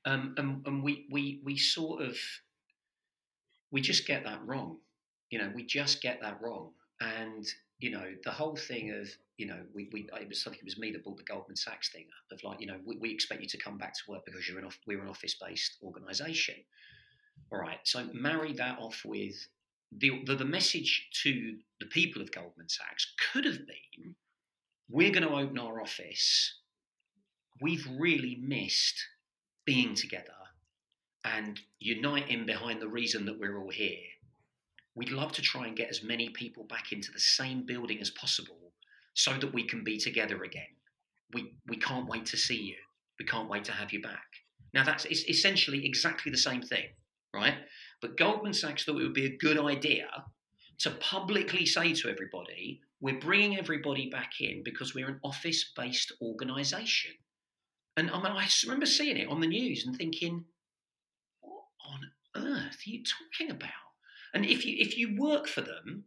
Um, 0.06 0.34
and 0.36 0.66
and 0.66 0.82
we 0.82 1.06
we 1.10 1.40
we 1.44 1.56
sort 1.56 2.02
of 2.02 2.16
we 3.70 3.80
just 3.80 4.06
get 4.06 4.24
that 4.24 4.40
wrong. 4.46 4.78
You 5.30 5.38
know, 5.38 5.52
we 5.54 5.64
just 5.64 6.00
get 6.02 6.20
that 6.22 6.40
wrong. 6.40 6.70
And 7.00 7.46
you 7.78 7.90
know, 7.90 8.14
the 8.24 8.30
whole 8.30 8.56
thing 8.56 8.92
of 8.92 9.08
you 9.36 9.46
know, 9.46 9.58
we, 9.74 9.88
we 9.92 10.08
it 10.20 10.28
was 10.28 10.40
something 10.40 10.60
it 10.60 10.64
was 10.64 10.78
me 10.78 10.92
that 10.92 11.02
brought 11.02 11.16
the 11.16 11.24
Goldman 11.24 11.56
Sachs 11.56 11.90
thing 11.90 12.04
up 12.04 12.36
of 12.36 12.44
like, 12.44 12.60
you 12.60 12.66
know, 12.66 12.78
we, 12.84 12.96
we 12.96 13.10
expect 13.10 13.42
you 13.42 13.48
to 13.48 13.58
come 13.58 13.78
back 13.78 13.94
to 13.94 14.00
work 14.08 14.24
because 14.24 14.48
you're 14.48 14.58
an 14.58 14.64
off, 14.64 14.78
we're 14.86 15.02
an 15.02 15.08
office 15.08 15.34
based 15.34 15.78
organisation. 15.82 16.54
All 17.52 17.58
right, 17.58 17.80
so 17.82 18.08
marry 18.12 18.52
that 18.54 18.78
off 18.78 19.02
with 19.04 19.34
the, 19.98 20.22
the 20.24 20.36
the 20.36 20.44
message 20.44 21.08
to 21.22 21.56
the 21.80 21.86
people 21.86 22.22
of 22.22 22.30
Goldman 22.30 22.68
Sachs 22.68 23.12
could 23.32 23.44
have 23.44 23.66
been, 23.66 24.14
we're 24.88 25.10
going 25.10 25.26
to 25.26 25.34
open 25.34 25.58
our 25.58 25.80
office. 25.80 26.54
We've 27.60 27.86
really 27.98 28.36
missed 28.40 29.06
being 29.64 29.94
together 29.94 30.32
and 31.24 31.60
uniting 31.78 32.46
behind 32.46 32.82
the 32.82 32.88
reason 32.88 33.24
that 33.26 33.38
we're 33.38 33.58
all 33.58 33.70
here. 33.70 34.02
We'd 34.94 35.10
love 35.10 35.32
to 35.32 35.42
try 35.42 35.66
and 35.66 35.76
get 35.76 35.88
as 35.88 36.02
many 36.02 36.28
people 36.28 36.64
back 36.64 36.92
into 36.92 37.10
the 37.10 37.20
same 37.20 37.64
building 37.64 38.00
as 38.00 38.10
possible 38.10 38.72
so 39.14 39.32
that 39.38 39.54
we 39.54 39.66
can 39.66 39.82
be 39.82 39.98
together 39.98 40.42
again. 40.42 40.62
We, 41.32 41.54
we 41.66 41.76
can't 41.76 42.08
wait 42.08 42.26
to 42.26 42.36
see 42.36 42.60
you. 42.60 42.76
We 43.18 43.24
can't 43.24 43.48
wait 43.48 43.64
to 43.64 43.72
have 43.72 43.92
you 43.92 44.02
back. 44.02 44.26
Now, 44.72 44.84
that's 44.84 45.06
essentially 45.06 45.86
exactly 45.86 46.30
the 46.30 46.38
same 46.38 46.62
thing, 46.62 46.86
right? 47.32 47.54
But 48.00 48.16
Goldman 48.16 48.52
Sachs 48.52 48.84
thought 48.84 49.00
it 49.00 49.04
would 49.04 49.14
be 49.14 49.26
a 49.26 49.36
good 49.36 49.58
idea 49.58 50.08
to 50.80 50.90
publicly 50.90 51.64
say 51.64 51.94
to 51.94 52.08
everybody, 52.08 52.80
we're 53.00 53.20
bringing 53.20 53.56
everybody 53.56 54.10
back 54.10 54.32
in 54.40 54.62
because 54.64 54.94
we're 54.94 55.08
an 55.08 55.20
office 55.22 55.70
based 55.76 56.12
organization. 56.20 57.12
And 57.96 58.10
I, 58.10 58.16
mean, 58.16 58.32
I 58.32 58.48
remember 58.64 58.86
seeing 58.86 59.16
it 59.16 59.28
on 59.28 59.40
the 59.40 59.46
news 59.46 59.86
and 59.86 59.96
thinking, 59.96 60.44
what 61.40 61.64
on 61.88 62.00
earth 62.36 62.78
are 62.86 62.90
you 62.90 63.02
talking 63.04 63.50
about? 63.50 63.70
And 64.32 64.44
if 64.44 64.66
you 64.66 64.76
if 64.78 64.98
you 64.98 65.16
work 65.16 65.46
for 65.46 65.60
them, 65.60 66.04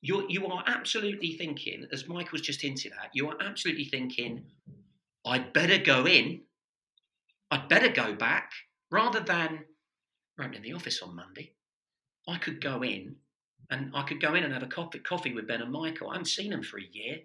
you're, 0.00 0.30
you 0.30 0.46
are 0.46 0.62
absolutely 0.66 1.32
thinking, 1.32 1.86
as 1.92 2.06
Michael's 2.06 2.42
just 2.42 2.62
hinted 2.62 2.92
at, 2.92 3.10
you 3.14 3.28
are 3.28 3.36
absolutely 3.40 3.86
thinking, 3.86 4.44
I'd 5.26 5.52
better 5.52 5.78
go 5.78 6.06
in, 6.06 6.42
I'd 7.50 7.68
better 7.68 7.88
go 7.88 8.14
back, 8.14 8.52
rather 8.90 9.20
than 9.20 9.64
we're 10.38 10.52
in 10.52 10.62
the 10.62 10.74
office 10.74 11.02
on 11.02 11.16
Monday. 11.16 11.52
I 12.28 12.38
could 12.38 12.60
go 12.60 12.82
in 12.82 13.16
and 13.70 13.92
I 13.94 14.02
could 14.02 14.20
go 14.20 14.34
in 14.34 14.44
and 14.44 14.52
have 14.52 14.62
a 14.62 14.66
coffee, 14.66 14.98
coffee 14.98 15.32
with 15.32 15.48
Ben 15.48 15.62
and 15.62 15.72
Michael. 15.72 16.10
I 16.10 16.14
haven't 16.14 16.26
seen 16.26 16.50
them 16.50 16.62
for 16.62 16.78
a 16.78 16.88
year, 16.92 17.18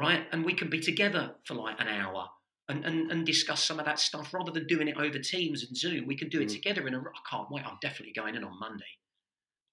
right? 0.00 0.26
And 0.32 0.44
we 0.44 0.54
can 0.54 0.70
be 0.70 0.80
together 0.80 1.34
for 1.44 1.54
like 1.54 1.80
an 1.80 1.88
hour 1.88 2.28
and, 2.68 2.84
and, 2.84 3.10
and 3.10 3.24
discuss 3.24 3.64
some 3.64 3.78
of 3.78 3.86
that 3.86 3.98
stuff 3.98 4.34
rather 4.34 4.52
than 4.52 4.66
doing 4.66 4.88
it 4.88 4.96
over 4.96 5.18
Teams 5.18 5.64
and 5.64 5.76
Zoom. 5.76 6.06
We 6.06 6.16
can 6.16 6.28
do 6.28 6.40
it 6.40 6.48
mm. 6.48 6.52
together 6.52 6.86
in 6.86 6.94
a. 6.94 6.98
I 6.98 7.20
can't 7.30 7.50
wait. 7.50 7.64
I'm 7.64 7.78
definitely 7.80 8.12
going 8.12 8.34
in 8.34 8.44
on 8.44 8.58
Monday 8.58 8.84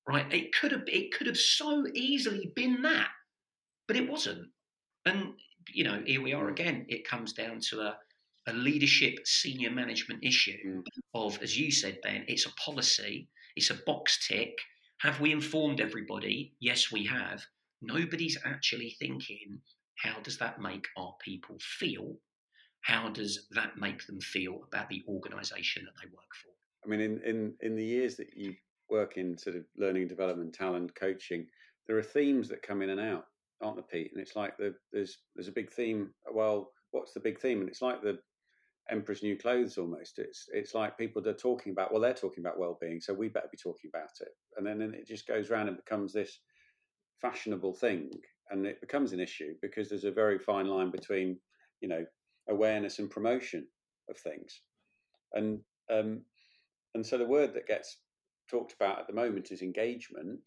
right? 0.08 0.32
It 0.34 0.54
could 0.54 0.72
have 0.72 0.84
it 0.88 1.14
could 1.14 1.28
have 1.28 1.38
so 1.38 1.86
easily 1.94 2.52
been 2.56 2.82
that, 2.84 3.10
but 3.88 3.98
it 3.98 4.10
wasn't. 4.10 4.48
And 5.06 5.34
you 5.74 5.84
know, 5.84 6.02
here 6.06 6.22
we 6.22 6.34
are 6.34 6.50
again. 6.50 6.86
It 6.90 7.08
comes 7.08 7.34
down 7.34 7.60
to 7.70 7.82
a, 7.82 7.98
a 8.48 8.54
leadership, 8.54 9.16
senior 9.26 9.72
management 9.72 10.24
issue 10.24 10.84
mm. 10.84 10.84
of, 11.14 11.42
as 11.42 11.58
you 11.58 11.72
said, 11.72 12.00
Ben, 12.04 12.26
it's 12.28 12.46
a 12.46 12.54
policy, 12.54 13.28
it's 13.56 13.72
a 13.72 13.80
box 13.86 14.28
tick. 14.28 14.58
Have 15.00 15.20
we 15.20 15.32
informed 15.32 15.82
everybody? 15.82 16.54
Yes, 16.60 16.92
we 16.92 17.06
have. 17.06 17.44
Nobody's 17.82 18.38
actually 18.46 18.96
thinking, 19.00 19.60
how 19.98 20.20
does 20.22 20.38
that 20.38 20.62
make 20.62 20.86
our 20.98 21.14
people 21.24 21.58
feel? 21.60 22.16
How 22.86 23.10
does 23.10 23.48
that 23.52 23.78
make 23.80 24.06
them 24.06 24.22
feel 24.22 24.60
about 24.68 24.90
the 24.90 25.04
organisation 25.08 25.86
that 25.86 25.94
they 26.00 26.08
work 26.14 26.30
for? 26.44 26.52
I 26.86 26.88
mean, 26.88 27.02
in, 27.02 27.20
in, 27.24 27.54
in 27.62 27.76
the 27.76 27.84
years 27.84 28.16
that 28.18 28.28
you 28.36 28.54
work 28.92 29.18
in 29.18 29.36
sort 29.40 29.56
of 29.56 29.64
learning 29.76 30.08
development, 30.08 30.54
talent 30.54 30.94
coaching, 30.94 31.48
there 31.88 31.98
are 31.98 32.04
themes 32.04 32.48
that 32.50 32.62
come 32.62 32.84
in 32.84 32.92
and 32.92 33.02
out, 33.02 33.26
aren't 33.60 33.78
there, 33.78 33.86
Pete? 33.92 34.12
And 34.14 34.22
it's 34.22 34.36
like 34.36 34.56
the, 34.58 34.76
there's 34.94 35.18
there's 35.36 35.48
a 35.48 35.52
big 35.54 35.72
theme. 35.72 36.12
Well, 36.32 36.72
what's 36.92 37.12
the 37.12 37.20
big 37.20 37.40
theme? 37.40 37.60
And 37.62 37.68
it's 37.68 37.82
like 37.82 38.04
the 38.04 38.20
Emperor's 38.92 39.24
New 39.24 39.36
Clothes 39.36 39.80
almost. 39.80 40.20
It's 40.20 40.46
it's 40.54 40.76
like 40.76 40.96
people 40.96 41.28
are 41.28 41.34
talking 41.34 41.72
about. 41.72 41.92
Well, 41.92 42.02
they're 42.02 42.14
talking 42.14 42.44
about 42.44 42.60
well-being, 42.60 43.02
so 43.02 43.16
we 43.16 43.30
better 43.30 43.50
be 43.52 43.58
talking 43.58 43.90
about 43.92 44.12
it. 44.22 44.30
And 44.58 44.66
then, 44.66 44.78
then 44.78 44.94
it 44.94 45.08
just 45.08 45.26
goes 45.26 45.50
around 45.50 45.70
and 45.70 45.78
becomes 45.78 46.14
this 46.14 46.40
fashionable 47.20 47.74
thing, 47.74 48.12
and 48.52 48.68
it 48.68 48.80
becomes 48.80 49.12
an 49.12 49.20
issue 49.20 49.56
because 49.64 49.90
there's 49.90 50.04
a 50.04 50.12
very 50.12 50.38
fine 50.38 50.68
line 50.68 50.92
between 50.92 51.40
you 51.82 51.88
know 51.88 52.06
awareness 52.50 53.00
and 53.00 53.10
promotion 53.10 53.68
of 54.10 54.18
things, 54.18 54.62
and 55.34 55.60
um, 55.92 56.22
and 56.94 57.06
so 57.06 57.18
the 57.18 57.26
word 57.26 57.54
that 57.54 57.68
gets 57.68 57.98
talked 58.50 58.74
about 58.74 59.00
at 59.00 59.08
the 59.08 59.14
moment 59.14 59.52
is 59.52 59.62
engagement, 59.62 60.42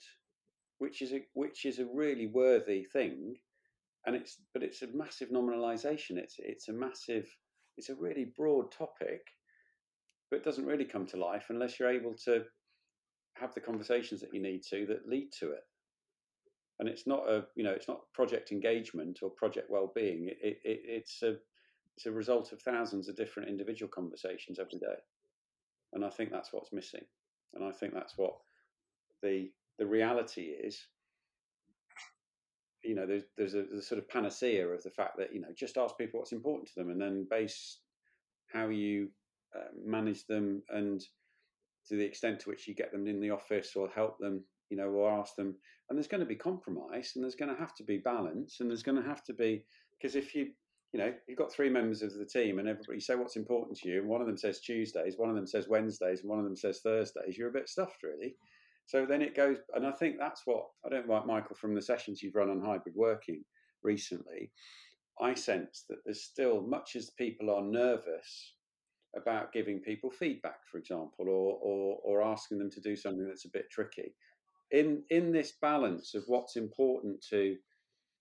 which 0.78 1.02
is 1.02 1.12
a 1.12 1.20
which 1.34 1.64
is 1.64 1.78
a 1.78 1.86
really 1.92 2.26
worthy 2.26 2.84
thing, 2.84 3.36
and 4.06 4.16
it's 4.16 4.36
but 4.54 4.62
it's 4.62 4.82
a 4.82 4.88
massive 4.94 5.30
nominalisation. 5.30 6.16
It's 6.16 6.36
it's 6.38 6.68
a 6.68 6.72
massive 6.72 7.28
it's 7.76 7.90
a 7.90 7.94
really 7.94 8.32
broad 8.36 8.72
topic, 8.72 9.22
but 10.30 10.38
it 10.38 10.44
doesn't 10.44 10.66
really 10.66 10.84
come 10.84 11.06
to 11.06 11.16
life 11.16 11.46
unless 11.48 11.78
you're 11.78 11.90
able 11.90 12.14
to 12.24 12.44
have 13.34 13.54
the 13.54 13.60
conversations 13.60 14.20
that 14.20 14.34
you 14.34 14.42
need 14.42 14.62
to 14.70 14.86
that 14.86 15.08
lead 15.08 15.30
to 15.38 15.50
it. 15.52 15.62
And 16.80 16.88
it's 16.88 17.06
not 17.06 17.28
a 17.28 17.44
you 17.56 17.64
know 17.64 17.72
it's 17.72 17.88
not 17.88 18.10
project 18.14 18.52
engagement 18.52 19.18
or 19.22 19.30
project 19.30 19.70
well-being. 19.70 20.28
It, 20.28 20.58
it, 20.64 20.80
it's 20.84 21.22
a 21.22 21.36
it's 21.98 22.06
a 22.06 22.12
result 22.12 22.52
of 22.52 22.62
thousands 22.62 23.08
of 23.08 23.16
different 23.16 23.48
individual 23.48 23.90
conversations 23.92 24.60
every 24.60 24.78
day, 24.78 24.94
and 25.94 26.04
I 26.04 26.10
think 26.10 26.30
that's 26.30 26.52
what's 26.52 26.72
missing. 26.72 27.02
And 27.54 27.64
I 27.64 27.72
think 27.72 27.92
that's 27.92 28.16
what 28.16 28.34
the 29.20 29.50
the 29.80 29.86
reality 29.86 30.42
is. 30.42 30.78
You 32.84 32.94
know 32.94 33.04
there's 33.04 33.24
there's 33.36 33.54
a, 33.54 33.82
sort 33.82 33.98
of 33.98 34.08
panacea 34.08 34.68
of 34.68 34.84
the 34.84 34.92
fact 34.92 35.18
that 35.18 35.34
you 35.34 35.40
know 35.40 35.48
just 35.56 35.76
ask 35.76 35.98
people 35.98 36.20
what's 36.20 36.30
important 36.30 36.68
to 36.68 36.74
them 36.76 36.90
and 36.90 37.00
then 37.00 37.26
base 37.28 37.80
how 38.52 38.68
you 38.68 39.08
uh, 39.56 39.72
manage 39.84 40.24
them 40.26 40.62
and 40.68 41.00
to 41.88 41.96
the 41.96 42.04
extent 42.04 42.38
to 42.38 42.48
which 42.48 42.68
you 42.68 42.76
get 42.76 42.92
them 42.92 43.08
in 43.08 43.20
the 43.20 43.30
office 43.30 43.74
or 43.74 43.88
help 43.88 44.20
them 44.20 44.44
you 44.70 44.76
know 44.76 44.86
or 44.86 45.10
ask 45.10 45.34
them. 45.34 45.56
And 45.90 45.98
there's 45.98 46.06
going 46.06 46.20
to 46.20 46.26
be 46.26 46.36
compromise 46.36 47.14
and 47.16 47.24
there's 47.24 47.34
going 47.34 47.52
to 47.52 47.60
have 47.60 47.74
to 47.74 47.82
be 47.82 47.98
balance 47.98 48.58
and 48.60 48.70
there's 48.70 48.84
going 48.84 49.02
to 49.02 49.08
have 49.08 49.24
to 49.24 49.32
be 49.32 49.64
because 49.98 50.14
if 50.14 50.32
you 50.32 50.52
you 50.92 50.98
know 50.98 51.12
you've 51.26 51.38
got 51.38 51.52
three 51.52 51.68
members 51.68 52.02
of 52.02 52.14
the 52.14 52.24
team 52.24 52.58
and 52.58 52.68
everybody 52.68 53.00
say 53.00 53.14
what's 53.14 53.36
important 53.36 53.76
to 53.76 53.88
you 53.88 54.00
and 54.00 54.08
one 54.08 54.20
of 54.20 54.26
them 54.26 54.38
says 54.38 54.60
tuesdays 54.60 55.18
one 55.18 55.28
of 55.28 55.36
them 55.36 55.46
says 55.46 55.68
wednesdays 55.68 56.20
and 56.20 56.30
one 56.30 56.38
of 56.38 56.44
them 56.44 56.56
says 56.56 56.80
thursdays 56.80 57.36
you're 57.36 57.50
a 57.50 57.52
bit 57.52 57.68
stuffed 57.68 58.02
really 58.02 58.34
so 58.88 59.04
then 59.04 59.20
it 59.20 59.36
goes, 59.36 59.58
and 59.74 59.86
I 59.86 59.92
think 59.92 60.16
that's 60.18 60.42
what 60.46 60.64
I 60.84 60.88
don't 60.88 61.08
like, 61.08 61.26
Michael, 61.26 61.56
from 61.56 61.74
the 61.74 61.82
sessions 61.82 62.22
you've 62.22 62.34
run 62.34 62.48
on 62.48 62.62
hybrid 62.62 62.94
working 62.96 63.44
recently. 63.82 64.50
I 65.20 65.34
sense 65.34 65.84
that 65.90 65.98
there's 66.06 66.22
still, 66.22 66.62
much 66.62 66.96
as 66.96 67.10
people 67.10 67.50
are 67.50 67.60
nervous 67.60 68.54
about 69.14 69.52
giving 69.52 69.80
people 69.80 70.10
feedback, 70.10 70.60
for 70.72 70.78
example, 70.78 71.26
or, 71.28 71.58
or, 71.60 71.98
or 72.02 72.22
asking 72.22 72.56
them 72.56 72.70
to 72.70 72.80
do 72.80 72.96
something 72.96 73.26
that's 73.28 73.44
a 73.44 73.50
bit 73.52 73.70
tricky. 73.70 74.14
In, 74.70 75.02
in 75.10 75.32
this 75.32 75.52
balance 75.60 76.14
of 76.14 76.24
what's 76.26 76.56
important 76.56 77.22
to 77.28 77.56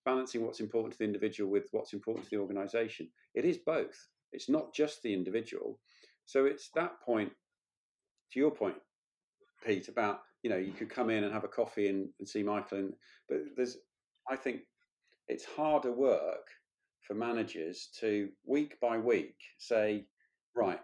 balancing 0.04 0.44
what's 0.44 0.60
important 0.60 0.92
to 0.92 0.98
the 0.98 1.04
individual 1.04 1.50
with 1.50 1.68
what's 1.72 1.92
important 1.92 2.24
to 2.24 2.30
the 2.30 2.40
organization, 2.40 3.08
it 3.34 3.44
is 3.44 3.58
both. 3.58 3.96
It's 4.32 4.48
not 4.48 4.74
just 4.74 5.02
the 5.02 5.12
individual. 5.12 5.78
So 6.26 6.44
it's 6.44 6.70
that 6.74 7.00
point, 7.00 7.32
to 8.32 8.38
your 8.38 8.50
point, 8.50 8.76
Pete, 9.66 9.88
about 9.88 10.20
you 10.42 10.50
know 10.50 10.56
you 10.56 10.72
could 10.72 10.90
come 10.90 11.10
in 11.10 11.24
and 11.24 11.32
have 11.32 11.44
a 11.44 11.48
coffee 11.48 11.88
and, 11.88 12.08
and 12.18 12.28
see 12.28 12.42
Michael, 12.42 12.78
and 12.78 12.92
but 13.28 13.38
there's 13.56 13.78
I 14.30 14.36
think 14.36 14.60
it's 15.28 15.44
harder 15.44 15.92
work 15.92 16.48
for 17.00 17.14
managers 17.14 17.88
to 18.00 18.28
week 18.46 18.78
by 18.80 18.98
week 18.98 19.36
say, 19.58 20.06
right, 20.54 20.80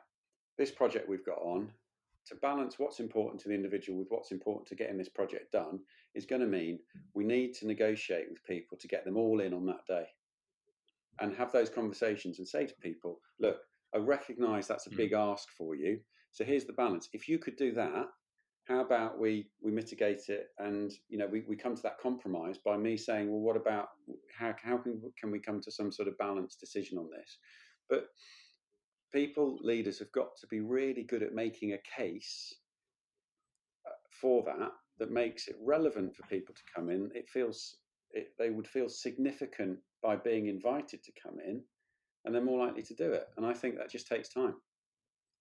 this 0.58 0.70
project 0.70 1.08
we've 1.08 1.26
got 1.26 1.38
on 1.38 1.70
to 2.26 2.34
balance 2.36 2.78
what's 2.78 3.00
important 3.00 3.40
to 3.42 3.48
the 3.48 3.54
individual 3.54 3.98
with 3.98 4.08
what's 4.08 4.32
important 4.32 4.66
to 4.68 4.74
getting 4.74 4.96
this 4.96 5.08
project 5.08 5.52
done 5.52 5.78
is 6.14 6.26
going 6.26 6.40
to 6.40 6.46
mean 6.46 6.78
we 7.14 7.24
need 7.24 7.54
to 7.54 7.66
negotiate 7.66 8.26
with 8.28 8.44
people 8.44 8.78
to 8.78 8.88
get 8.88 9.04
them 9.04 9.16
all 9.16 9.40
in 9.40 9.52
on 9.52 9.66
that 9.66 9.86
day 9.88 10.06
and 11.20 11.34
have 11.34 11.52
those 11.52 11.70
conversations 11.70 12.38
and 12.38 12.48
say 12.48 12.66
to 12.66 12.74
people, 12.82 13.20
look, 13.40 13.58
I 13.94 13.98
recognize 13.98 14.66
that's 14.66 14.86
a 14.86 14.90
hmm. 14.90 14.96
big 14.96 15.12
ask 15.12 15.48
for 15.56 15.74
you. 15.74 16.00
So 16.32 16.44
here's 16.44 16.64
the 16.64 16.72
balance. 16.72 17.08
If 17.12 17.28
you 17.28 17.38
could 17.38 17.56
do 17.56 17.72
that, 17.72 18.06
how 18.66 18.80
about 18.80 19.18
we 19.18 19.46
we 19.62 19.70
mitigate 19.70 20.28
it 20.28 20.48
and 20.58 20.92
you 21.08 21.18
know 21.18 21.26
we, 21.26 21.42
we 21.46 21.56
come 21.56 21.76
to 21.76 21.82
that 21.82 21.98
compromise 22.00 22.56
by 22.58 22.76
me 22.76 22.96
saying 22.96 23.30
well 23.30 23.40
what 23.40 23.56
about 23.56 23.88
how, 24.36 24.54
how 24.62 24.78
can, 24.78 25.00
can 25.20 25.30
we 25.30 25.38
come 25.38 25.60
to 25.60 25.70
some 25.70 25.92
sort 25.92 26.08
of 26.08 26.16
balanced 26.16 26.60
decision 26.60 26.96
on 26.96 27.08
this 27.10 27.38
but 27.90 28.06
people 29.12 29.58
leaders 29.60 29.98
have 29.98 30.10
got 30.12 30.36
to 30.40 30.46
be 30.46 30.60
really 30.60 31.02
good 31.02 31.22
at 31.22 31.34
making 31.34 31.74
a 31.74 32.00
case 32.00 32.54
uh, 33.86 33.90
for 34.10 34.42
that 34.44 34.70
that 34.98 35.10
makes 35.10 35.48
it 35.48 35.56
relevant 35.60 36.14
for 36.14 36.26
people 36.26 36.54
to 36.54 36.62
come 36.74 36.90
in 36.90 37.10
it 37.14 37.28
feels 37.28 37.76
it, 38.12 38.28
they 38.38 38.50
would 38.50 38.68
feel 38.68 38.88
significant 38.88 39.78
by 40.02 40.14
being 40.14 40.46
invited 40.46 41.02
to 41.02 41.12
come 41.20 41.38
in 41.46 41.60
and 42.24 42.34
they're 42.34 42.42
more 42.42 42.64
likely 42.64 42.82
to 42.82 42.94
do 42.94 43.12
it 43.12 43.28
and 43.36 43.46
i 43.46 43.52
think 43.52 43.76
that 43.76 43.90
just 43.90 44.06
takes 44.06 44.28
time 44.28 44.54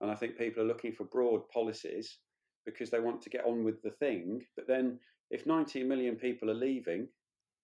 and 0.02 0.10
i 0.10 0.16
think 0.16 0.38
people 0.38 0.64
are 0.64 0.68
looking 0.68 0.92
for 0.92 1.06
broad 1.06 1.48
policies 1.50 2.18
because 2.66 2.90
they 2.90 3.00
want 3.00 3.22
to 3.22 3.30
get 3.30 3.46
on 3.46 3.64
with 3.64 3.82
the 3.82 3.92
thing. 3.92 4.42
But 4.56 4.68
then, 4.68 5.00
if 5.30 5.46
19 5.46 5.88
million 5.88 6.16
people 6.16 6.50
are 6.50 6.56
leaving 6.56 7.08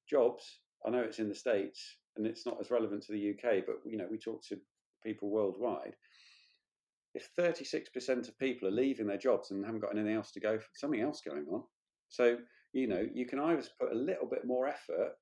jobs, 0.10 0.60
I 0.86 0.90
know 0.90 1.00
it's 1.00 1.20
in 1.20 1.30
the 1.30 1.36
States 1.36 1.98
and 2.16 2.26
it's 2.26 2.46
not 2.46 2.58
as 2.60 2.72
relevant 2.72 3.04
to 3.04 3.12
the 3.12 3.32
UK, 3.32 3.66
but 3.66 3.78
you 3.86 3.98
know, 3.98 4.08
we 4.10 4.18
talk 4.18 4.44
to 4.48 4.58
people 5.04 5.30
worldwide. 5.30 5.96
If 7.16 7.30
36% 7.40 8.28
of 8.28 8.40
people 8.40 8.68
are 8.68 8.72
leaving 8.72 9.08
their 9.08 9.18
jobs 9.18 9.52
and 9.52 9.66
haven't 9.66 9.82
got 9.82 9.96
anything 9.96 10.16
else 10.16 10.32
to 10.32 10.40
go, 10.40 10.60
for, 10.60 10.66
something 10.74 11.02
else 11.02 11.22
going 11.26 11.46
on. 11.52 11.64
So, 12.10 12.38
you 12.74 12.88
know, 12.88 13.06
you 13.14 13.26
can 13.26 13.40
either 13.40 13.64
put 13.80 13.92
a 13.92 13.96
little 13.96 14.28
bit 14.28 14.46
more 14.46 14.68
effort 14.68 15.14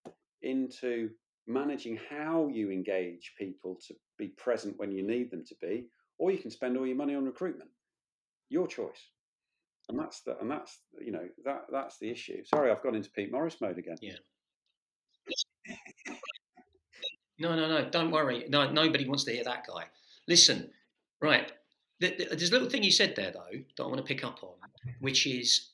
into 0.42 1.10
managing 1.48 2.00
how 2.10 2.50
you 2.52 2.72
engage 2.72 3.34
people 3.38 3.80
to 3.88 3.94
be 4.18 4.30
present 4.30 4.78
when 4.78 4.92
you 4.92 5.06
need 5.06 5.32
them 5.32 5.44
to 5.48 5.56
be, 5.62 5.88
or 6.18 6.32
you 6.32 6.38
can 6.38 6.52
spend 6.52 6.78
all 6.78 6.88
your 6.88 6.96
money 6.96 7.16
on 7.16 7.26
recruitment. 7.26 7.70
Your 8.50 8.68
choice 8.68 9.12
and 9.90 10.00
that's 10.00 10.22
the 10.22 10.38
and 10.40 10.50
that's 10.52 10.80
you 11.00 11.12
know 11.12 11.28
that 11.46 11.66
that's 11.72 11.98
the 12.00 12.10
issue. 12.10 12.44
Sorry, 12.46 12.72
I've 12.72 12.84
gone 12.84 12.96
into 12.96 13.10
Pete 13.12 13.32
Morris 13.32 13.58
mode 13.62 13.78
again. 13.78 13.98
Yeah. 14.02 14.16
no, 17.40 17.56
no, 17.56 17.68
no. 17.68 17.90
Don't 17.90 18.12
worry. 18.12 18.46
No, 18.50 18.70
nobody 18.72 19.08
wants 19.08 19.24
to 19.26 19.32
hear 19.32 19.44
that 19.44 19.66
guy. 19.68 19.86
Listen, 20.28 20.70
right. 21.22 21.52
There's 22.00 22.50
a 22.50 22.54
little 22.54 22.70
thing 22.70 22.84
you 22.84 22.92
said 22.92 23.16
there 23.16 23.32
though 23.32 23.60
that 23.78 23.84
I 23.84 23.88
want 23.88 23.98
to 23.98 24.04
pick 24.04 24.24
up 24.24 24.40
on, 24.44 24.54
which 25.00 25.26
is 25.26 25.70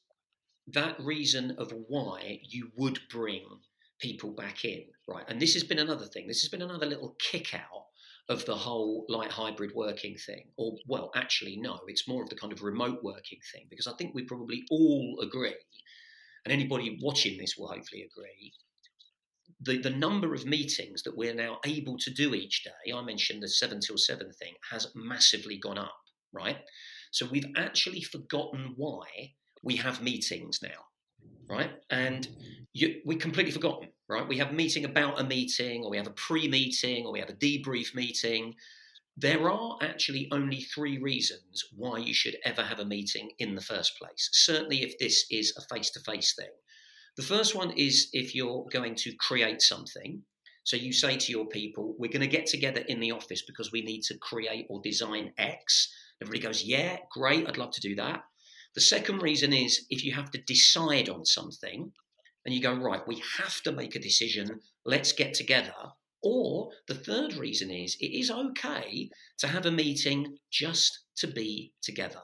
that 0.67 0.99
reason 0.99 1.55
of 1.57 1.73
why 1.87 2.39
you 2.43 2.71
would 2.77 2.99
bring 3.09 3.45
people 3.99 4.31
back 4.31 4.65
in, 4.65 4.83
right? 5.07 5.25
And 5.27 5.41
this 5.41 5.53
has 5.53 5.63
been 5.63 5.79
another 5.79 6.05
thing. 6.05 6.27
This 6.27 6.41
has 6.41 6.49
been 6.49 6.61
another 6.61 6.85
little 6.85 7.15
kick 7.19 7.53
out 7.53 7.85
of 8.29 8.45
the 8.45 8.55
whole 8.55 9.05
like 9.09 9.31
hybrid 9.31 9.71
working 9.75 10.15
thing. 10.17 10.45
Or, 10.57 10.77
well, 10.87 11.11
actually, 11.15 11.57
no, 11.57 11.79
it's 11.87 12.07
more 12.07 12.23
of 12.23 12.29
the 12.29 12.35
kind 12.35 12.53
of 12.53 12.63
remote 12.63 12.99
working 13.03 13.39
thing 13.51 13.67
because 13.69 13.87
I 13.87 13.93
think 13.93 14.13
we 14.13 14.23
probably 14.23 14.63
all 14.71 15.19
agree, 15.21 15.55
and 16.45 16.53
anybody 16.53 16.97
watching 17.01 17.37
this 17.37 17.55
will 17.57 17.67
hopefully 17.67 18.03
agree. 18.09 18.53
The, 19.61 19.77
the 19.77 19.95
number 19.95 20.33
of 20.33 20.45
meetings 20.45 21.03
that 21.03 21.15
we're 21.15 21.33
now 21.33 21.59
able 21.65 21.97
to 21.99 22.11
do 22.11 22.33
each 22.33 22.63
day, 22.63 22.91
I 22.93 23.01
mentioned 23.01 23.43
the 23.43 23.47
seven 23.47 23.79
till 23.79 23.97
seven 23.97 24.31
thing, 24.33 24.53
has 24.71 24.91
massively 24.95 25.57
gone 25.57 25.77
up, 25.77 25.95
right? 26.33 26.57
So 27.11 27.27
we've 27.29 27.51
actually 27.55 28.01
forgotten 28.01 28.73
why 28.75 29.05
we 29.63 29.77
have 29.77 30.03
meetings 30.03 30.59
now 30.61 30.85
right? 31.49 31.71
And 31.89 32.27
you, 32.73 33.01
we 33.05 33.15
completely 33.15 33.51
forgotten, 33.51 33.89
right? 34.09 34.27
We 34.27 34.37
have 34.37 34.49
a 34.49 34.53
meeting 34.53 34.85
about 34.85 35.19
a 35.19 35.23
meeting, 35.23 35.83
or 35.83 35.91
we 35.91 35.97
have 35.97 36.07
a 36.07 36.11
pre-meeting, 36.11 37.05
or 37.05 37.11
we 37.11 37.19
have 37.19 37.29
a 37.29 37.33
debrief 37.33 37.93
meeting. 37.93 38.55
There 39.15 39.49
are 39.49 39.77
actually 39.81 40.27
only 40.31 40.61
three 40.61 40.97
reasons 40.97 41.65
why 41.75 41.99
you 41.99 42.13
should 42.13 42.37
ever 42.45 42.63
have 42.63 42.79
a 42.79 42.85
meeting 42.85 43.31
in 43.39 43.55
the 43.55 43.61
first 43.61 43.97
place. 43.97 44.29
Certainly, 44.31 44.81
if 44.81 44.97
this 44.97 45.25
is 45.29 45.53
a 45.57 45.73
face-to-face 45.73 46.33
thing. 46.35 46.49
The 47.15 47.23
first 47.23 47.53
one 47.53 47.71
is 47.71 48.09
if 48.11 48.33
you're 48.33 48.65
going 48.71 48.95
to 48.95 49.13
create 49.17 49.61
something. 49.61 50.23
So 50.63 50.77
you 50.77 50.93
say 50.93 51.17
to 51.17 51.31
your 51.31 51.45
people, 51.45 51.93
"We're 51.99 52.11
going 52.11 52.21
to 52.21 52.37
get 52.37 52.47
together 52.47 52.81
in 52.87 52.99
the 53.01 53.11
office 53.11 53.43
because 53.43 53.71
we 53.71 53.81
need 53.81 54.01
to 54.03 54.17
create 54.17 54.65
or 54.69 54.81
design 54.81 55.33
X." 55.37 55.93
Everybody 56.21 56.41
goes, 56.41 56.63
"Yeah, 56.63 56.97
great, 57.11 57.47
I'd 57.47 57.57
love 57.57 57.71
to 57.71 57.81
do 57.81 57.95
that." 57.95 58.23
The 58.75 58.81
second 58.81 59.21
reason 59.21 59.53
is 59.53 59.85
if 59.89 60.03
you 60.03 60.13
have 60.13 60.31
to 60.31 60.41
decide 60.41 61.09
on 61.09 61.25
something 61.25 61.91
and 62.45 62.53
you 62.53 62.61
go, 62.61 62.73
right, 62.73 63.07
we 63.07 63.21
have 63.37 63.61
to 63.63 63.71
make 63.71 63.95
a 63.95 63.99
decision, 63.99 64.61
let's 64.85 65.11
get 65.11 65.33
together. 65.33 65.73
Or 66.23 66.71
the 66.87 66.95
third 66.95 67.35
reason 67.35 67.69
is 67.69 67.97
it 67.99 68.17
is 68.17 68.31
okay 68.31 69.09
to 69.39 69.47
have 69.47 69.65
a 69.65 69.71
meeting 69.71 70.37
just 70.49 70.99
to 71.17 71.27
be 71.27 71.73
together, 71.81 72.21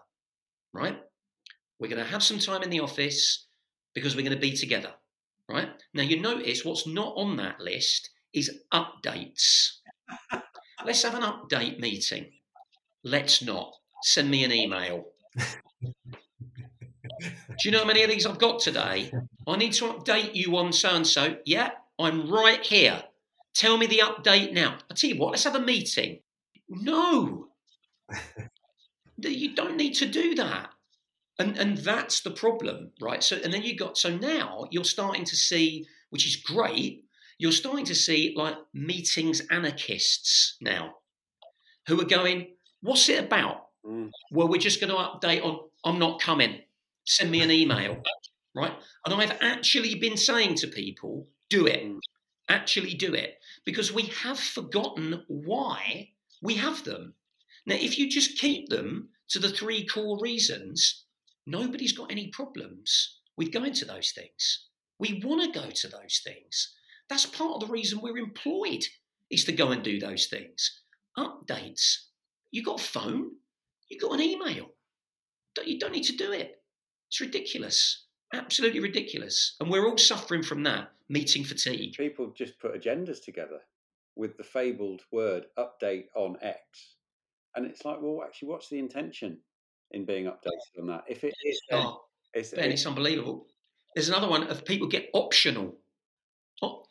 right? 0.74 0.98
We're 1.80 1.90
going 1.90 2.04
to 2.04 2.12
have 2.12 2.24
some 2.24 2.40
time 2.40 2.64
in 2.64 2.70
the 2.70 2.80
office 2.80 3.48
because 3.94 4.16
we're 4.16 4.24
going 4.24 4.34
to 4.34 4.40
be 4.40 4.56
together, 4.56 4.94
right? 5.50 5.70
Now, 5.94 6.04
you 6.04 6.20
notice 6.20 6.66
what's 6.66 6.88
not 6.88 7.14
on 7.16 7.38
that 7.38 7.60
list 7.60 8.10
is 8.34 8.60
updates. 8.74 9.80
Let's 10.86 11.04
have 11.04 11.16
an 11.16 11.24
update 11.24 11.80
meeting. 11.80 12.32
Let's 13.04 13.44
not. 13.44 13.74
Send 14.04 14.32
me 14.32 14.44
an 14.44 14.52
email. 14.52 15.06
Do 17.20 17.56
you 17.66 17.72
know 17.72 17.80
how 17.80 17.86
many 17.86 18.04
of 18.04 18.10
these 18.10 18.26
I've 18.26 18.40
got 18.40 18.60
today? 18.60 19.12
I 19.48 19.58
need 19.58 19.74
to 19.74 19.86
update 19.86 20.36
you 20.36 20.56
on 20.58 20.74
so 20.74 20.90
and 20.90 21.06
so. 21.06 21.38
Yeah, 21.46 21.72
I'm 21.98 22.30
right 22.30 22.64
here. 22.66 23.04
Tell 23.54 23.78
me 23.78 23.88
the 23.88 24.00
update 24.00 24.54
now. 24.54 24.78
I 24.90 24.94
tell 24.94 25.10
you 25.10 25.18
what, 25.18 25.32
let's 25.32 25.44
have 25.44 25.56
a 25.56 25.60
meeting. 25.60 26.20
No, 26.70 27.48
you 29.18 29.56
don't 29.56 29.78
need 29.78 29.96
to 29.96 30.06
do 30.06 30.36
that. 30.36 30.70
And, 31.40 31.58
and 31.58 31.78
that's 31.78 32.20
the 32.20 32.32
problem, 32.32 32.92
right? 33.02 33.24
So, 33.24 33.38
and 33.44 33.54
then 33.54 33.64
you 33.64 33.76
got, 33.76 33.98
so 33.98 34.16
now 34.16 34.66
you're 34.72 34.84
starting 34.84 35.24
to 35.26 35.36
see, 35.36 35.88
which 36.10 36.28
is 36.28 36.36
great, 36.36 37.06
you're 37.38 37.54
starting 37.54 37.86
to 37.86 37.96
see 37.96 38.34
like 38.36 38.56
meetings 38.74 39.42
anarchists 39.50 40.58
now 40.62 40.96
who 41.88 42.00
are 42.00 42.06
going, 42.06 42.48
What's 42.82 43.10
it 43.10 43.24
about? 43.24 43.68
Mm. 43.86 44.10
Well, 44.32 44.48
we're 44.48 44.58
just 44.58 44.80
going 44.80 44.92
to 44.92 44.96
update 44.96 45.44
on, 45.44 45.60
I'm 45.84 46.00
not 46.00 46.22
coming. 46.22 46.62
Send 47.10 47.32
me 47.32 47.42
an 47.42 47.50
email. 47.50 48.04
Right. 48.56 48.74
And 49.04 49.16
I've 49.16 49.36
actually 49.42 49.96
been 49.96 50.16
saying 50.16 50.56
to 50.56 50.68
people, 50.68 51.28
Do 51.50 51.66
it. 51.66 51.84
Mm. 51.84 52.00
Actually 52.48 52.94
do 52.94 53.16
it. 53.16 53.40
Because 53.66 53.92
we 53.92 54.04
have 54.24 54.40
forgotten 54.40 55.24
why 55.28 56.12
we 56.44 56.54
have 56.56 56.84
them. 56.84 57.16
Now, 57.66 57.76
if 57.76 57.98
you 57.98 58.10
just 58.10 58.38
keep 58.38 58.70
them 58.70 59.10
to 59.30 59.40
the 59.40 59.50
three 59.50 59.88
core 59.88 60.20
reasons, 60.22 61.06
nobody's 61.48 61.94
got 61.94 62.12
any 62.12 62.28
problems 62.28 63.20
with 63.36 63.52
going 63.52 63.74
to 63.74 63.86
those 63.86 64.12
things. 64.12 64.68
We 65.00 65.22
want 65.24 65.52
to 65.52 65.60
go 65.60 65.68
to 65.68 65.88
those 65.88 66.22
things. 66.24 66.76
That's 67.10 67.26
part 67.26 67.56
of 67.56 67.62
the 67.62 67.74
reason 67.74 68.02
we're 68.02 68.20
employed 68.20 68.86
is 69.32 69.46
to 69.46 69.52
go 69.52 69.72
and 69.72 69.82
do 69.82 70.00
those 70.00 70.28
things. 70.28 70.82
Updates. 71.18 72.06
You 72.52 72.64
got 72.64 72.80
a 72.80 72.84
phone, 72.84 73.32
you 73.90 74.00
got 74.00 74.14
an 74.14 74.22
email. 74.22 74.68
You 75.66 75.80
don't 75.80 75.92
need 75.92 76.04
to 76.04 76.16
do 76.16 76.32
it. 76.32 76.59
It's 77.10 77.20
ridiculous. 77.20 78.06
Absolutely 78.34 78.80
ridiculous. 78.80 79.56
And 79.60 79.70
we're 79.70 79.88
all 79.88 79.98
suffering 79.98 80.44
from 80.44 80.64
that 80.64 80.92
meeting 81.10 81.44
fatigue. 81.44 81.94
People 81.98 82.32
just 82.36 82.60
put 82.60 82.80
agendas 82.80 83.24
together 83.24 83.60
with 84.16 84.38
the 84.38 84.44
fabled 84.44 85.02
word 85.12 85.46
update 85.58 86.06
on 86.16 86.38
X. 86.42 86.60
And 87.56 87.66
it's 87.66 87.84
like, 87.84 87.98
well, 88.02 88.22
actually, 88.24 88.50
what's 88.50 88.70
the 88.70 88.78
intention 88.78 89.40
in 89.92 90.06
being 90.06 90.26
updated 90.26 90.80
on 90.82 90.88
that? 90.88 91.06
If 91.08 91.24
it 91.24 91.34
is, 91.46 91.60
then 91.70 91.80
Oh, 91.82 92.02
it's, 92.34 92.52
Ben, 92.52 92.72
it's 92.72 92.86
unbelievable. 92.86 93.48
There's 93.96 94.10
another 94.10 94.30
one 94.30 94.44
of 94.44 94.64
people 94.64 94.88
get 94.88 95.10
optional. 95.14 95.76
Op- 96.62 96.86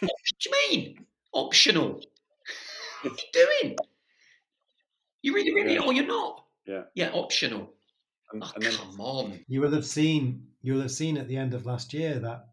what 0.00 0.10
do 0.40 0.50
you 0.50 0.52
mean? 0.70 1.06
Optional. 1.32 2.02
what 3.02 3.12
are 3.12 3.16
you 3.16 3.46
doing? 3.62 3.76
You 5.22 5.34
really, 5.34 5.54
really, 5.54 5.74
Yeah. 5.74 5.80
or 5.86 5.92
you're 5.94 6.06
not? 6.06 6.44
Yeah. 6.66 6.82
Yeah, 6.94 7.10
optional. 7.14 7.72
And, 8.32 8.42
Oh, 8.42 8.50
and 8.54 8.64
then 8.64 8.72
come 8.72 9.00
on. 9.00 9.40
You 9.48 9.60
will 9.60 9.72
have 9.72 9.86
seen 9.86 10.46
you 10.62 10.74
will 10.74 10.82
have 10.82 10.90
seen 10.90 11.18
at 11.18 11.28
the 11.28 11.36
end 11.36 11.54
of 11.54 11.66
last 11.66 11.92
year 11.92 12.18
that 12.20 12.46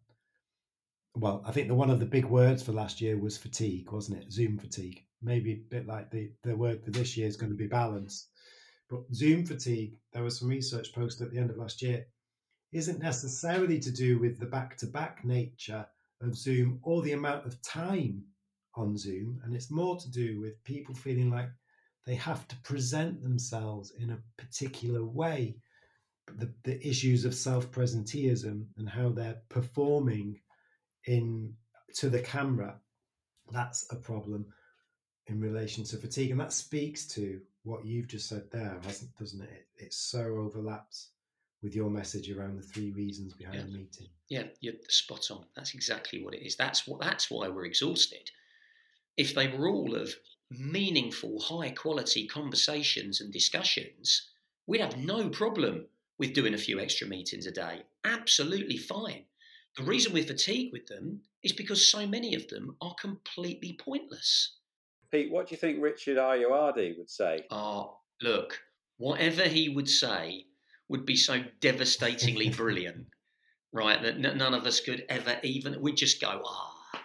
well, 1.16 1.44
I 1.46 1.52
think 1.52 1.68
the 1.68 1.76
one 1.76 1.90
of 1.90 2.00
the 2.00 2.06
big 2.06 2.26
words 2.26 2.64
for 2.64 2.72
last 2.72 3.02
year 3.02 3.18
was 3.18 3.38
fatigue, 3.38 3.92
wasn't 3.92 4.24
it? 4.24 4.32
Zoom 4.32 4.58
fatigue. 4.58 5.04
Maybe 5.22 5.52
a 5.54 5.56
bit 5.70 5.86
like 5.86 6.10
the, 6.10 6.32
the 6.44 6.56
word 6.56 6.84
for 6.84 6.92
this 6.92 7.18
year 7.18 7.28
is 7.28 7.36
going 7.36 7.52
to 7.52 7.58
be 7.58 7.68
balance. 7.68 8.30
But 8.90 9.04
Zoom 9.14 9.46
fatigue, 9.46 9.98
there 10.14 10.24
was 10.24 10.40
some 10.40 10.48
research 10.48 10.94
posted 10.94 11.28
at 11.28 11.34
the 11.34 11.40
end 11.40 11.50
of 11.50 11.58
last 11.58 11.82
year, 11.82 12.06
isn't 12.72 13.02
necessarily 13.02 13.80
to 13.80 13.92
do 13.92 14.20
with 14.20 14.40
the 14.40 14.46
back 14.46 14.78
to 14.78 14.88
back 14.88 15.24
nature 15.26 15.86
of 16.22 16.36
Zoom 16.36 16.80
or 16.82 17.02
the 17.02 17.14
amount 17.14 17.46
of 17.46 17.62
time 17.62 18.24
on 18.76 18.98
Zoom. 18.98 19.40
And 19.44 19.54
it's 19.54 19.72
more 19.72 19.98
to 19.98 20.12
do 20.12 20.40
with 20.40 20.64
people 20.64 20.96
feeling 20.96 21.30
like 21.30 21.50
they 22.06 22.16
have 22.16 22.48
to 22.48 22.56
present 22.58 23.22
themselves 23.22 23.92
in 24.00 24.10
a 24.12 24.20
particular 24.42 25.04
way 25.06 25.56
the, 26.38 26.52
the 26.64 26.86
issues 26.88 27.26
of 27.26 27.34
self-presenteeism 27.36 28.66
and 28.78 28.88
how 28.90 29.10
they're 29.10 29.42
performing 29.50 30.40
in 31.06 31.54
to 31.96 32.10
the 32.10 32.20
camera 32.20 32.76
that's 33.52 33.86
a 33.92 33.96
problem 33.96 34.46
in 35.28 35.40
relation 35.40 35.84
to 35.84 35.98
fatigue 35.98 36.32
and 36.32 36.40
that 36.40 36.54
speaks 36.54 37.06
to 37.08 37.42
what 37.64 37.86
you've 37.86 38.08
just 38.08 38.30
said 38.30 38.44
there 38.52 38.80
hasn't 38.86 39.14
doesn't 39.18 39.42
it 39.42 39.68
it, 39.78 39.86
it 39.86 39.94
so 39.94 40.38
overlaps 40.38 41.10
with 41.62 41.76
your 41.76 41.90
message 41.90 42.32
around 42.32 42.58
the 42.58 42.64
three 42.64 42.92
reasons 42.92 43.34
behind 43.34 43.56
Yeah. 43.58 43.64
the 43.64 43.72
meeting 43.78 44.08
Yeah, 44.30 44.44
you're 44.62 44.74
spot 44.90 45.30
on. 45.30 45.46
That's 45.56 45.76
exactly 45.76 46.24
what 46.24 46.34
it 46.34 46.44
is. 46.44 46.56
That's 46.56 46.88
what. 46.88 47.02
That's 47.02 47.30
why 47.30 47.50
we're 47.50 47.66
exhausted. 47.66 48.32
If 49.18 49.36
they 49.36 49.48
were 49.50 49.68
all 49.68 49.94
of 49.96 50.12
meaningful, 50.52 51.40
high 51.40 51.72
quality 51.72 52.28
conversations 52.28 53.22
and 53.22 53.32
discussions, 53.32 54.30
we'd 54.68 54.82
have 54.82 54.98
no 54.98 55.30
problem 55.30 55.86
with 56.18 56.34
doing 56.34 56.54
a 56.54 56.58
few 56.58 56.80
extra 56.80 57.08
meetings 57.08 57.48
a 57.48 57.52
day. 57.52 57.84
Absolutely 58.04 58.78
fine. 58.78 59.24
The 59.78 59.84
reason 59.84 60.14
we're 60.14 60.24
fatigued 60.24 60.74
with 60.74 60.88
them 60.88 61.22
is 61.44 61.54
because 61.54 61.90
so 61.90 62.06
many 62.06 62.36
of 62.36 62.48
them 62.50 62.76
are 62.82 62.94
completely 62.96 63.74
pointless. 63.80 64.58
Pete, 65.12 65.32
what 65.32 65.48
do 65.48 65.54
you 65.54 65.58
think 65.58 65.82
Richard 65.82 66.18
Ayoade 66.18 66.98
would 66.98 67.10
say? 67.10 67.46
Oh, 67.50 67.98
look, 68.22 68.60
whatever 68.98 69.44
he 69.44 69.70
would 69.70 69.90
say 69.90 70.46
would 70.90 71.06
be 71.06 71.16
so 71.16 71.44
devastatingly 71.60 72.50
brilliant, 72.56 73.08
right? 73.72 74.02
That 74.02 74.16
n- 74.16 74.38
none 74.38 74.54
of 74.54 74.66
us 74.66 74.80
could 74.80 75.06
ever 75.10 75.40
even. 75.44 75.82
We'd 75.82 75.98
just 75.98 76.22
go, 76.22 76.42
ah, 76.46 76.74
oh, 76.94 77.00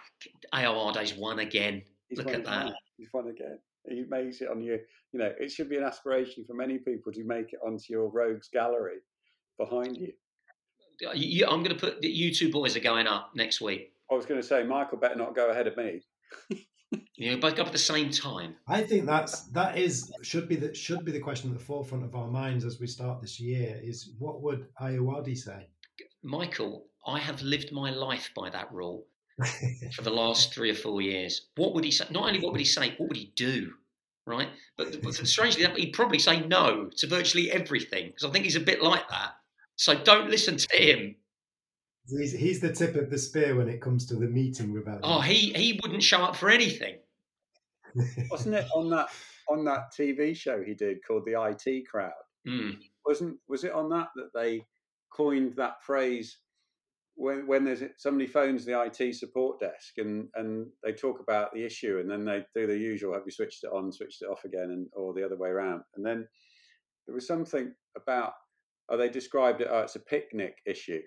Ayoade's 0.52 1.14
won 1.14 1.38
again. 1.38 1.82
He's 2.08 2.18
Look 2.18 2.26
won 2.26 2.34
at 2.36 2.40
again. 2.42 2.66
that. 2.66 2.74
He's 2.96 3.08
won 3.12 3.28
again. 3.28 3.58
He 3.88 4.04
makes 4.08 4.40
it 4.40 4.48
on 4.48 4.62
your, 4.62 4.78
you 5.12 5.20
know, 5.20 5.32
it 5.38 5.50
should 5.50 5.68
be 5.68 5.76
an 5.76 5.84
aspiration 5.84 6.44
for 6.46 6.54
many 6.54 6.78
people 6.78 7.12
to 7.12 7.24
make 7.24 7.52
it 7.52 7.60
onto 7.64 7.84
your 7.88 8.08
rogues 8.08 8.48
gallery 8.52 8.98
behind 9.58 9.96
you. 9.96 10.12
You, 11.14 11.46
I'm 11.46 11.62
going 11.62 11.76
to 11.76 11.80
put 11.80 12.02
you 12.02 12.32
two 12.34 12.50
boys 12.50 12.76
are 12.76 12.80
going 12.80 13.06
up 13.06 13.30
next 13.34 13.60
week. 13.60 13.92
I 14.10 14.14
was 14.14 14.24
going 14.24 14.40
to 14.40 14.46
say, 14.46 14.62
Michael 14.62 14.98
better 14.98 15.16
not 15.16 15.34
go 15.34 15.50
ahead 15.50 15.66
of 15.66 15.76
me. 15.76 16.00
You 17.16 17.30
know, 17.32 17.38
both 17.40 17.56
go 17.56 17.62
up 17.62 17.68
at 17.68 17.72
the 17.72 17.78
same 17.78 18.10
time. 18.10 18.56
i 18.68 18.80
think 18.82 19.06
that's 19.06 19.46
that 19.48 19.76
is 19.78 20.12
should 20.22 20.48
be 20.48 20.54
the 20.54 20.72
should 20.74 21.02
be 21.04 21.10
the 21.10 21.18
question 21.18 21.50
at 21.50 21.58
the 21.58 21.64
forefront 21.64 22.04
of 22.04 22.14
our 22.14 22.28
minds 22.28 22.64
as 22.64 22.78
we 22.78 22.86
start 22.86 23.20
this 23.22 23.40
year 23.40 23.80
is 23.82 24.12
what 24.18 24.42
would 24.42 24.66
Ayoade 24.80 25.36
say 25.36 25.66
Michael, 26.22 26.84
I 27.06 27.18
have 27.18 27.40
lived 27.42 27.72
my 27.72 27.90
life 27.90 28.30
by 28.36 28.50
that 28.50 28.70
rule 28.72 29.06
for 29.92 30.02
the 30.02 30.10
last 30.10 30.54
three 30.54 30.70
or 30.70 30.74
four 30.74 31.02
years. 31.02 31.48
What 31.56 31.74
would 31.74 31.84
he 31.84 31.90
say? 31.90 32.06
Not 32.10 32.26
only 32.26 32.40
what 32.40 32.52
would 32.52 32.60
he 32.60 32.66
say, 32.66 32.94
what 32.96 33.08
would 33.08 33.16
he 33.16 33.32
do? 33.36 33.72
Right? 34.26 34.48
But, 34.76 35.02
but 35.02 35.14
strangely 35.14 35.64
enough, 35.64 35.76
he'd 35.76 35.92
probably 35.92 36.18
say 36.18 36.44
no 36.46 36.90
to 36.96 37.06
virtually 37.06 37.50
everything 37.52 38.06
because 38.06 38.24
I 38.24 38.30
think 38.30 38.44
he's 38.44 38.56
a 38.56 38.60
bit 38.60 38.82
like 38.82 39.08
that. 39.08 39.36
So 39.76 39.94
don't 40.02 40.30
listen 40.30 40.56
to 40.56 40.76
him. 40.76 41.16
he's, 42.08 42.32
he's 42.32 42.60
the 42.60 42.72
tip 42.72 42.96
of 42.96 43.10
the 43.10 43.18
spear 43.18 43.54
when 43.54 43.68
it 43.68 43.80
comes 43.80 44.06
to 44.06 44.16
the 44.16 44.26
meeting 44.26 44.72
rebellion 44.72 45.02
Oh, 45.04 45.20
he 45.20 45.52
he 45.52 45.78
wouldn't 45.82 46.02
show 46.02 46.22
up 46.22 46.34
for 46.34 46.48
anything. 46.48 46.96
Wasn't 48.30 48.54
it 48.54 48.66
on 48.74 48.90
that 48.90 49.08
on 49.48 49.64
that 49.66 49.92
TV 49.96 50.36
show 50.36 50.62
he 50.62 50.74
did 50.74 50.98
called 51.06 51.24
the 51.24 51.40
IT 51.40 51.86
Crowd? 51.88 52.12
Mm. 52.48 52.78
Wasn't 53.06 53.36
was 53.48 53.64
it 53.64 53.72
on 53.72 53.88
that 53.90 54.08
that 54.16 54.30
they 54.34 54.64
coined 55.12 55.54
that 55.56 55.82
phrase 55.82 56.38
when 57.16 57.46
when 57.46 57.64
there's 57.64 57.82
somebody 57.96 58.26
phones 58.26 58.64
the 58.64 58.80
IT 58.80 59.14
support 59.14 59.58
desk 59.58 59.98
and 59.98 60.28
and 60.34 60.66
they 60.84 60.92
talk 60.92 61.20
about 61.20 61.52
the 61.52 61.64
issue 61.64 61.98
and 61.98 62.10
then 62.10 62.24
they 62.24 62.44
do 62.54 62.66
the 62.66 62.76
usual 62.76 63.14
have 63.14 63.22
you 63.24 63.32
switched 63.32 63.64
it 63.64 63.72
on 63.72 63.90
switched 63.90 64.22
it 64.22 64.28
off 64.28 64.44
again 64.44 64.70
and 64.70 64.86
or 64.92 65.12
the 65.14 65.24
other 65.24 65.36
way 65.36 65.48
around. 65.48 65.82
And 65.96 66.04
then 66.04 66.28
there 67.06 67.14
was 67.14 67.26
something 67.26 67.72
about 67.96 68.34
oh 68.90 68.96
they 68.96 69.08
described 69.08 69.60
it 69.60 69.68
oh 69.70 69.80
it's 69.80 69.96
a 69.96 70.00
picnic 70.00 70.58
issue. 70.66 71.00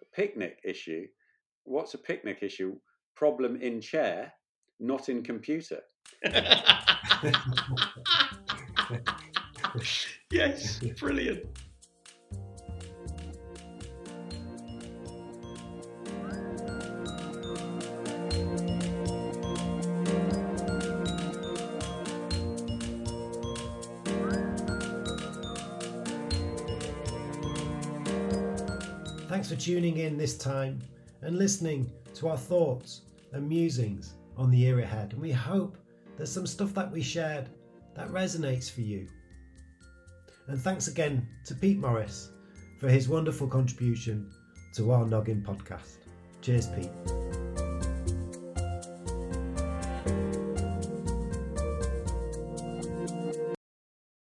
A 0.00 0.16
picnic 0.16 0.58
issue? 0.64 1.06
What's 1.64 1.94
a 1.94 1.98
picnic 1.98 2.38
issue? 2.42 2.76
Problem 3.16 3.56
in 3.56 3.80
chair 3.80 4.32
not 4.80 5.08
in 5.08 5.22
computer. 5.22 5.80
Yes, 10.30 10.80
brilliant. 10.98 11.46
For 29.52 29.60
tuning 29.60 29.98
in 29.98 30.16
this 30.16 30.38
time 30.38 30.80
and 31.20 31.36
listening 31.36 31.92
to 32.14 32.26
our 32.26 32.38
thoughts 32.38 33.02
and 33.32 33.46
musings 33.46 34.14
on 34.38 34.50
the 34.50 34.56
year 34.56 34.80
ahead. 34.80 35.12
And 35.12 35.20
we 35.20 35.30
hope 35.30 35.76
there's 36.16 36.32
some 36.32 36.46
stuff 36.46 36.72
that 36.72 36.90
we 36.90 37.02
shared 37.02 37.50
that 37.94 38.08
resonates 38.08 38.70
for 38.70 38.80
you. 38.80 39.06
And 40.48 40.58
thanks 40.58 40.88
again 40.88 41.28
to 41.44 41.54
Pete 41.54 41.78
Morris 41.78 42.30
for 42.80 42.88
his 42.88 43.10
wonderful 43.10 43.46
contribution 43.46 44.32
to 44.74 44.90
our 44.90 45.04
Noggin 45.04 45.42
podcast. 45.42 45.98
Cheers, 46.40 46.68
Pete. 46.68 47.21